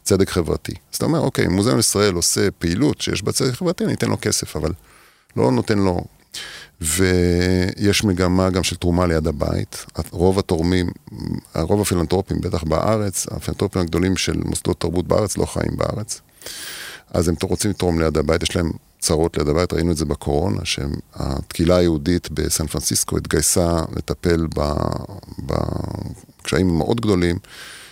צדק 0.03 0.29
חברתי. 0.29 0.71
אז 0.91 0.95
אתה 0.95 1.05
אומר, 1.05 1.19
אוקיי, 1.19 1.47
מוזיאון 1.47 1.79
ישראל 1.79 2.13
עושה 2.13 2.51
פעילות 2.51 3.01
שיש 3.01 3.23
בה 3.23 3.31
צדק 3.31 3.53
חברתי, 3.53 3.85
אני 3.85 3.93
אתן 3.93 4.09
לו 4.09 4.17
כסף, 4.21 4.55
אבל 4.55 4.71
לא 5.37 5.51
נותן 5.51 5.77
לו... 5.77 6.03
ויש 6.81 8.03
מגמה 8.03 8.49
גם 8.49 8.63
של 8.63 8.75
תרומה 8.75 9.07
ליד 9.07 9.27
הבית. 9.27 9.85
רוב 10.11 10.39
התורמים, 10.39 10.89
רוב 11.55 11.81
הפילנטרופים, 11.81 12.41
בטח 12.41 12.63
בארץ, 12.63 13.27
הפילנטרופים 13.31 13.81
הגדולים 13.81 14.17
של 14.17 14.37
מוסדות 14.45 14.79
תרבות 14.79 15.07
בארץ 15.07 15.37
לא 15.37 15.45
חיים 15.45 15.77
בארץ. 15.77 16.21
אז 17.13 17.27
הם 17.27 17.35
רוצים 17.41 17.71
לתרום 17.71 17.99
ליד 17.99 18.17
הבית, 18.17 18.43
יש 18.43 18.55
להם 18.55 18.71
צרות 19.03 19.37
ליד 19.37 19.47
הבית, 19.47 19.73
ראינו 19.73 19.91
את 19.91 19.97
זה 19.97 20.05
בקורונה, 20.05 20.59
שהקהילה 20.63 21.75
היהודית 21.75 22.29
בסן 22.31 22.67
פרנסיסקו 22.67 23.17
התגייסה 23.17 23.81
לטפל 23.95 24.47
בקשיים 25.39 26.69
המאוד 26.69 27.01
גדולים 27.01 27.37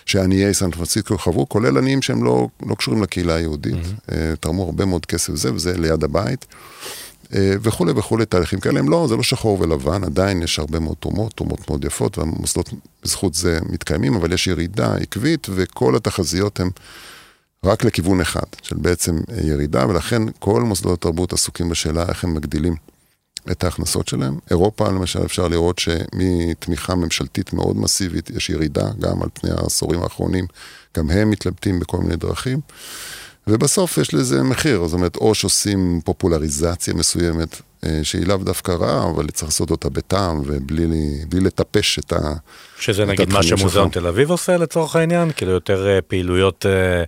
שעניי 0.06 0.54
סן 0.54 0.70
פרנסיסקו 0.70 1.18
חוו, 1.18 1.48
כולל 1.48 1.78
עניים 1.78 2.02
שהם 2.02 2.24
לא, 2.24 2.48
לא 2.66 2.74
קשורים 2.74 3.02
לקהילה 3.02 3.34
היהודית, 3.34 3.74
mm-hmm. 3.74 4.12
תרמו 4.40 4.64
הרבה 4.64 4.84
מאוד 4.84 5.06
כסף 5.06 5.34
זה 5.34 5.54
וזה 5.54 5.78
ליד 5.78 6.04
הבית. 6.04 6.46
אה, 7.34 7.54
וכולי 7.62 7.92
וכולי, 7.96 8.26
תהליכים 8.26 8.60
כאלה, 8.60 8.78
הם 8.78 8.88
לא, 8.88 9.06
זה 9.08 9.16
לא 9.16 9.22
שחור 9.22 9.60
ולבן, 9.60 10.04
עדיין 10.04 10.42
יש 10.42 10.58
הרבה 10.58 10.78
מאוד 10.78 10.96
תרומות, 11.00 11.32
תרומות 11.32 11.70
מאוד 11.70 11.84
יפות, 11.84 12.18
והמוסדות 12.18 12.70
בזכות 13.04 13.34
זה 13.34 13.58
מתקיימים, 13.68 14.14
אבל 14.14 14.32
יש 14.32 14.46
ירידה 14.46 14.94
עקבית, 14.94 15.46
וכל 15.50 15.96
התחזיות 15.96 16.60
הן 16.60 16.68
רק 17.64 17.84
לכיוון 17.84 18.20
אחד, 18.20 18.46
של 18.62 18.76
בעצם 18.76 19.16
ירידה, 19.44 19.88
ולכן 19.88 20.22
כל 20.38 20.62
מוסדות 20.62 20.98
התרבות 20.98 21.32
עסוקים 21.32 21.68
בשאלה 21.68 22.04
איך 22.08 22.24
הם 22.24 22.34
מגדילים 22.34 22.76
את 23.50 23.64
ההכנסות 23.64 24.08
שלהם. 24.08 24.38
אירופה, 24.50 24.88
למשל, 24.88 25.24
אפשר 25.24 25.48
לראות 25.48 25.78
שמתמיכה 25.78 26.94
ממשלתית 26.94 27.52
מאוד 27.52 27.76
מסיבית, 27.76 28.30
יש 28.30 28.50
ירידה 28.50 28.88
גם 29.00 29.22
על 29.22 29.28
פני 29.34 29.50
העשורים 29.50 30.02
האחרונים, 30.02 30.46
גם 30.96 31.10
הם 31.10 31.30
מתלבטים 31.30 31.80
בכל 31.80 31.98
מיני 31.98 32.16
דרכים. 32.16 32.60
ובסוף 33.46 33.98
יש 33.98 34.14
לזה 34.14 34.42
מחיר, 34.42 34.86
זאת 34.86 34.94
אומרת, 34.94 35.16
או 35.16 35.34
שעושים 35.34 36.00
פופולריזציה 36.04 36.94
מסוימת, 36.94 37.60
אה, 37.84 38.00
שהיא 38.02 38.26
לאו 38.26 38.36
דווקא 38.36 38.72
רעה, 38.72 39.10
אבל 39.10 39.30
צריך 39.30 39.44
לעשות 39.44 39.70
אותה 39.70 39.88
בטעם 39.88 40.42
ובלי 40.46 41.40
לטפש 41.40 41.98
את 41.98 42.12
ה... 42.12 42.18
שזה 42.78 43.04
נגיד 43.04 43.32
מה 43.32 43.42
שמוזיאון 43.42 43.88
תל 43.88 44.06
אביב 44.06 44.30
עושה 44.30 44.56
לצורך 44.56 44.96
העניין? 44.96 45.30
כאילו 45.36 45.52
יותר 45.52 45.86
אה, 45.88 46.02
פעילויות... 46.02 46.66
אה, 46.66 47.04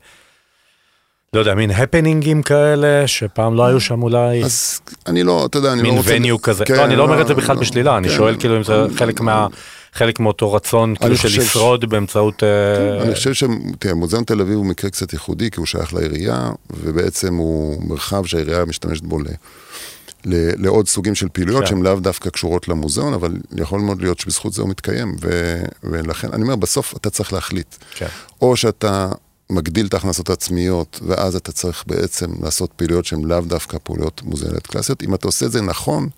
לא 1.35 1.39
יודע, 1.39 1.55
מין 1.55 1.71
הפנינגים 1.71 2.43
כאלה, 2.43 3.07
שפעם 3.07 3.55
לא 3.55 3.67
היו 3.67 3.81
שם 3.81 4.03
אולי... 4.03 4.45
אז 4.45 4.81
אני 5.07 5.23
לא, 5.23 5.47
אתה 5.47 5.59
יודע, 5.59 5.73
אני 5.73 5.83
לא 5.83 5.89
רוצה... 5.89 6.13
מין 6.13 6.23
וניו 6.23 6.43
כזה. 6.43 6.65
כן, 6.65 6.75
לא, 6.75 6.85
אני 6.85 6.97
לא 6.97 7.03
אומר 7.03 7.21
את 7.21 7.27
זה 7.27 7.35
בכלל 7.35 7.57
לא, 7.57 7.61
בשלילה, 7.61 7.97
אני 7.97 8.09
כן. 8.09 8.15
שואל 8.15 8.37
כאילו 8.39 8.57
אם 8.57 8.65
זה 8.65 8.85
חלק 8.97 9.21
מה... 9.21 9.47
חלק 9.93 10.21
מאותו 10.21 10.53
רצון 10.53 10.95
כאילו 10.95 11.17
של 11.17 11.41
לשרוד 11.41 11.85
באמצעות... 11.85 12.43
אה, 12.43 13.03
אני 13.03 13.15
חושב 13.15 13.47
שמוזיאון 13.85 14.25
תל 14.25 14.41
אביב 14.41 14.57
הוא 14.57 14.67
מקרה 14.67 14.91
קצת 14.91 15.13
ייחודי, 15.13 15.51
כי 15.51 15.61
הוא 15.61 15.67
שייך 15.67 15.95
לעירייה, 15.95 16.51
ובעצם 16.71 17.35
הוא 17.35 17.83
מרחב 17.89 18.25
שהעירייה 18.27 18.65
משתמשת 18.65 19.03
בו 19.03 19.19
ל... 19.19 19.25
לעוד 20.57 20.89
סוגים 20.89 21.15
של 21.15 21.29
פעילויות 21.33 21.67
שהן 21.67 21.83
לאו 21.83 22.01
דווקא 22.01 22.31
קשורות 22.31 22.69
למוזיאון, 22.69 23.15
אבל 23.15 23.33
יכול 23.57 23.81
מאוד 23.81 24.03
להיות 24.03 24.21
שבזכות 24.21 24.53
זה 24.53 24.63
הוא 24.63 24.71
מתקיים, 24.71 25.17
ו... 25.21 25.57
ולכן, 25.83 26.29
אני 26.33 26.43
אומר, 26.43 26.57
בסוף 26.57 26.95
אתה 26.97 27.11
צריך 27.11 27.33
להחליט. 27.33 27.75
כן. 27.95 28.07
או 28.41 28.57
שאתה 28.57 29.09
מגדיל 29.51 29.87
את 29.87 29.95
ההכנסות 29.95 30.31
העצמיות, 30.31 31.01
ואז 31.07 31.37
אתה 31.37 31.53
צריך 31.53 31.85
בעצם 31.87 32.31
לעשות 32.43 32.73
פעילויות 32.77 33.05
שהן 33.05 33.25
לאו 33.25 33.41
דווקא 33.41 33.79
פעילויות 33.83 34.23
מוזיאוניות 34.23 34.67
קלאסיות. 34.67 35.03
אם 35.03 35.15
אתה 35.15 35.29
עושה 35.29 35.47
את 35.47 35.53
זה 35.53 35.63
נכון, 35.63 36.09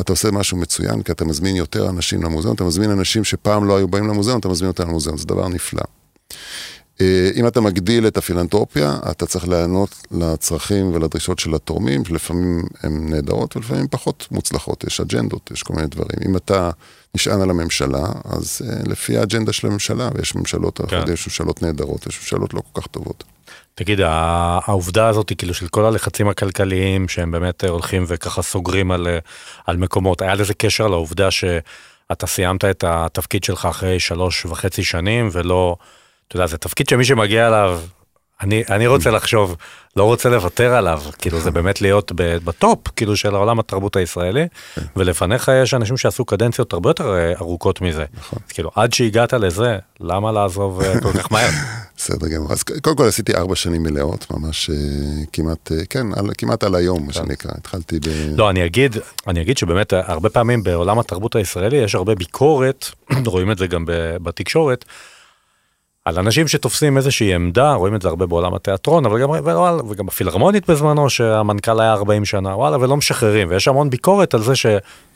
אתה 0.00 0.12
עושה 0.12 0.30
משהו 0.30 0.56
מצוין, 0.56 1.02
כי 1.02 1.12
אתה 1.12 1.24
מזמין 1.24 1.56
יותר 1.56 1.88
אנשים 1.88 2.22
למוזיאון, 2.22 2.54
אתה 2.54 2.64
מזמין 2.64 2.90
אנשים 2.90 3.24
שפעם 3.24 3.64
לא 3.64 3.76
היו 3.76 3.88
באים 3.88 4.08
למוזיאון, 4.08 4.40
אתה 4.40 4.48
מזמין 4.48 4.70
אותם 4.70 4.88
למוזיאון, 4.88 5.18
זה 5.18 5.26
דבר 5.26 5.48
נפלא. 5.48 5.82
אה, 7.00 7.30
אם 7.34 7.46
אתה 7.46 7.60
מגדיל 7.60 8.06
את 8.06 8.16
הפילנטרופיה, 8.16 8.98
אתה 9.10 9.26
צריך 9.26 9.48
להיענות 9.48 10.06
לצרכים 10.10 10.94
ולדרישות 10.94 11.38
של 11.38 11.54
התורמים, 11.54 12.04
שלפעמים 12.04 12.64
הן 12.82 13.10
נהדרות 13.10 13.56
ולפעמים 13.56 13.88
פחות 13.90 14.28
מוצלחות, 14.30 14.84
יש 14.84 15.00
אג'נדות, 15.00 15.50
יש 15.50 15.62
כל 15.62 15.74
מיני 15.74 15.86
דברים. 15.86 16.18
אם 16.26 16.36
אתה 16.36 16.70
נשען 17.16 17.40
על 17.40 17.50
הממשלה, 17.50 18.04
אז 18.24 18.62
אה, 18.64 18.90
לפי 18.90 19.18
האג'נדה 19.18 19.52
של 19.52 19.66
הממשלה, 19.66 20.08
ויש 20.14 20.34
ממשלות, 20.34 20.80
כן. 20.88 21.12
יש 21.12 21.26
ממשלות 21.26 21.62
נהדרות, 21.62 22.06
יש 22.06 22.18
ממשלות 22.20 22.54
לא 22.54 22.62
כל 22.72 22.80
כך 22.80 22.86
טובות. 22.86 23.24
תגיד, 23.74 24.00
העובדה 24.00 25.08
הזאת 25.08 25.28
היא 25.28 25.38
כאילו 25.38 25.54
של 25.54 25.68
כל 25.68 25.84
הלחצים 25.84 26.28
הכלכליים 26.28 27.08
שהם 27.08 27.30
באמת 27.30 27.64
הולכים 27.64 28.04
וככה 28.06 28.42
סוגרים 28.42 28.90
על, 28.90 29.08
על 29.66 29.76
מקומות, 29.76 30.22
היה 30.22 30.34
לזה 30.34 30.54
קשר 30.54 30.88
לעובדה 30.88 31.30
שאתה 31.30 32.26
סיימת 32.26 32.64
את 32.64 32.84
התפקיד 32.86 33.44
שלך 33.44 33.66
אחרי 33.66 34.00
שלוש 34.00 34.46
וחצי 34.46 34.84
שנים 34.84 35.28
ולא, 35.32 35.76
אתה 36.28 36.36
יודע, 36.36 36.46
זה 36.46 36.58
תפקיד 36.58 36.88
שמי 36.88 37.04
שמגיע 37.04 37.48
אליו 37.48 37.80
אני, 38.42 38.62
אני 38.70 38.86
רוצה 38.86 39.10
לחשוב, 39.10 39.56
לא 39.96 40.04
רוצה 40.04 40.28
לוותר 40.28 40.74
עליו, 40.74 41.02
כאילו 41.18 41.40
זה 41.40 41.50
באמת 41.50 41.80
להיות 41.80 42.12
בטופ, 42.16 42.78
כאילו 42.96 43.16
של 43.16 43.34
העולם 43.34 43.58
התרבות 43.58 43.96
הישראלי, 43.96 44.46
כן. 44.74 44.82
ולפניך 44.96 45.50
יש 45.62 45.74
אנשים 45.74 45.96
שעשו 45.96 46.24
קדנציות 46.24 46.72
הרבה 46.72 46.90
יותר 46.90 47.14
אה, 47.14 47.32
ארוכות 47.40 47.80
מזה. 47.80 48.04
נכון. 48.14 48.38
כאילו 48.48 48.70
עד 48.74 48.92
שהגעת 48.92 49.32
לזה, 49.32 49.78
למה 50.00 50.32
לעזוב 50.32 50.80
אה, 50.80 51.00
כל 51.00 51.12
כך 51.12 51.32
מהר? 51.32 51.50
בסדר 51.96 52.28
גמור, 52.28 52.52
אז 52.52 52.62
קודם 52.62 52.96
כל 52.96 53.08
עשיתי 53.08 53.34
ארבע 53.34 53.56
שנים 53.56 53.82
מלאות, 53.82 54.26
ממש 54.30 54.70
אה, 54.70 54.76
כמעט, 55.32 55.72
כן, 55.90 56.06
כמעט 56.38 56.64
על 56.64 56.74
היום, 56.74 57.06
מה 57.06 57.12
כן. 57.12 57.24
שנקרא, 57.24 57.50
התחלתי 57.54 57.98
ב... 58.00 58.08
לא, 58.36 58.50
אני 58.50 58.66
אגיד, 58.66 58.96
אני 59.26 59.42
אגיד 59.42 59.58
שבאמת 59.58 59.92
הרבה 59.92 60.30
פעמים 60.30 60.62
בעולם 60.62 60.98
התרבות 60.98 61.36
הישראלי 61.36 61.76
יש 61.76 61.94
הרבה 61.94 62.14
ביקורת, 62.14 62.86
רואים 63.26 63.50
את 63.50 63.58
זה 63.58 63.66
גם 63.66 63.84
בתקשורת. 64.22 64.84
על 66.04 66.18
אנשים 66.18 66.48
שתופסים 66.48 66.96
איזושהי 66.96 67.34
עמדה, 67.34 67.72
רואים 67.72 67.94
את 67.94 68.02
זה 68.02 68.08
הרבה 68.08 68.26
בעולם 68.26 68.54
התיאטרון, 68.54 69.06
אבל 69.06 69.22
גם, 69.22 69.30
וואלה, 69.30 69.84
וגם 69.88 70.06
בפילהרמונית 70.06 70.70
בזמנו, 70.70 71.10
שהמנכ"ל 71.10 71.80
היה 71.80 71.92
40 71.92 72.24
שנה, 72.24 72.56
וואלה, 72.56 72.76
ולא 72.76 72.96
משחררים, 72.96 73.48
ויש 73.50 73.68
המון 73.68 73.90
ביקורת 73.90 74.34
על 74.34 74.42
זה 74.42 74.56
ש... 74.56 74.66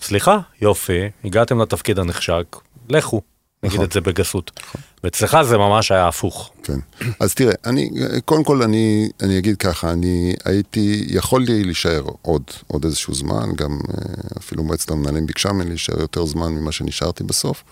סליחה, 0.01 0.39
יופי, 0.63 1.11
הגעתם 1.25 1.63
לתפקיד 1.63 1.99
הנחשק, 1.99 2.57
לכו, 2.89 3.21
נגיד 3.67 3.75
נכון. 3.75 3.85
את 3.85 3.93
זה 3.93 4.01
בגסות. 4.01 4.51
נכון. 4.63 4.81
ואצלך 5.05 5.39
זה 5.43 5.59
ממש 5.59 5.93
היה 5.93 6.09
הפוך. 6.09 6.51
כן. 6.63 6.79
אז 7.21 7.35
תראה, 7.35 7.55
אני, 7.67 7.91
קודם 8.25 8.45
כל 8.45 8.63
אני, 8.63 9.09
אני 9.23 9.39
אגיד 9.39 9.57
ככה, 9.57 9.93
אני 9.93 10.35
הייתי, 10.45 11.05
יכולתי 11.09 11.65
להישאר 11.65 12.05
עוד, 12.23 12.43
עוד 12.67 12.85
איזשהו 12.85 13.15
זמן, 13.15 13.49
גם 13.57 13.79
אה, 13.89 14.05
אפילו 14.39 14.63
מועצת 14.63 14.91
המנהלים 14.91 15.27
ביקשה 15.27 15.53
ממני 15.53 15.69
להישאר 15.69 16.01
יותר 16.01 16.27
זמן 16.27 16.53
ממה 16.53 16.73
שנשארתי 16.73 17.25
בסוף. 17.25 17.65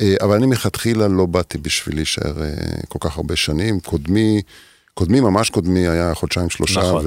אה, 0.00 0.14
אבל 0.22 0.36
אני 0.36 0.46
מלכתחילה 0.46 1.08
לא 1.08 1.26
באתי 1.26 1.58
בשביל 1.58 1.94
להישאר 1.94 2.42
אה, 2.42 2.50
כל 2.88 2.98
כך 3.00 3.16
הרבה 3.16 3.36
שנים. 3.36 3.80
קודמי, 3.80 4.42
קודמי, 4.94 5.20
ממש 5.20 5.50
קודמי, 5.50 5.88
היה 5.88 6.14
חודשיים 6.14 6.50
שלושה 6.50 6.80
נכון. 6.80 7.04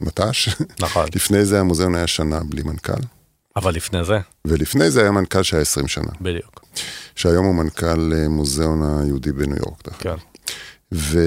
ומט"ש. 0.00 0.48
נכון. 0.80 1.06
לפני 1.16 1.44
זה 1.44 1.60
המוזיאון 1.60 1.94
היה 1.94 2.06
שנה 2.06 2.40
בלי 2.44 2.62
מנכ"ל. 2.62 3.15
אבל 3.56 3.74
לפני 3.74 4.04
זה? 4.04 4.18
ולפני 4.44 4.90
זה 4.90 5.00
היה 5.00 5.10
מנכ"ל 5.10 5.42
שהיה 5.42 5.62
20 5.62 5.88
שנה. 5.88 6.10
בדיוק. 6.20 6.64
שהיום 7.14 7.46
הוא 7.46 7.54
מנכ"ל 7.54 8.12
אה, 8.14 8.28
מוזיאון 8.28 8.82
היהודי 8.82 9.32
בניו 9.32 9.56
יורק. 9.56 9.88
כן. 9.98 10.14
ו... 10.92 11.18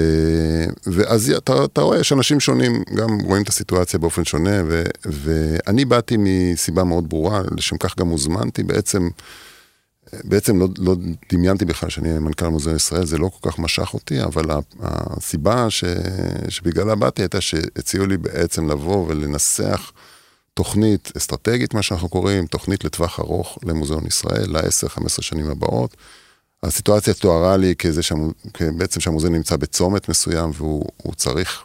ואז 0.86 1.30
אתה, 1.30 1.64
אתה 1.64 1.80
רואה, 1.80 1.98
יש 1.98 2.12
אנשים 2.12 2.40
שונים, 2.40 2.82
גם 2.94 3.20
רואים 3.20 3.42
את 3.42 3.48
הסיטואציה 3.48 3.98
באופן 3.98 4.24
שונה, 4.24 4.62
ו... 4.66 4.82
ואני 5.04 5.84
באתי 5.84 6.16
מסיבה 6.18 6.84
מאוד 6.84 7.08
ברורה, 7.08 7.42
לשם 7.56 7.76
כך 7.76 7.98
גם 7.98 8.08
הוזמנתי, 8.08 8.62
בעצם 8.62 9.08
בעצם 10.24 10.60
לא, 10.60 10.68
לא 10.78 10.96
דמיינתי 11.32 11.64
בכלל 11.64 11.90
שאני 11.90 12.18
מנכ"ל 12.18 12.48
מוזיאון 12.48 12.76
ישראל, 12.76 13.06
זה 13.06 13.18
לא 13.18 13.30
כל 13.40 13.50
כך 13.50 13.58
משך 13.58 13.94
אותי, 13.94 14.22
אבל 14.22 14.44
הסיבה 14.80 15.70
ש, 15.70 15.84
שבגללה 16.48 16.94
באתי 16.94 17.22
הייתה 17.22 17.40
שהציעו 17.40 18.06
לי 18.06 18.16
בעצם 18.16 18.70
לבוא 18.70 19.06
ולנסח 19.08 19.92
תוכנית 20.60 21.12
אסטרטגית, 21.16 21.74
מה 21.74 21.82
שאנחנו 21.82 22.08
קוראים, 22.08 22.46
תוכנית 22.46 22.84
לטווח 22.84 23.20
ארוך 23.20 23.58
למוזיאון 23.64 24.06
ישראל, 24.06 24.50
ל-10-15 24.50 25.08
שנים 25.08 25.50
הבאות. 25.50 25.96
הסיטואציה 26.62 27.14
תוארה 27.14 27.56
לי 27.56 27.74
כזה 27.78 28.02
שם, 28.02 28.30
בעצם 28.76 29.00
שהמוזיאון 29.00 29.34
נמצא 29.34 29.56
בצומת 29.56 30.08
מסוים 30.08 30.50
והוא 30.54 31.14
צריך 31.16 31.62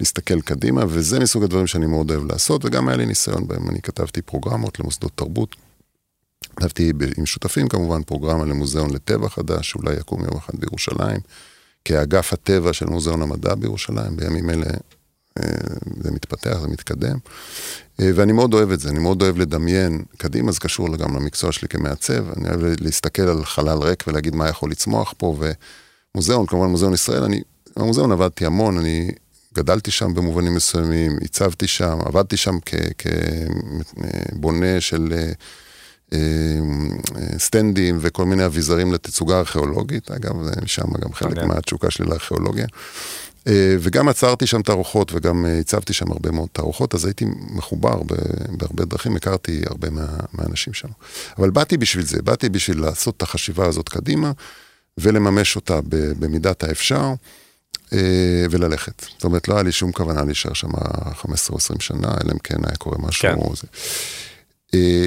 להסתכל 0.00 0.40
קדימה, 0.40 0.84
וזה 0.88 1.20
מסוג 1.20 1.44
הדברים 1.44 1.66
שאני 1.66 1.86
מאוד 1.86 2.10
אוהב 2.10 2.24
לעשות, 2.24 2.64
וגם 2.64 2.88
היה 2.88 2.96
לי 2.96 3.06
ניסיון 3.06 3.48
בהם, 3.48 3.70
אני 3.70 3.82
כתבתי 3.82 4.22
פרוגרמות 4.22 4.80
למוסדות 4.80 5.12
תרבות. 5.14 5.56
כתבתי 6.56 6.92
עם 7.16 7.26
שותפים 7.26 7.68
כמובן 7.68 8.02
פרוגרמה 8.02 8.44
למוזיאון 8.44 8.90
לטבע 8.90 9.28
חדש, 9.28 9.70
שאולי 9.70 9.94
יקום 9.94 10.24
יום 10.24 10.36
אחד 10.36 10.54
בירושלים, 10.58 11.20
כאגף 11.84 12.32
הטבע 12.32 12.72
של 12.72 12.86
מוזיאון 12.86 13.22
המדע 13.22 13.54
בירושלים, 13.54 14.16
בימים 14.16 14.50
אלה 14.50 14.66
זה 16.00 16.10
מתפתח, 16.10 16.58
זה 16.60 16.68
מתקדם. 16.68 17.18
אה, 18.00 18.10
ואני 18.14 18.32
מאוד 18.32 18.54
אוהב 18.54 18.70
את 18.70 18.80
זה, 18.80 18.88
אני 18.88 18.98
מאוד 18.98 19.22
אוהב 19.22 19.38
לדמיין 19.38 20.02
קדימה, 20.16 20.52
זה 20.52 20.60
קשור 20.60 20.96
גם 20.96 21.16
למקצוע 21.16 21.52
שלי 21.52 21.68
כמעצב, 21.68 22.30
אני 22.36 22.48
אוהב 22.48 22.60
להסתכל 22.80 23.22
על 23.22 23.44
חלל 23.44 23.78
ריק 23.78 24.04
ולהגיד 24.06 24.34
מה 24.34 24.48
יכול 24.48 24.70
לצמוח 24.70 25.14
פה, 25.16 25.36
ומוזיאון, 26.14 26.46
כמובן 26.46 26.66
מוזיאון 26.66 26.94
ישראל, 26.94 27.22
אני, 27.22 27.42
במוזיאון 27.76 28.12
עבדתי 28.12 28.46
המון, 28.46 28.78
אני 28.78 29.10
גדלתי 29.54 29.90
שם 29.90 30.14
במובנים 30.14 30.54
מסוימים, 30.54 31.18
הצבתי 31.22 31.66
שם, 31.66 31.98
עבדתי 32.04 32.36
שם 32.36 32.58
כבונה 34.38 34.80
של... 34.80 35.12
אה, 36.12 36.18
סטנדים 37.38 37.98
וכל 38.00 38.24
מיני 38.24 38.46
אביזרים 38.46 38.92
לתצוגה 38.92 39.38
ארכיאולוגית, 39.38 40.10
אגב, 40.10 40.32
שם 40.66 40.92
גם 41.00 41.12
חלק 41.12 41.38
מהתשוקה 41.38 41.90
שלי 41.90 42.06
לארכיאולוגיה. 42.06 42.66
אה, 43.46 43.76
וגם 43.80 44.08
עצרתי 44.08 44.46
שם 44.46 44.62
תערוכות 44.62 45.12
וגם 45.12 45.46
אה, 45.46 45.58
הצבתי 45.58 45.92
שם 45.92 46.12
הרבה 46.12 46.30
מאוד 46.30 46.48
תערוכות, 46.52 46.94
אז 46.94 47.04
הייתי 47.04 47.24
מחובר 47.50 48.02
בהרבה 48.48 48.84
דרכים, 48.84 49.16
הכרתי 49.16 49.62
הרבה 49.66 49.90
מה, 49.90 50.06
מהאנשים 50.32 50.72
שם. 50.72 50.88
אבל 51.38 51.50
באתי 51.50 51.76
בשביל 51.76 52.04
זה, 52.04 52.22
באתי 52.22 52.48
בשביל 52.48 52.80
לעשות 52.80 53.16
את 53.16 53.22
החשיבה 53.22 53.66
הזאת 53.66 53.88
קדימה 53.88 54.32
ולממש 54.98 55.56
אותה 55.56 55.80
במידת 56.18 56.64
האפשר. 56.64 57.12
וללכת. 58.50 59.04
זאת 59.12 59.24
אומרת, 59.24 59.48
לא 59.48 59.54
היה 59.54 59.62
לי 59.62 59.72
שום 59.72 59.92
כוונה 59.92 60.24
להישאר 60.24 60.52
שם 60.52 60.68
15 61.14 61.54
או 61.54 61.58
20 61.58 61.80
שנה, 61.80 62.08
אלא 62.24 62.32
אם 62.32 62.38
כן 62.38 62.56
היה 62.64 62.76
קורה 62.76 62.98
משהו. 62.98 63.22
כן. 63.22 63.36
זה. 63.54 65.06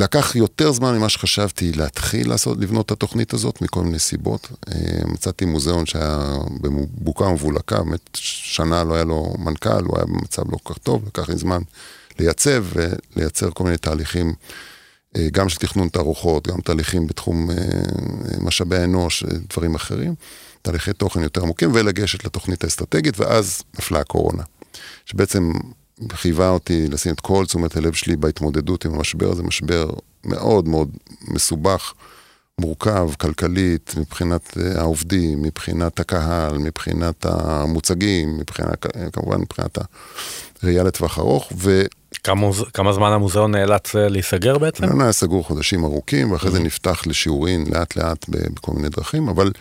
לקח 0.00 0.36
יותר 0.36 0.72
זמן 0.72 0.96
ממה 0.98 1.08
שחשבתי 1.08 1.72
להתחיל 1.72 2.28
לעשות, 2.28 2.58
לבנות 2.60 2.86
את 2.86 2.90
התוכנית 2.90 3.32
הזאת, 3.32 3.62
מכל 3.62 3.82
מיני 3.82 3.98
סיבות. 3.98 4.48
אה, 4.68 4.74
מצאתי 5.06 5.44
מוזיאון 5.44 5.86
שהיה 5.86 6.38
בבוקה 6.60 7.24
ומבולקה, 7.24 7.82
באמת 7.82 8.08
שנה 8.14 8.84
לא 8.84 8.94
היה 8.94 9.04
לו 9.04 9.34
מנכ"ל, 9.38 9.84
הוא 9.84 9.96
היה 9.96 10.06
במצב 10.06 10.52
לא 10.52 10.58
כל 10.62 10.74
כך 10.74 10.78
טוב, 10.78 11.06
לקח 11.06 11.28
לי 11.28 11.36
זמן 11.36 11.62
לייצב 12.18 12.64
ולייצר 12.74 13.50
כל 13.50 13.64
מיני 13.64 13.76
תהליכים, 13.76 14.34
אה, 15.16 15.28
גם 15.32 15.48
של 15.48 15.58
תכנון 15.58 15.88
תערוכות, 15.88 16.48
גם 16.48 16.60
תהליכים 16.60 17.06
בתחום 17.06 17.50
אה, 17.50 17.56
משאבי 18.40 18.76
האנוש, 18.76 19.24
דברים 19.50 19.74
אחרים. 19.74 20.14
תהליכי 20.62 20.92
תוכן 20.92 21.22
יותר 21.22 21.42
עמוקים 21.42 21.70
ולגשת 21.74 22.24
לתוכנית 22.24 22.64
האסטרטגית, 22.64 23.20
ואז 23.20 23.62
נפלה 23.78 24.00
הקורונה. 24.00 24.42
שבעצם 25.06 25.52
חייבה 26.12 26.48
אותי 26.48 26.88
לשים 26.88 27.14
את 27.14 27.20
כל 27.20 27.44
תשומת 27.46 27.76
הלב 27.76 27.92
שלי 27.92 28.16
בהתמודדות 28.16 28.84
עם 28.84 28.94
המשבר 28.94 29.30
הזה, 29.30 29.42
משבר 29.42 29.90
מאוד 30.24 30.68
מאוד 30.68 30.90
מסובך, 31.28 31.92
מורכב, 32.60 33.10
כלכלית, 33.20 33.94
מבחינת 33.96 34.56
אה, 34.58 34.80
העובדים, 34.80 35.42
מבחינת 35.42 36.00
הקהל, 36.00 36.58
מבחינת 36.58 37.26
המוצגים, 37.26 38.38
מבחינת, 38.38 38.86
כמובן 39.12 39.40
מבחינת 39.40 39.78
הראייה 40.62 40.82
לטווח 40.82 41.18
ארוך, 41.18 41.52
ו... 41.56 41.82
כמה, 42.24 42.46
כמה 42.74 42.92
זמן 42.92 43.12
המוזיאון 43.12 43.50
נאלץ 43.50 43.96
אה, 43.96 44.08
להיסגר 44.08 44.58
בעצם? 44.58 44.84
המוזיאון 44.84 45.02
היה 45.02 45.12
סגור 45.12 45.44
חודשים 45.44 45.84
ארוכים, 45.84 46.32
ואחרי 46.32 46.50
זה 46.50 46.58
mm-hmm. 46.58 46.62
נפתח 46.62 47.02
לשיעורין 47.06 47.64
לאט 47.74 47.96
לאט 47.96 48.26
בכל 48.28 48.72
מיני 48.72 48.88
דרכים, 48.88 49.28
אבל 49.28 49.52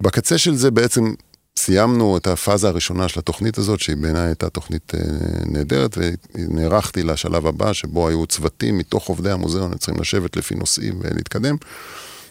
בקצה 0.00 0.38
של 0.38 0.54
זה 0.54 0.70
בעצם 0.70 1.14
סיימנו 1.58 2.16
את 2.16 2.26
הפאזה 2.26 2.68
הראשונה 2.68 3.08
של 3.08 3.20
התוכנית 3.20 3.58
הזאת, 3.58 3.80
שהיא 3.80 3.96
בעיניי 3.96 4.26
הייתה 4.26 4.50
תוכנית 4.50 4.92
אה, 4.94 5.00
נהדרת, 5.46 5.98
ונערכתי 6.34 7.02
לשלב 7.02 7.46
הבא, 7.46 7.72
שבו 7.72 8.08
היו 8.08 8.26
צוותים 8.26 8.78
מתוך 8.78 9.08
עובדי 9.08 9.30
המוזיאון, 9.30 9.72
הם 9.72 9.78
צריכים 9.78 10.00
לשבת 10.00 10.36
לפי 10.36 10.54
נושאים 10.54 10.94
ולהתקדם. 11.00 11.56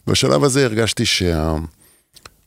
בשלב 0.08 0.44
הזה 0.44 0.66
הרגשתי 0.66 1.04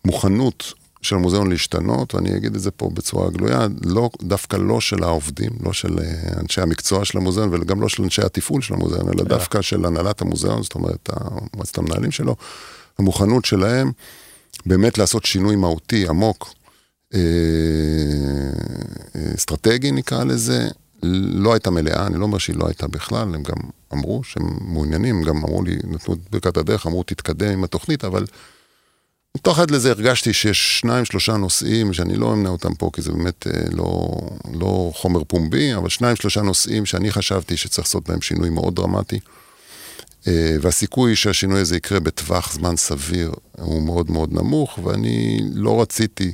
שהמוכנות 0.05 0.73
של 1.03 1.17
המוזיאון 1.17 1.51
להשתנות, 1.51 2.15
ואני 2.15 2.37
אגיד 2.37 2.55
את 2.55 2.61
זה 2.61 2.71
פה 2.71 2.91
בצורה 2.95 3.31
גלויה, 3.31 3.67
לא, 3.85 4.11
דווקא 4.23 4.57
לא 4.57 4.81
של 4.81 5.03
העובדים, 5.03 5.51
לא 5.65 5.73
של 5.73 5.99
אה, 5.99 6.41
אנשי 6.41 6.61
המקצוע 6.61 7.05
של 7.05 7.19
המוזיאון, 7.19 7.49
וגם 7.53 7.81
לא 7.81 7.89
של 7.89 8.03
אנשי 8.03 8.23
התפעול 8.23 8.63
של 8.63 8.75
המוזיאון, 8.75 9.09
אלא 9.09 9.23
yeah. 9.23 9.29
דווקא 9.29 9.63
של 9.63 9.85
הנהלת 9.85 10.21
המוזיאון, 10.21 10.63
זאת 10.63 10.75
אומרת, 10.75 11.11
מועצת 11.57 11.79
המנהלים 11.79 12.11
שלו, 12.11 12.37
המוכנות 12.99 13.45
שלהם 13.45 13.93
באמת 14.67 14.99
לעשות 14.99 15.25
שינוי 15.25 15.57
מהותי, 15.57 16.09
עמוק, 16.09 16.43
אה, 16.45 16.53
אה, 16.53 16.58
אסטרטגי 19.35 19.91
נקרא 19.93 20.25
לזה, 20.25 20.69
לא 21.03 21.53
הייתה 21.53 21.71
מלאה, 21.71 22.07
אני 22.07 22.19
לא 22.19 22.25
אומר 22.25 22.39
שהיא 22.39 22.57
לא 22.57 22.67
הייתה 22.67 22.89
בכלל, 22.89 23.35
הם 23.35 23.43
גם 23.43 23.57
אמרו 23.93 24.25
שהם 24.25 24.59
מעוניינים, 24.61 25.23
גם 25.23 25.37
אמרו 25.37 25.63
לי, 25.63 25.77
נתנו 25.85 26.15
את 26.15 26.19
ברכת 26.31 26.57
הדרך, 26.57 26.87
אמרו 26.87 27.03
תתקדם 27.03 27.53
עם 27.53 27.65
התוכנית, 27.65 28.05
אבל 28.05 28.25
מתוך 29.37 29.59
עד 29.59 29.71
לזה 29.71 29.91
הרגשתי 29.91 30.33
שיש 30.33 30.81
שניים, 30.81 31.05
שלושה 31.05 31.37
נושאים, 31.37 31.93
שאני 31.93 32.17
לא 32.17 32.33
אמנה 32.33 32.49
אותם 32.49 32.75
פה, 32.75 32.91
כי 32.93 33.03
זה 33.03 33.13
באמת 33.13 33.47
אה, 33.47 33.61
לא, 33.73 34.11
לא 34.61 34.93
חומר 34.95 35.25
פומבי, 35.25 35.75
אבל 35.75 35.89
שניים, 35.89 36.17
שלושה 36.17 36.43
נושאים 36.43 36.87
שאני 36.87 37.11
חשבתי 37.11 37.57
שצריך 37.57 37.87
לעשות 37.87 38.09
בהם 38.09 38.21
שינוי 38.21 38.51
מאוד 38.51 38.75
דרמטי. 38.75 39.21
והסיכוי 40.61 41.17
שהשינוי 41.17 41.61
הזה 41.61 41.77
יקרה 41.77 42.01
בטווח 42.01 42.53
זמן 42.53 42.77
סביר 42.77 43.33
הוא 43.59 43.83
מאוד 43.83 44.11
מאוד 44.11 44.33
נמוך, 44.33 44.79
ואני 44.85 45.41
לא 45.55 45.83
רציתי 45.83 46.33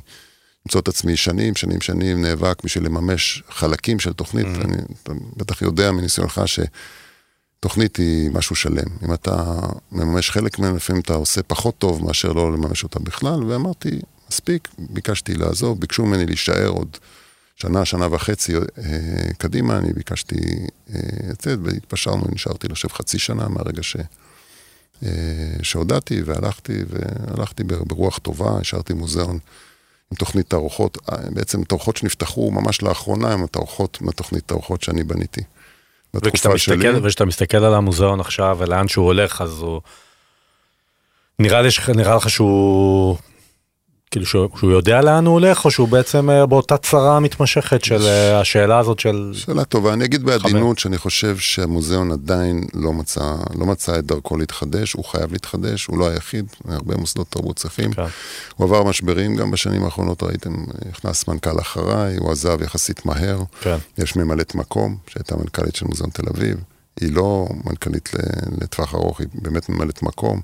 למצוא 0.65 0.81
את 0.81 0.87
עצמי 0.87 1.17
שנים, 1.17 1.55
שנים, 1.55 1.81
שנים 1.81 2.21
נאבק 2.21 2.63
בשביל 2.63 2.85
לממש 2.85 3.43
חלקים 3.49 3.99
של 3.99 4.13
תוכנית. 4.13 4.45
Mm-hmm. 4.45 4.65
אני, 4.65 4.77
אתה 5.03 5.13
בטח 5.37 5.61
יודע 5.61 5.91
מניסיונך 5.91 6.41
שתוכנית 6.45 7.95
היא 7.95 8.29
משהו 8.31 8.55
שלם. 8.55 8.87
אם 9.03 9.13
אתה 9.13 9.59
מממש 9.91 10.31
חלק 10.31 10.59
ממנו, 10.59 10.75
לפעמים 10.75 11.01
אתה 11.01 11.13
עושה 11.13 11.43
פחות 11.43 11.77
טוב 11.77 12.03
מאשר 12.03 12.33
לא 12.33 12.53
לממש 12.53 12.83
אותה 12.83 12.99
בכלל, 12.99 13.43
ואמרתי, 13.43 13.99
מספיק, 14.29 14.67
ביקשתי 14.77 15.33
לעזוב, 15.33 15.79
ביקשו 15.79 16.05
ממני 16.05 16.25
להישאר 16.25 16.67
עוד 16.67 16.97
שנה, 17.55 17.85
שנה 17.85 18.07
וחצי 18.11 18.55
אה, 18.55 18.61
קדימה, 19.37 19.77
אני 19.77 19.93
ביקשתי 19.93 20.39
אה, 20.93 20.99
לצאת, 21.29 21.59
והתפשרנו, 21.63 22.23
נשארתי 22.31 22.67
לשב 22.67 22.89
חצי 22.89 23.19
שנה 23.19 23.47
מהרגע 23.47 23.83
ש... 23.83 23.95
אה, 25.03 25.09
שהודעתי 25.61 26.21
והלכתי, 26.21 26.73
והלכתי 26.89 27.63
ברוח 27.63 28.17
טובה, 28.17 28.57
השארתי 28.59 28.93
מוזיאון 28.93 29.39
עם 30.15 30.19
תוכנית 30.19 30.49
תערוכות, 30.49 30.97
אה, 31.11 31.17
בעצם 31.29 31.63
תערוכות 31.63 31.97
שנפתחו 31.97 32.51
ממש 32.51 32.81
לאחרונה, 32.81 33.33
הם 33.33 33.43
התערוכות 33.43 34.01
מהתוכנית 34.01 34.43
תערוכות 34.45 34.81
שאני 34.81 35.03
בניתי. 35.03 35.41
בתקופה 36.13 36.57
שלי. 36.57 36.89
וכשאתה 37.03 37.25
מסתכל 37.25 37.57
על 37.57 37.73
המוזיאון 37.73 38.19
עכשיו 38.19 38.57
ולאן 38.59 38.87
שהוא 38.87 39.05
הולך, 39.05 39.41
אז 39.41 39.59
הוא... 39.59 39.81
נראה, 41.39 41.61
לי, 41.61 41.69
נראה 41.95 42.15
לך 42.15 42.29
שהוא 42.29 43.17
כאילו 44.15 44.25
שהוא, 44.25 44.49
שהוא 44.57 44.71
יודע 44.71 45.01
לאן 45.01 45.25
הוא 45.25 45.33
הולך, 45.33 45.65
או 45.65 45.71
שהוא 45.71 45.87
בעצם 45.87 46.29
אה, 46.29 46.45
באותה 46.45 46.77
צרה 46.77 47.19
מתמשכת 47.19 47.83
של 47.83 48.01
אה, 48.01 48.39
השאלה 48.39 48.79
הזאת 48.79 48.99
של... 48.99 49.31
שאלה 49.33 49.63
טובה, 49.63 49.93
אני 49.93 50.05
אגיד 50.05 50.23
בעדינות 50.23 50.79
שאני 50.79 50.97
חושב 50.97 51.37
שהמוזיאון 51.37 52.11
עדיין 52.11 52.63
לא 52.73 52.93
מצא, 52.93 53.35
לא 53.59 53.65
מצא 53.65 53.99
את 53.99 54.05
דרכו 54.05 54.37
להתחדש, 54.37 54.93
הוא 54.93 55.05
חייב 55.05 55.31
להתחדש, 55.31 55.85
הוא 55.85 55.97
לא 55.97 56.09
היחיד, 56.09 56.45
הרבה 56.67 56.97
מוסדות 56.97 57.27
תרבות 57.29 57.55
צריכים. 57.55 57.93
כן. 57.93 58.03
הוא 58.55 58.65
עבר 58.65 58.83
משברים 58.83 59.35
גם 59.35 59.51
בשנים 59.51 59.83
האחרונות, 59.83 60.23
ראיתם, 60.23 60.53
נכנס 60.89 61.27
מנכ"ל 61.27 61.59
אחריי, 61.59 62.17
הוא 62.17 62.31
עזב 62.31 62.61
יחסית 62.61 63.05
מהר. 63.05 63.39
כן. 63.61 63.77
יש 63.97 64.15
ממלאת 64.15 64.55
מקום, 64.55 64.97
שהייתה 65.07 65.35
מנכ"לית 65.37 65.75
של 65.75 65.85
מוזיאון 65.85 66.09
תל 66.09 66.23
אביב. 66.29 66.57
היא 67.01 67.11
לא 67.11 67.47
מנכ"לית 67.65 68.09
לטווח 68.61 68.95
ארוך, 68.95 69.19
היא 69.19 69.27
באמת 69.33 69.69
ממלאת 69.69 70.03
מקום. 70.03 70.41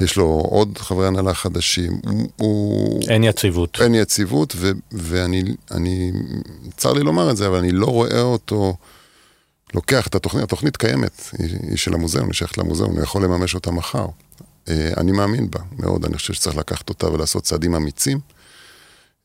יש 0.00 0.16
לו 0.16 0.24
עוד 0.24 0.78
חברי 0.78 1.06
הנהלה 1.06 1.34
חדשים. 1.34 2.00
הוא... 2.36 3.00
אין 3.08 3.24
יציבות. 3.24 3.78
אין 3.80 3.94
יציבות, 3.94 4.52
ו, 4.56 4.70
ואני, 4.92 5.42
אני, 5.70 6.12
צר 6.76 6.92
לי 6.92 7.02
לומר 7.02 7.30
את 7.30 7.36
זה, 7.36 7.46
אבל 7.46 7.58
אני 7.58 7.72
לא 7.72 7.86
רואה 7.86 8.20
אותו 8.20 8.76
לוקח 9.74 10.06
את 10.06 10.14
התוכנית, 10.14 10.44
התוכנית 10.44 10.76
קיימת, 10.76 11.30
היא, 11.38 11.56
היא 11.62 11.76
של 11.76 11.94
המוזיאון, 11.94 12.26
היא 12.26 12.34
שייכת 12.34 12.58
למוזיאון, 12.58 12.90
הוא 12.90 13.02
יכול 13.02 13.24
לממש 13.24 13.54
אותה 13.54 13.70
מחר. 13.70 14.06
אה, 14.68 14.90
אני 14.96 15.12
מאמין 15.12 15.50
בה 15.50 15.60
מאוד, 15.78 16.04
אני 16.04 16.16
חושב 16.16 16.32
שצריך 16.32 16.56
לקחת 16.56 16.88
אותה 16.88 17.12
ולעשות 17.12 17.42
צעדים 17.42 17.74
אמיצים. 17.74 18.18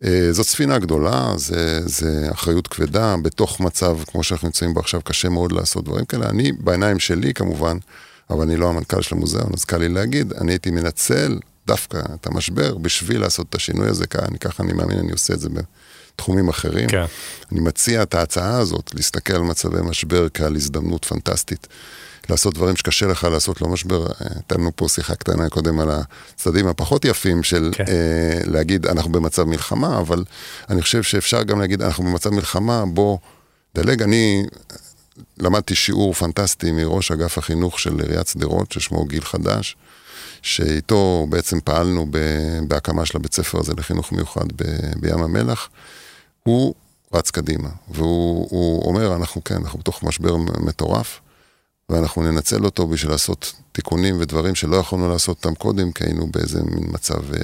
אה, 0.03 0.27
זאת 0.31 0.45
ספינה 0.45 0.79
גדולה, 0.79 1.33
זה, 1.37 1.81
זה 1.85 2.27
אחריות 2.31 2.67
כבדה, 2.67 3.15
בתוך 3.21 3.59
מצב 3.59 3.97
כמו 4.07 4.23
שאנחנו 4.23 4.47
נמצאים 4.47 4.73
בו 4.73 4.79
עכשיו, 4.79 5.01
קשה 5.01 5.29
מאוד 5.29 5.51
לעשות 5.51 5.85
דברים 5.85 6.05
כאלה. 6.05 6.29
אני, 6.29 6.51
בעיניים 6.51 6.99
שלי 6.99 7.33
כמובן, 7.33 7.77
אבל 8.29 8.41
אני 8.41 8.55
לא 8.55 8.69
המנכ"ל 8.69 9.01
של 9.01 9.15
המוזיאון, 9.15 9.49
אז 9.53 9.65
קל 9.65 9.77
לי 9.77 9.89
להגיד, 9.89 10.33
אני 10.33 10.51
הייתי 10.51 10.71
מנצל 10.71 11.39
דווקא 11.67 12.01
את 12.13 12.27
המשבר 12.27 12.77
בשביל 12.77 13.21
לעשות 13.21 13.45
את 13.49 13.55
השינוי 13.55 13.89
הזה, 13.89 14.07
כאן, 14.07 14.37
ככה 14.39 14.63
אני 14.63 14.73
מאמין, 14.73 14.97
אני 14.97 15.11
עושה 15.11 15.33
את 15.33 15.39
זה 15.39 15.49
בתחומים 15.49 16.49
אחרים. 16.49 16.89
כן. 16.89 17.05
אני 17.51 17.59
מציע 17.59 18.03
את 18.03 18.15
ההצעה 18.15 18.57
הזאת, 18.57 18.95
להסתכל 18.95 19.35
על 19.35 19.41
מצבי 19.41 19.81
משבר 19.81 20.27
כעל 20.33 20.55
הזדמנות 20.55 21.05
פנטסטית. 21.05 21.67
לעשות 22.29 22.53
דברים 22.53 22.75
שקשה 22.75 23.07
לך 23.07 23.23
לעשות 23.23 23.61
לא 23.61 23.67
משבר. 23.67 24.07
הייתה 24.19 24.55
לנו 24.55 24.71
פה 24.75 24.87
שיחה 24.87 25.15
קטנה 25.15 25.49
קודם 25.49 25.79
על 25.79 25.89
הצדדים 25.91 26.67
הפחות 26.67 27.05
יפים 27.05 27.43
של 27.43 27.71
כן. 27.73 27.83
אה, 27.87 28.41
להגיד 28.45 28.85
אנחנו 28.85 29.11
במצב 29.11 29.43
מלחמה, 29.43 29.97
אבל 29.97 30.23
אני 30.69 30.81
חושב 30.81 31.03
שאפשר 31.03 31.43
גם 31.43 31.59
להגיד 31.59 31.81
אנחנו 31.81 32.03
במצב 32.03 32.29
מלחמה, 32.29 32.85
בוא 32.85 33.17
דלג. 33.75 34.01
אני 34.01 34.45
למדתי 35.37 35.75
שיעור 35.75 36.13
פנטסטי 36.13 36.71
מראש 36.71 37.11
אגף 37.11 37.37
החינוך 37.37 37.79
של 37.79 37.99
עיריית 37.99 38.27
שדרות, 38.27 38.71
ששמו 38.71 39.05
גיל 39.05 39.23
חדש, 39.23 39.77
שאיתו 40.41 41.27
בעצם 41.29 41.59
פעלנו 41.63 42.07
בהקמה 42.67 43.05
של 43.05 43.17
הבית 43.17 43.33
ספר 43.33 43.59
הזה 43.59 43.73
לחינוך 43.77 44.11
מיוחד 44.11 44.45
ב, 44.55 44.63
בים 44.99 45.23
המלח. 45.23 45.69
הוא 46.43 46.73
רץ 47.13 47.31
קדימה, 47.31 47.69
והוא 47.89 48.85
אומר, 48.87 49.15
אנחנו 49.15 49.43
כן, 49.43 49.55
אנחנו 49.55 49.79
בתוך 49.79 50.03
משבר 50.03 50.37
מטורף, 50.37 51.19
ואנחנו 51.89 52.31
ננצל 52.31 52.65
אותו 52.65 52.87
בשביל 52.87 53.11
לעשות 53.11 53.53
תיקונים 53.71 54.19
ודברים 54.19 54.55
שלא 54.55 54.75
יכולנו 54.75 55.09
לעשות 55.09 55.37
אותם 55.37 55.55
קודם, 55.55 55.91
כי 55.91 56.03
היינו 56.03 56.27
באיזה 56.27 56.63
מין 56.63 56.83
מצב 56.87 57.33
אה, 57.33 57.39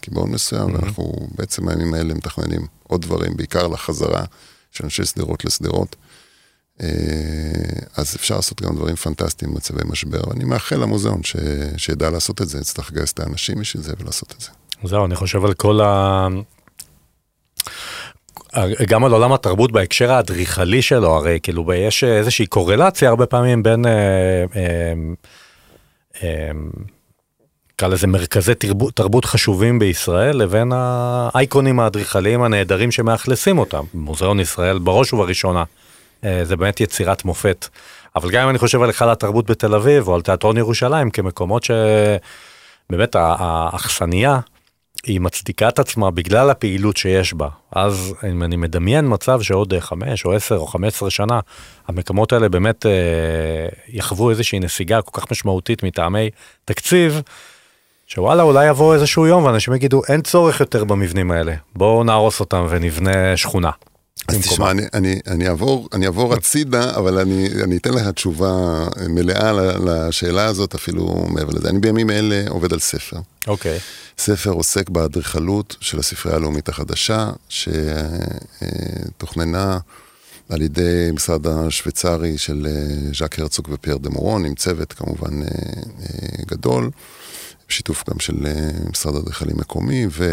קיבעון 0.00 0.30
מסוים, 0.30 0.68
mm-hmm. 0.68 0.80
ואנחנו 0.80 1.12
בעצם 1.34 1.68
הימים 1.68 1.94
האלה 1.94 2.14
מתכננים 2.14 2.66
עוד 2.82 3.02
דברים, 3.02 3.36
בעיקר 3.36 3.66
לחזרה 3.66 4.24
של 4.70 4.84
אנשי 4.84 5.04
שדרות 5.04 5.44
לשדרות. 5.44 5.96
אה, 6.80 6.88
אז 7.96 8.16
אפשר 8.16 8.36
לעשות 8.36 8.62
גם 8.62 8.76
דברים 8.76 8.96
פנטסטיים 8.96 9.50
במצבי 9.52 9.82
משבר, 9.86 10.28
ואני 10.28 10.44
מאחל 10.44 10.76
למוזיאון 10.76 11.22
ש... 11.22 11.36
שידע 11.76 12.10
לעשות 12.10 12.42
את 12.42 12.48
זה, 12.48 12.58
יצטרך 12.58 12.92
לגייס 12.92 13.12
את 13.12 13.20
האנשים 13.20 13.60
בשביל 13.60 13.82
זה 13.82 13.92
ולעשות 13.98 14.34
את 14.36 14.40
זה. 14.40 14.48
זהו, 14.84 15.04
אני 15.04 15.14
חושב 15.14 15.44
על 15.44 15.54
כל 15.54 15.80
ה... 15.80 16.28
גם 18.88 19.04
על 19.04 19.12
עולם 19.12 19.32
התרבות 19.32 19.72
בהקשר 19.72 20.12
האדריכלי 20.12 20.82
שלו, 20.82 21.16
הרי 21.16 21.38
כאילו 21.42 21.72
יש 21.74 22.04
איזושהי 22.04 22.46
קורלציה 22.46 23.08
הרבה 23.08 23.26
פעמים 23.26 23.62
בין, 23.62 23.86
אה, 23.86 23.92
אה, 24.56 24.92
אה, 26.22 26.50
נקרא 27.72 27.88
לזה 27.88 28.06
מרכזי 28.06 28.54
תרבות, 28.54 28.96
תרבות 28.96 29.24
חשובים 29.24 29.78
בישראל 29.78 30.36
לבין 30.36 30.72
האייקונים 30.74 31.80
האדריכליים 31.80 32.42
הנהדרים 32.42 32.90
שמאכלסים 32.92 33.58
אותם. 33.58 33.84
מוזיאון 33.94 34.40
ישראל 34.40 34.78
בראש 34.78 35.12
ובראשונה, 35.12 35.64
זה 36.22 36.56
באמת 36.56 36.80
יצירת 36.80 37.24
מופת. 37.24 37.68
אבל 38.16 38.30
גם 38.30 38.42
אם 38.42 38.50
אני 38.50 38.58
חושב 38.58 38.82
על 38.82 38.88
היכל 38.88 39.10
התרבות 39.10 39.50
בתל 39.50 39.74
אביב 39.74 40.08
או 40.08 40.14
על 40.14 40.22
תיאטרון 40.22 40.56
ירושלים 40.56 41.10
כמקומות 41.10 41.64
שבאמת 41.64 43.16
האכסניה 43.18 44.40
היא 45.06 45.20
מצדיקה 45.20 45.68
את 45.68 45.78
עצמה 45.78 46.10
בגלל 46.10 46.50
הפעילות 46.50 46.96
שיש 46.96 47.34
בה. 47.34 47.48
אז 47.72 48.14
אם 48.30 48.42
אני 48.42 48.56
מדמיין 48.56 49.04
מצב 49.08 49.42
שעוד 49.42 49.74
חמש 49.80 50.24
או 50.24 50.32
עשר 50.32 50.56
או 50.56 50.66
חמש 50.66 50.94
עשרה 50.94 51.10
שנה, 51.10 51.40
המקומות 51.88 52.32
האלה 52.32 52.48
באמת 52.48 52.86
אה, 52.86 52.90
יחוו 53.88 54.30
איזושהי 54.30 54.58
נסיגה 54.58 55.02
כל 55.02 55.20
כך 55.20 55.30
משמעותית 55.30 55.82
מטעמי 55.82 56.30
תקציב, 56.64 57.22
שוואלה, 58.06 58.42
אולי 58.42 58.68
יבוא 58.68 58.94
איזשהו 58.94 59.26
יום 59.26 59.44
ואנשים 59.44 59.74
יגידו, 59.74 60.02
אין 60.08 60.20
צורך 60.20 60.60
יותר 60.60 60.84
במבנים 60.84 61.30
האלה, 61.30 61.54
בואו 61.76 62.04
נהרוס 62.04 62.40
אותם 62.40 62.66
ונבנה 62.68 63.36
שכונה. 63.36 63.70
אז 64.28 64.36
תשמע, 64.36 64.70
אני, 64.70 64.82
אני, 64.94 65.20
אני, 65.26 65.48
אעבור, 65.48 65.88
אני 65.92 66.06
אעבור 66.06 66.34
הצידה, 66.34 66.96
אבל 66.96 67.18
אני, 67.18 67.48
אני 67.64 67.76
אתן 67.76 67.94
לך 67.94 68.08
תשובה 68.08 68.86
מלאה 69.08 69.52
לשאלה 69.84 70.44
הזאת, 70.44 70.74
אפילו 70.74 71.26
מעבר 71.28 71.52
לזה. 71.52 71.68
אני 71.68 71.78
בימים 71.78 72.10
אלה 72.10 72.44
עובד 72.48 72.72
על 72.72 72.78
ספר. 72.78 73.16
אוקיי. 73.46 73.76
Okay. 73.76 73.80
ספר 74.18 74.50
עוסק 74.50 74.90
באדריכלות 74.90 75.76
של 75.80 75.98
הספרייה 75.98 76.36
הלאומית 76.36 76.68
החדשה, 76.68 77.30
שתוכננה 79.18 79.78
על 80.48 80.62
ידי 80.62 81.10
משרד 81.12 81.46
השוויצרי 81.46 82.38
של 82.38 82.66
ז'אק 83.18 83.38
הרצוג 83.38 83.68
ופייר 83.72 83.96
דה 83.96 84.10
מורון, 84.10 84.44
עם 84.44 84.54
צוות 84.54 84.92
כמובן 84.92 85.42
גדול. 86.46 86.90
בשיתוף 87.68 88.04
גם 88.10 88.18
של 88.18 88.46
משרד 88.90 89.16
אדריכלים 89.16 89.56
מקומי, 89.56 90.06
ו... 90.10 90.24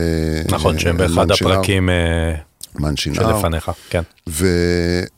נכון, 0.49 0.79
שהם 0.79 0.97
באחד 0.97 1.31
הפרקים... 1.31 1.89
מן 2.75 2.97
שנהר. 2.97 3.35
שלפניך, 3.35 3.71
כן. 3.89 4.01
ו, 4.29 4.47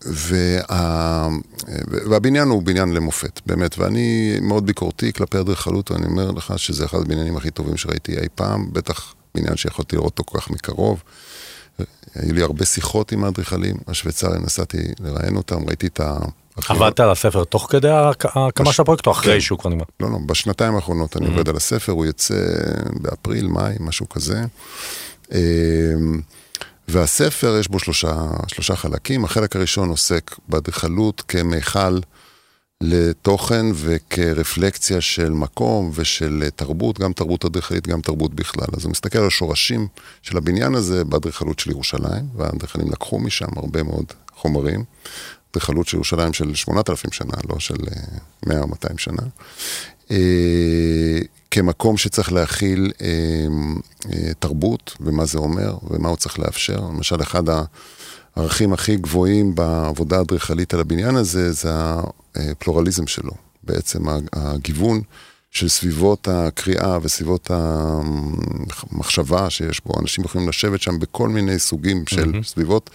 וה, 0.05 1.27
והבניין 2.09 2.47
הוא 2.47 2.63
בניין 2.63 2.93
למופת, 2.93 3.41
באמת, 3.45 3.77
ואני 3.77 4.37
מאוד 4.41 4.65
ביקורתי 4.65 5.13
כלפי 5.13 5.39
אדריכלות, 5.39 5.91
ואני 5.91 6.05
אומר 6.05 6.31
לך 6.31 6.53
שזה 6.57 6.85
אחד 6.85 6.97
הבניינים 6.97 7.37
הכי 7.37 7.51
טובים 7.51 7.77
שראיתי 7.77 8.17
אי 8.17 8.27
פעם, 8.35 8.69
בטח 8.73 9.13
בניין 9.35 9.57
שיכולתי 9.57 9.95
לראות 9.95 10.19
אותו 10.19 10.31
כל 10.31 10.39
כך 10.39 10.49
מקרוב. 10.49 11.03
היו 12.15 12.33
לי 12.33 12.41
הרבה 12.41 12.65
שיחות 12.65 13.11
עם 13.11 13.23
האדריכלים 13.23 13.75
השוויצרים, 13.87 14.43
נסעתי 14.43 14.77
לראיין 14.99 15.37
אותם, 15.37 15.67
ראיתי 15.67 15.87
את 15.87 15.99
ה... 15.99 16.17
עבדת 16.69 16.99
על 16.99 17.11
הספר 17.11 17.43
תוך 17.43 17.67
כדי 17.69 17.89
ההקמה 17.89 18.73
של 18.73 18.81
הפרויקט 18.81 19.07
או 19.07 19.11
אחרי 19.11 19.33
כן. 19.33 19.39
שהוא 19.39 19.59
כבר 19.59 19.69
נגמר? 19.69 19.83
לא, 19.99 20.11
לא, 20.11 20.17
בשנתיים 20.25 20.75
האחרונות 20.75 21.17
אני 21.17 21.27
עובד 21.27 21.49
על 21.49 21.55
הספר, 21.55 21.91
הוא 21.91 22.05
יוצא 22.05 22.35
באפריל, 23.01 23.47
מאי, 23.47 23.75
משהו 23.79 24.09
כזה. 24.09 24.43
והספר 26.87 27.57
יש 27.59 27.67
בו 27.67 27.79
שלושה, 27.79 28.27
שלושה 28.47 28.75
חלקים. 28.75 29.25
החלק 29.25 29.55
הראשון 29.55 29.89
עוסק 29.89 30.35
באדריכלות 30.47 31.21
כמיכל 31.27 31.99
לתוכן 32.81 33.65
וכרפלקציה 33.75 35.01
של 35.01 35.29
מקום 35.29 35.91
ושל 35.93 36.43
תרבות, 36.55 36.99
גם 36.99 37.13
תרבות 37.13 37.45
אדריכלית, 37.45 37.87
גם 37.87 38.01
תרבות 38.01 38.33
בכלל. 38.33 38.67
אז 38.77 38.83
הוא 38.83 38.91
מסתכל 38.91 39.19
על 39.19 39.27
השורשים 39.27 39.87
של 40.21 40.37
הבניין 40.37 40.75
הזה 40.75 41.03
באדריכלות 41.03 41.59
של 41.59 41.71
ירושלים, 41.71 42.25
והאדריכלים 42.35 42.91
לקחו 42.91 43.19
משם 43.19 43.47
הרבה 43.55 43.83
מאוד 43.83 44.05
חומרים. 44.35 44.83
אדריכלות 45.51 45.87
של 45.87 45.97
ירושלים 45.97 46.33
של 46.33 46.55
8,000 46.55 47.11
שנה, 47.11 47.33
לא 47.49 47.59
של 47.59 47.75
100 48.45 48.59
או 48.61 48.67
200 48.67 48.97
שנה. 48.97 49.23
כמקום 51.55 51.97
שצריך 51.97 52.33
להכיל 52.33 52.91
אה, 53.01 53.07
אה, 54.13 54.33
תרבות, 54.39 54.97
ומה 55.01 55.25
זה 55.25 55.37
אומר, 55.37 55.77
ומה 55.89 56.09
הוא 56.09 56.17
צריך 56.17 56.39
לאפשר. 56.39 56.79
למשל, 56.79 57.21
אחד 57.21 57.43
הערכים 58.35 58.73
הכי 58.73 58.95
גבוהים 58.95 59.55
בעבודה 59.55 60.17
האדריכלית 60.17 60.73
על 60.73 60.79
הבניין 60.79 61.15
הזה, 61.15 61.51
זה 61.51 61.69
הפלורליזם 62.35 63.07
שלו. 63.07 63.31
בעצם 63.63 64.03
הגיוון 64.33 65.01
של 65.51 65.69
סביבות 65.69 66.27
הקריאה 66.31 66.97
וסביבות 67.01 67.51
המחשבה 67.51 69.49
שיש 69.49 69.81
בו. 69.85 69.99
אנשים 70.01 70.23
יכולים 70.23 70.49
לשבת 70.49 70.81
שם 70.81 70.99
בכל 70.99 71.29
מיני 71.29 71.59
סוגים 71.59 72.03
של 72.07 72.31
mm-hmm. 72.31 72.43
סביבות, 72.47 72.89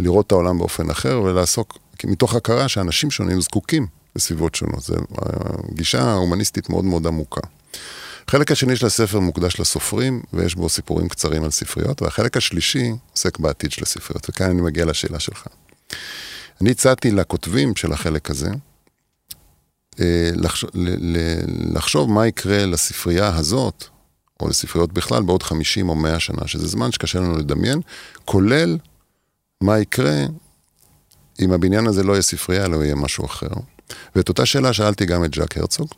ולראות 0.00 0.26
את 0.26 0.32
העולם 0.32 0.58
באופן 0.58 0.90
אחר, 0.90 1.22
ולעסוק 1.24 1.78
מתוך 2.04 2.34
הכרה 2.34 2.68
שאנשים 2.68 3.10
שונים 3.10 3.40
זקוקים 3.40 3.86
לסביבות 4.16 4.54
שונות. 4.54 4.82
זו 4.82 4.94
גישה 5.74 6.12
הומניסטית 6.12 6.70
מאוד 6.70 6.84
מאוד 6.84 7.06
עמוקה. 7.06 7.40
החלק 8.28 8.52
השני 8.52 8.76
של 8.76 8.86
הספר 8.86 9.20
מוקדש 9.20 9.60
לסופרים, 9.60 10.22
ויש 10.32 10.54
בו 10.54 10.68
סיפורים 10.68 11.08
קצרים 11.08 11.44
על 11.44 11.50
ספריות, 11.50 12.02
והחלק 12.02 12.36
השלישי 12.36 12.92
עוסק 13.12 13.38
בעתיד 13.38 13.72
של 13.72 13.82
הספריות, 13.82 14.30
וכאן 14.30 14.50
אני 14.50 14.60
מגיע 14.60 14.84
לשאלה 14.84 15.20
שלך. 15.20 15.46
אני 16.60 16.70
הצעתי 16.70 17.10
לכותבים 17.10 17.76
של 17.76 17.92
החלק 17.92 18.30
הזה, 18.30 18.50
אה, 20.00 20.30
לחשוב, 21.74 22.10
מה 22.10 22.26
יקרה 22.26 22.66
לספרייה 22.66 23.36
הזאת, 23.36 23.84
או 24.40 24.48
לספריות 24.48 24.92
בכלל, 24.92 25.22
בעוד 25.22 25.42
50 25.42 25.88
או 25.88 25.94
100 25.94 26.20
שנה, 26.20 26.46
שזה 26.46 26.68
זמן 26.68 26.92
שקשה 26.92 27.18
לנו 27.18 27.36
לדמיין, 27.36 27.80
כולל 28.24 28.78
מה 29.60 29.78
יקרה 29.78 30.24
אם 31.40 31.52
הבניין 31.52 31.86
הזה 31.86 32.02
לא 32.02 32.12
יהיה 32.12 32.22
ספרייה, 32.22 32.64
אלא 32.64 32.84
יהיה 32.84 32.94
משהו 32.94 33.26
אחר. 33.26 33.48
ואת 34.16 34.28
אותה 34.28 34.46
שאלה 34.46 34.72
שאלתי 34.72 35.06
גם 35.06 35.24
את 35.24 35.34
ז'אק 35.34 35.58
הרצוג, 35.58 35.88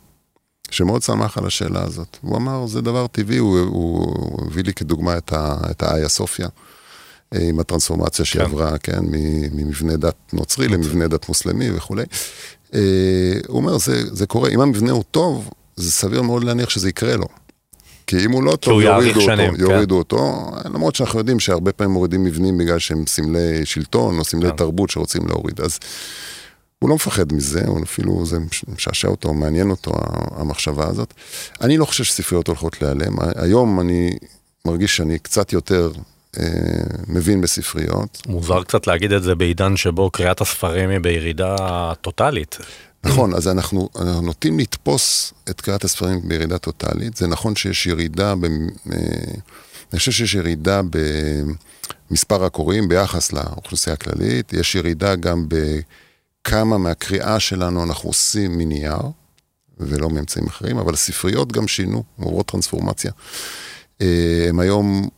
שמאוד 0.73 1.03
שמח 1.03 1.39
על 1.39 1.47
השאלה 1.47 1.83
הזאת. 1.85 2.17
הוא 2.21 2.37
אמר, 2.37 2.67
זה 2.67 2.81
דבר 2.81 3.07
טבעי, 3.07 3.39
הוא, 3.39 3.59
הוא 3.61 4.47
הביא 4.47 4.65
לי 4.65 4.73
כדוגמה 4.73 5.19
את, 5.19 5.33
ה, 5.33 5.57
את 5.71 5.83
האיה 5.83 6.09
סופיה, 6.09 6.49
אה, 7.35 7.49
עם 7.49 7.61
הטרנספורמציה 7.61 8.25
שהיא 8.25 8.43
כן. 8.43 8.51
עברה, 8.51 8.79
כן, 8.79 9.01
ממבנה 9.53 9.97
דת 9.97 10.17
נוצרי 10.33 10.69
למבנה 10.69 11.09
דת 11.09 11.29
מוסלמי 11.29 11.71
וכולי. 11.71 12.05
אה, 12.75 12.81
הוא 13.49 13.57
אומר, 13.57 13.79
זה, 13.79 14.03
זה 14.13 14.27
קורה, 14.27 14.51
אם 14.51 14.61
המבנה 14.61 14.93
הוא 14.93 15.05
טוב, 15.11 15.51
זה 15.77 15.93
סביר 15.93 16.23
מאוד 16.23 16.45
להניח 16.45 16.71
שזה 16.71 16.89
יקרה 16.89 17.17
לו. 17.17 17.27
כי 18.07 18.25
אם 18.25 18.31
הוא 18.31 18.43
לא 18.43 18.57
טוב, 18.57 18.81
יורידו 18.81 19.21
אותו, 19.21 19.21
שנים, 19.21 19.55
יורידו 19.59 19.95
כן. 19.95 19.99
אותו, 19.99 20.51
למרות 20.65 20.95
שאנחנו 20.95 21.19
יודעים 21.19 21.41
שהרבה 21.41 21.73
פעמים 21.73 21.93
מורידים 21.93 22.25
מבנים 22.25 22.59
בגלל 22.59 22.79
שהם 22.79 23.05
סמלי 23.07 23.67
שלטון 23.67 24.19
או 24.19 24.25
סמלי 24.25 24.51
כן. 24.51 24.57
תרבות 24.57 24.91
שרוצים 24.91 25.29
להוריד. 25.29 25.61
אז 25.61 25.79
הוא 26.83 26.89
לא 26.89 26.95
מפחד 26.95 27.33
מזה, 27.33 27.63
הוא 27.67 27.83
אפילו, 27.83 28.27
זה 28.27 28.39
משעשע 28.69 29.09
אותו, 29.09 29.35
מעניין 29.35 29.71
אותו 29.71 29.93
המחשבה 30.37 30.89
הזאת. 30.89 31.15
אני 31.61 31.77
לא 31.77 31.85
חושב 31.85 32.05
שספריות 32.05 32.47
הולכות 32.47 32.83
להיעלם. 32.83 33.17
היום 33.37 33.81
אני 33.81 34.17
מרגיש 34.65 34.97
שאני 34.97 35.19
קצת 35.19 35.53
יותר 35.53 35.91
אה, 36.41 36.47
מבין 37.09 37.41
בספריות. 37.41 38.23
מוזר 38.27 38.63
קצת 38.63 38.87
להגיד 38.87 39.13
את 39.13 39.23
זה 39.23 39.35
בעידן 39.35 39.77
שבו 39.77 40.11
קריאת 40.11 40.41
הספרים 40.41 40.91
היא 40.91 40.99
בירידה 40.99 41.57
טוטאלית. 42.01 42.59
נכון, 43.05 43.35
אז 43.35 43.49
אנחנו, 43.49 43.89
אנחנו 43.97 44.23
נוטים 44.23 44.59
לתפוס 44.59 45.35
את 45.51 45.61
קריאת 45.61 45.85
הספרים 45.85 46.21
בירידה 46.29 46.59
טוטאלית. 46.59 47.17
זה 47.17 47.27
נכון 47.27 47.57
שיש 47.57 47.87
ירידה, 47.87 48.35
ב, 48.35 48.45
אה, 48.45 48.99
אני 49.93 49.99
חושב 49.99 50.13
שיש 50.13 50.35
ירידה 50.35 50.81
במספר 52.11 52.45
הקוראים 52.45 52.89
ביחס 52.89 53.33
לאוכלוסייה 53.33 53.95
הכללית, 53.95 54.53
יש 54.53 54.75
ירידה 54.75 55.17
גם 55.17 55.49
ב... 55.49 55.57
כמה 56.45 56.79
מהקריאה 56.79 57.41
שלנו 57.41 57.85
אנחנו 57.85 58.09
עושים 58.09 58.59
מנייר, 58.59 58.99
ולא 59.79 60.11
מאמצעים 60.11 60.47
אחרים, 60.47 60.79
אבל 60.79 60.95
הספריות 60.95 61.53
גם 61.53 61.69
שינו, 61.69 62.03
עוברות 62.17 62.47
טרנספורמציה. 62.47 63.13
אה, 64.01 64.47
הן 64.49 64.61
היום 64.61 65.09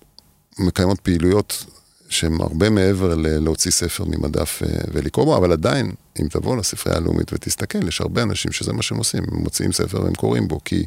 מקיימות 0.59 1.01
פעילויות 1.01 1.64
שהן 2.09 2.41
הרבה 2.41 2.70
מעבר 2.70 3.14
להוציא 3.16 3.70
ספר 3.70 4.05
ממדף 4.05 4.62
אה, 4.62 4.68
ולקרוא 4.93 5.25
בו, 5.25 5.37
אבל 5.37 5.53
עדיין, 5.53 5.93
אם 6.20 6.27
תבוא 6.31 6.57
לספרייה 6.57 6.99
הלאומית 6.99 7.33
ותסתכל, 7.33 7.89
יש 7.89 8.01
הרבה 8.01 8.22
אנשים 8.22 8.53
שזה 8.53 8.72
מה 8.72 8.83
שהם 8.83 8.99
עושים, 8.99 9.22
הם 9.33 9.39
מוציאים 9.39 9.72
ספר 9.72 10.03
והם 10.03 10.14
קוראים 10.14 10.49
בו, 10.49 10.61
כי 10.64 10.85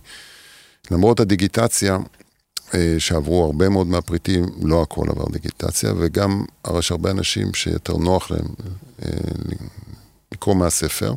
למרות 0.91 1.19
הדיגיטציה, 1.19 1.97
אה, 2.73 2.95
שעברו 2.99 3.45
הרבה 3.45 3.69
מאוד 3.69 3.87
מהפריטים, 3.87 4.45
לא 4.61 4.81
הכל 4.81 5.09
עבר 5.09 5.25
דיגיטציה, 5.31 5.93
וגם 5.97 6.43
יש 6.79 6.91
הרבה 6.91 7.11
אנשים 7.11 7.53
שיותר 7.53 7.97
נוח 7.97 8.31
להם 8.31 8.47
לקרוא 10.37 10.55
מהספר, 10.55 11.13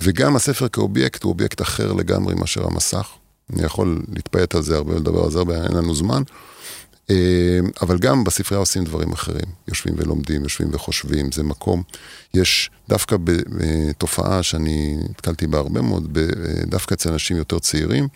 וגם 0.00 0.36
הספר 0.36 0.68
כאובייקט 0.68 1.22
הוא 1.22 1.32
אובייקט 1.32 1.62
אחר 1.62 1.92
לגמרי 1.92 2.34
מאשר 2.34 2.66
המסך. 2.66 3.08
אני 3.52 3.62
יכול 3.62 4.02
להתפייט 4.14 4.54
על 4.54 4.62
זה 4.62 4.76
הרבה, 4.76 4.94
לדבר 4.94 5.24
על 5.24 5.30
זה 5.30 5.38
הרבה, 5.38 5.54
אין 5.54 5.72
לנו 5.72 5.94
זמן. 5.94 6.22
אה, 7.10 7.60
אבל 7.82 7.98
גם 7.98 8.24
בספרייה 8.24 8.58
עושים 8.58 8.84
דברים 8.84 9.12
אחרים, 9.12 9.46
יושבים 9.68 9.94
ולומדים, 9.98 10.42
יושבים 10.42 10.68
וחושבים, 10.72 11.32
זה 11.32 11.42
מקום. 11.42 11.82
יש 12.34 12.70
דווקא 12.88 13.16
בתופעה 13.24 14.42
שאני 14.42 14.96
נתקלתי 15.10 15.46
בה 15.46 15.58
הרבה 15.58 15.82
מאוד, 15.82 16.18
דווקא 16.66 16.94
אצל 16.94 17.12
אנשים 17.12 17.36
יותר 17.36 17.58
צעירים, 17.58 18.08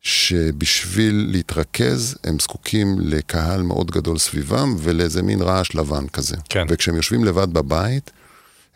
שבשביל 0.00 1.26
להתרכז 1.30 2.16
הם 2.24 2.38
זקוקים 2.38 2.96
לקהל 3.00 3.62
מאוד 3.62 3.90
גדול 3.90 4.18
סביבם 4.18 4.76
ולאיזה 4.78 5.22
מין 5.22 5.42
רעש 5.42 5.74
לבן 5.74 6.08
כזה. 6.08 6.36
כן. 6.48 6.66
וכשהם 6.68 6.96
יושבים 6.96 7.24
לבד 7.24 7.52
בבית, 7.52 8.10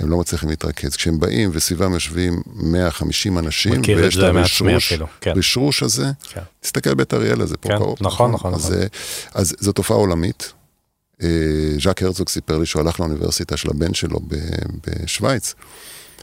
הם 0.00 0.10
לא 0.10 0.18
מצליחים 0.18 0.48
להתרכז. 0.48 0.96
כשהם 0.96 1.20
באים 1.20 1.50
וסביבם 1.52 1.92
יושבים 1.92 2.42
150 2.46 3.38
אנשים, 3.38 3.82
ויש 3.96 4.16
את 4.16 4.22
הרשרוש, 4.22 4.92
כן. 5.20 5.32
רשרוש 5.36 5.82
הזה, 5.82 6.06
כן. 6.28 6.40
תסתכל 6.60 6.94
בית 6.94 7.14
אריאל 7.14 7.40
הזה 7.40 7.56
פה 7.56 7.68
כן, 7.68 7.78
קרוב. 7.78 7.96
נכון, 8.00 8.32
נכון. 8.32 8.54
אז, 8.54 8.70
נכון. 8.70 8.82
אז, 9.32 9.52
אז 9.52 9.56
זו 9.60 9.72
תופעה 9.72 9.96
עולמית. 9.96 10.52
אה, 11.22 11.28
ז'אק 11.82 12.02
הרצוג 12.02 12.28
סיפר 12.28 12.58
לי 12.58 12.66
שהוא 12.66 12.82
הלך 12.82 13.00
לאוניברסיטה 13.00 13.56
של 13.56 13.70
הבן 13.70 13.94
שלו 13.94 14.20
בשוויץ, 14.86 15.54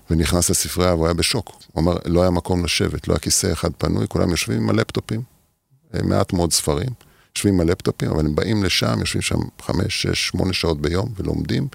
ונכנס 0.09 0.49
לספרייה 0.49 0.93
והוא 0.93 1.05
היה 1.05 1.13
בשוק. 1.13 1.61
הוא 1.72 1.84
אמר, 1.84 1.97
לא 2.05 2.22
היה 2.22 2.30
מקום 2.30 2.65
לשבת, 2.65 3.07
לא 3.07 3.13
היה 3.13 3.20
כיסא 3.20 3.51
אחד 3.51 3.70
פנוי, 3.78 4.05
כולם 4.07 4.30
יושבים 4.30 4.57
עם 4.57 4.70
הלפטופים, 4.70 5.22
אה, 5.95 6.03
מעט 6.03 6.34
מאוד 6.34 6.53
ספרים. 6.53 6.89
יושבים 7.36 7.53
עם 7.53 7.59
הלפטופים, 7.59 8.09
אבל 8.11 8.26
הם 8.26 8.36
באים 8.36 8.63
לשם, 8.63 8.99
יושבים 8.99 9.22
שם 9.22 9.39
חמש, 9.61 10.01
שש, 10.01 10.28
שמונה 10.28 10.53
שעות 10.53 10.82
ביום 10.82 11.13
ולומדים. 11.17 11.67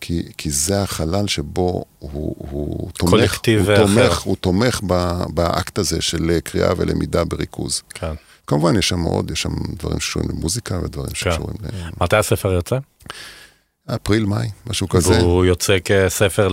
כי, 0.00 0.22
כי 0.38 0.50
זה 0.50 0.82
החלל 0.82 1.26
שבו 1.26 1.84
הוא, 1.98 2.36
הוא 2.38 2.90
תומך, 2.90 3.40
הוא 3.46 3.76
תומך, 3.76 4.18
הוא 4.22 4.36
תומך 4.36 4.80
באקט 5.28 5.78
הזה 5.78 6.02
של 6.02 6.38
קריאה 6.44 6.72
ולמידה 6.76 7.24
בריכוז. 7.24 7.82
כן. 7.94 8.12
כמובן, 8.46 8.78
יש 8.78 8.88
שם 8.88 9.00
עוד, 9.00 9.30
יש 9.30 9.42
שם 9.42 9.52
דברים 9.78 10.00
שקשורים 10.00 10.28
למוזיקה 10.30 10.78
ודברים 10.84 11.08
כן. 11.08 11.14
שקשורים 11.14 11.56
ל... 11.62 11.66
מתי 12.00 12.16
הספר 12.16 12.52
יוצא? 12.52 12.78
אפריל, 13.86 14.24
מאי, 14.24 14.48
משהו 14.66 14.88
כזה. 14.88 15.12
והוא 15.12 15.44
יוצא 15.44 15.76
כספר 15.84 16.48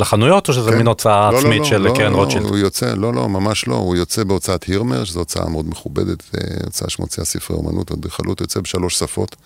לחנויות, 0.00 0.48
או 0.48 0.54
שזה 0.54 0.70
כן. 0.70 0.76
מין 0.76 0.86
הוצאה 0.86 1.30
לא, 1.30 1.32
לא, 1.32 1.38
עצמית 1.38 1.58
לא, 1.58 1.64
של 1.64 1.78
לא, 1.78 1.94
קרן 1.96 2.12
לא, 2.12 2.16
רוטשילד? 2.16 2.44
הוא 2.44 2.58
יוצא, 2.58 2.94
לא, 2.94 3.14
לא, 3.14 3.28
ממש 3.28 3.68
לא, 3.68 3.74
הוא 3.74 3.96
יוצא 3.96 4.24
בהוצאת 4.24 4.64
הירמר, 4.64 5.04
שזו 5.04 5.18
הוצאה 5.18 5.48
מאוד 5.48 5.68
מכובדת, 5.68 6.22
אה, 6.34 6.40
הוצאה 6.64 6.90
שמוציאה 6.90 7.24
ספרי 7.24 7.56
אומנות 7.56 7.90
ואדריכלות, 7.90 8.40
יוצא 8.40 8.60
בשלוש 8.60 8.98
שפות, 8.98 9.36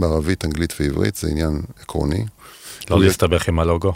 בערבית, 0.00 0.44
אנגלית 0.44 0.74
ועברית, 0.80 1.16
זה 1.16 1.28
עניין 1.28 1.62
עקרוני. 1.82 2.24
לא 2.90 3.00
להסתבך 3.00 3.48
עם 3.48 3.58
הלוגו. 3.58 3.92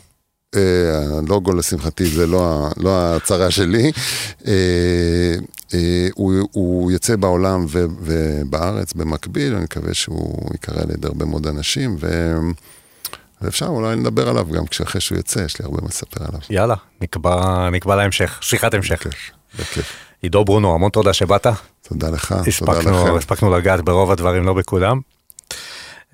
אה, 0.56 1.18
הלוגו 1.18 1.52
לשמחתי 1.52 2.06
זה 2.06 2.26
לא, 2.26 2.68
לא 2.76 3.16
הצרה 3.16 3.50
שלי. 3.50 3.92
אה, 4.46 4.52
אה, 5.74 6.08
הוא, 6.14 6.92
יצא 6.92 7.16
בעולם 7.16 7.66
ובארץ 8.00 8.92
במקביל, 8.92 9.54
אני 9.54 9.64
מקווה 9.64 9.94
שהוא 9.94 10.48
ייקרא 10.52 10.82
על 10.82 10.90
ידי 10.90 11.06
הרבה 11.06 11.24
מאוד 11.24 11.46
אנשים, 11.46 11.96
ואפשר 13.42 13.66
אולי 13.66 13.96
לדבר 13.96 14.28
עליו 14.28 14.46
גם 14.52 14.66
כשאחרי 14.66 15.00
שהוא 15.00 15.18
יצא, 15.18 15.40
יש 15.40 15.60
לי 15.60 15.64
הרבה 15.64 15.78
מה 15.82 15.88
לספר 15.88 16.24
עליו. 16.28 16.40
יאללה, 16.50 16.74
נקבע, 17.70 17.96
להמשך, 17.96 18.38
שיחת 18.42 18.74
המשך. 18.74 19.06
בכיף. 19.58 19.92
עידו 20.22 20.44
ברונו, 20.44 20.74
המון 20.74 20.90
תודה 20.90 21.12
שבאת. 21.12 21.46
תודה 21.88 22.10
לך, 22.10 22.34
תודה 22.58 22.78
לכם. 22.78 23.16
הספקנו 23.16 23.56
לגעת 23.56 23.80
ברוב 23.80 24.10
הדברים, 24.10 24.44
לא 24.44 24.52
בכולם. 24.52 25.00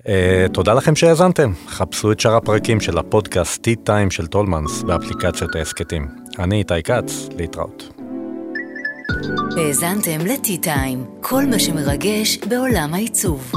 Uh, 0.01 0.09
תודה 0.53 0.73
לכם 0.73 0.95
שהאזנתם. 0.95 1.51
חפשו 1.67 2.11
את 2.11 2.19
שאר 2.19 2.35
הפרקים 2.35 2.79
של 2.79 2.97
הפודקאסט 2.97 3.67
Tea 3.67 3.89
Time 3.89 4.09
של 4.09 4.27
טולמנס 4.27 4.83
באפליקציות 4.83 5.55
ההסכתים. 5.55 6.07
אני 6.39 6.57
איתי 6.57 6.83
כץ, 6.83 7.29
להתראות. 7.37 7.89
האזנתם 9.57 10.19
טיים, 10.61 11.05
כל 11.21 11.45
מה 11.45 11.59
שמרגש 11.59 12.37
בעולם 12.37 12.93
העיצוב. 12.93 13.51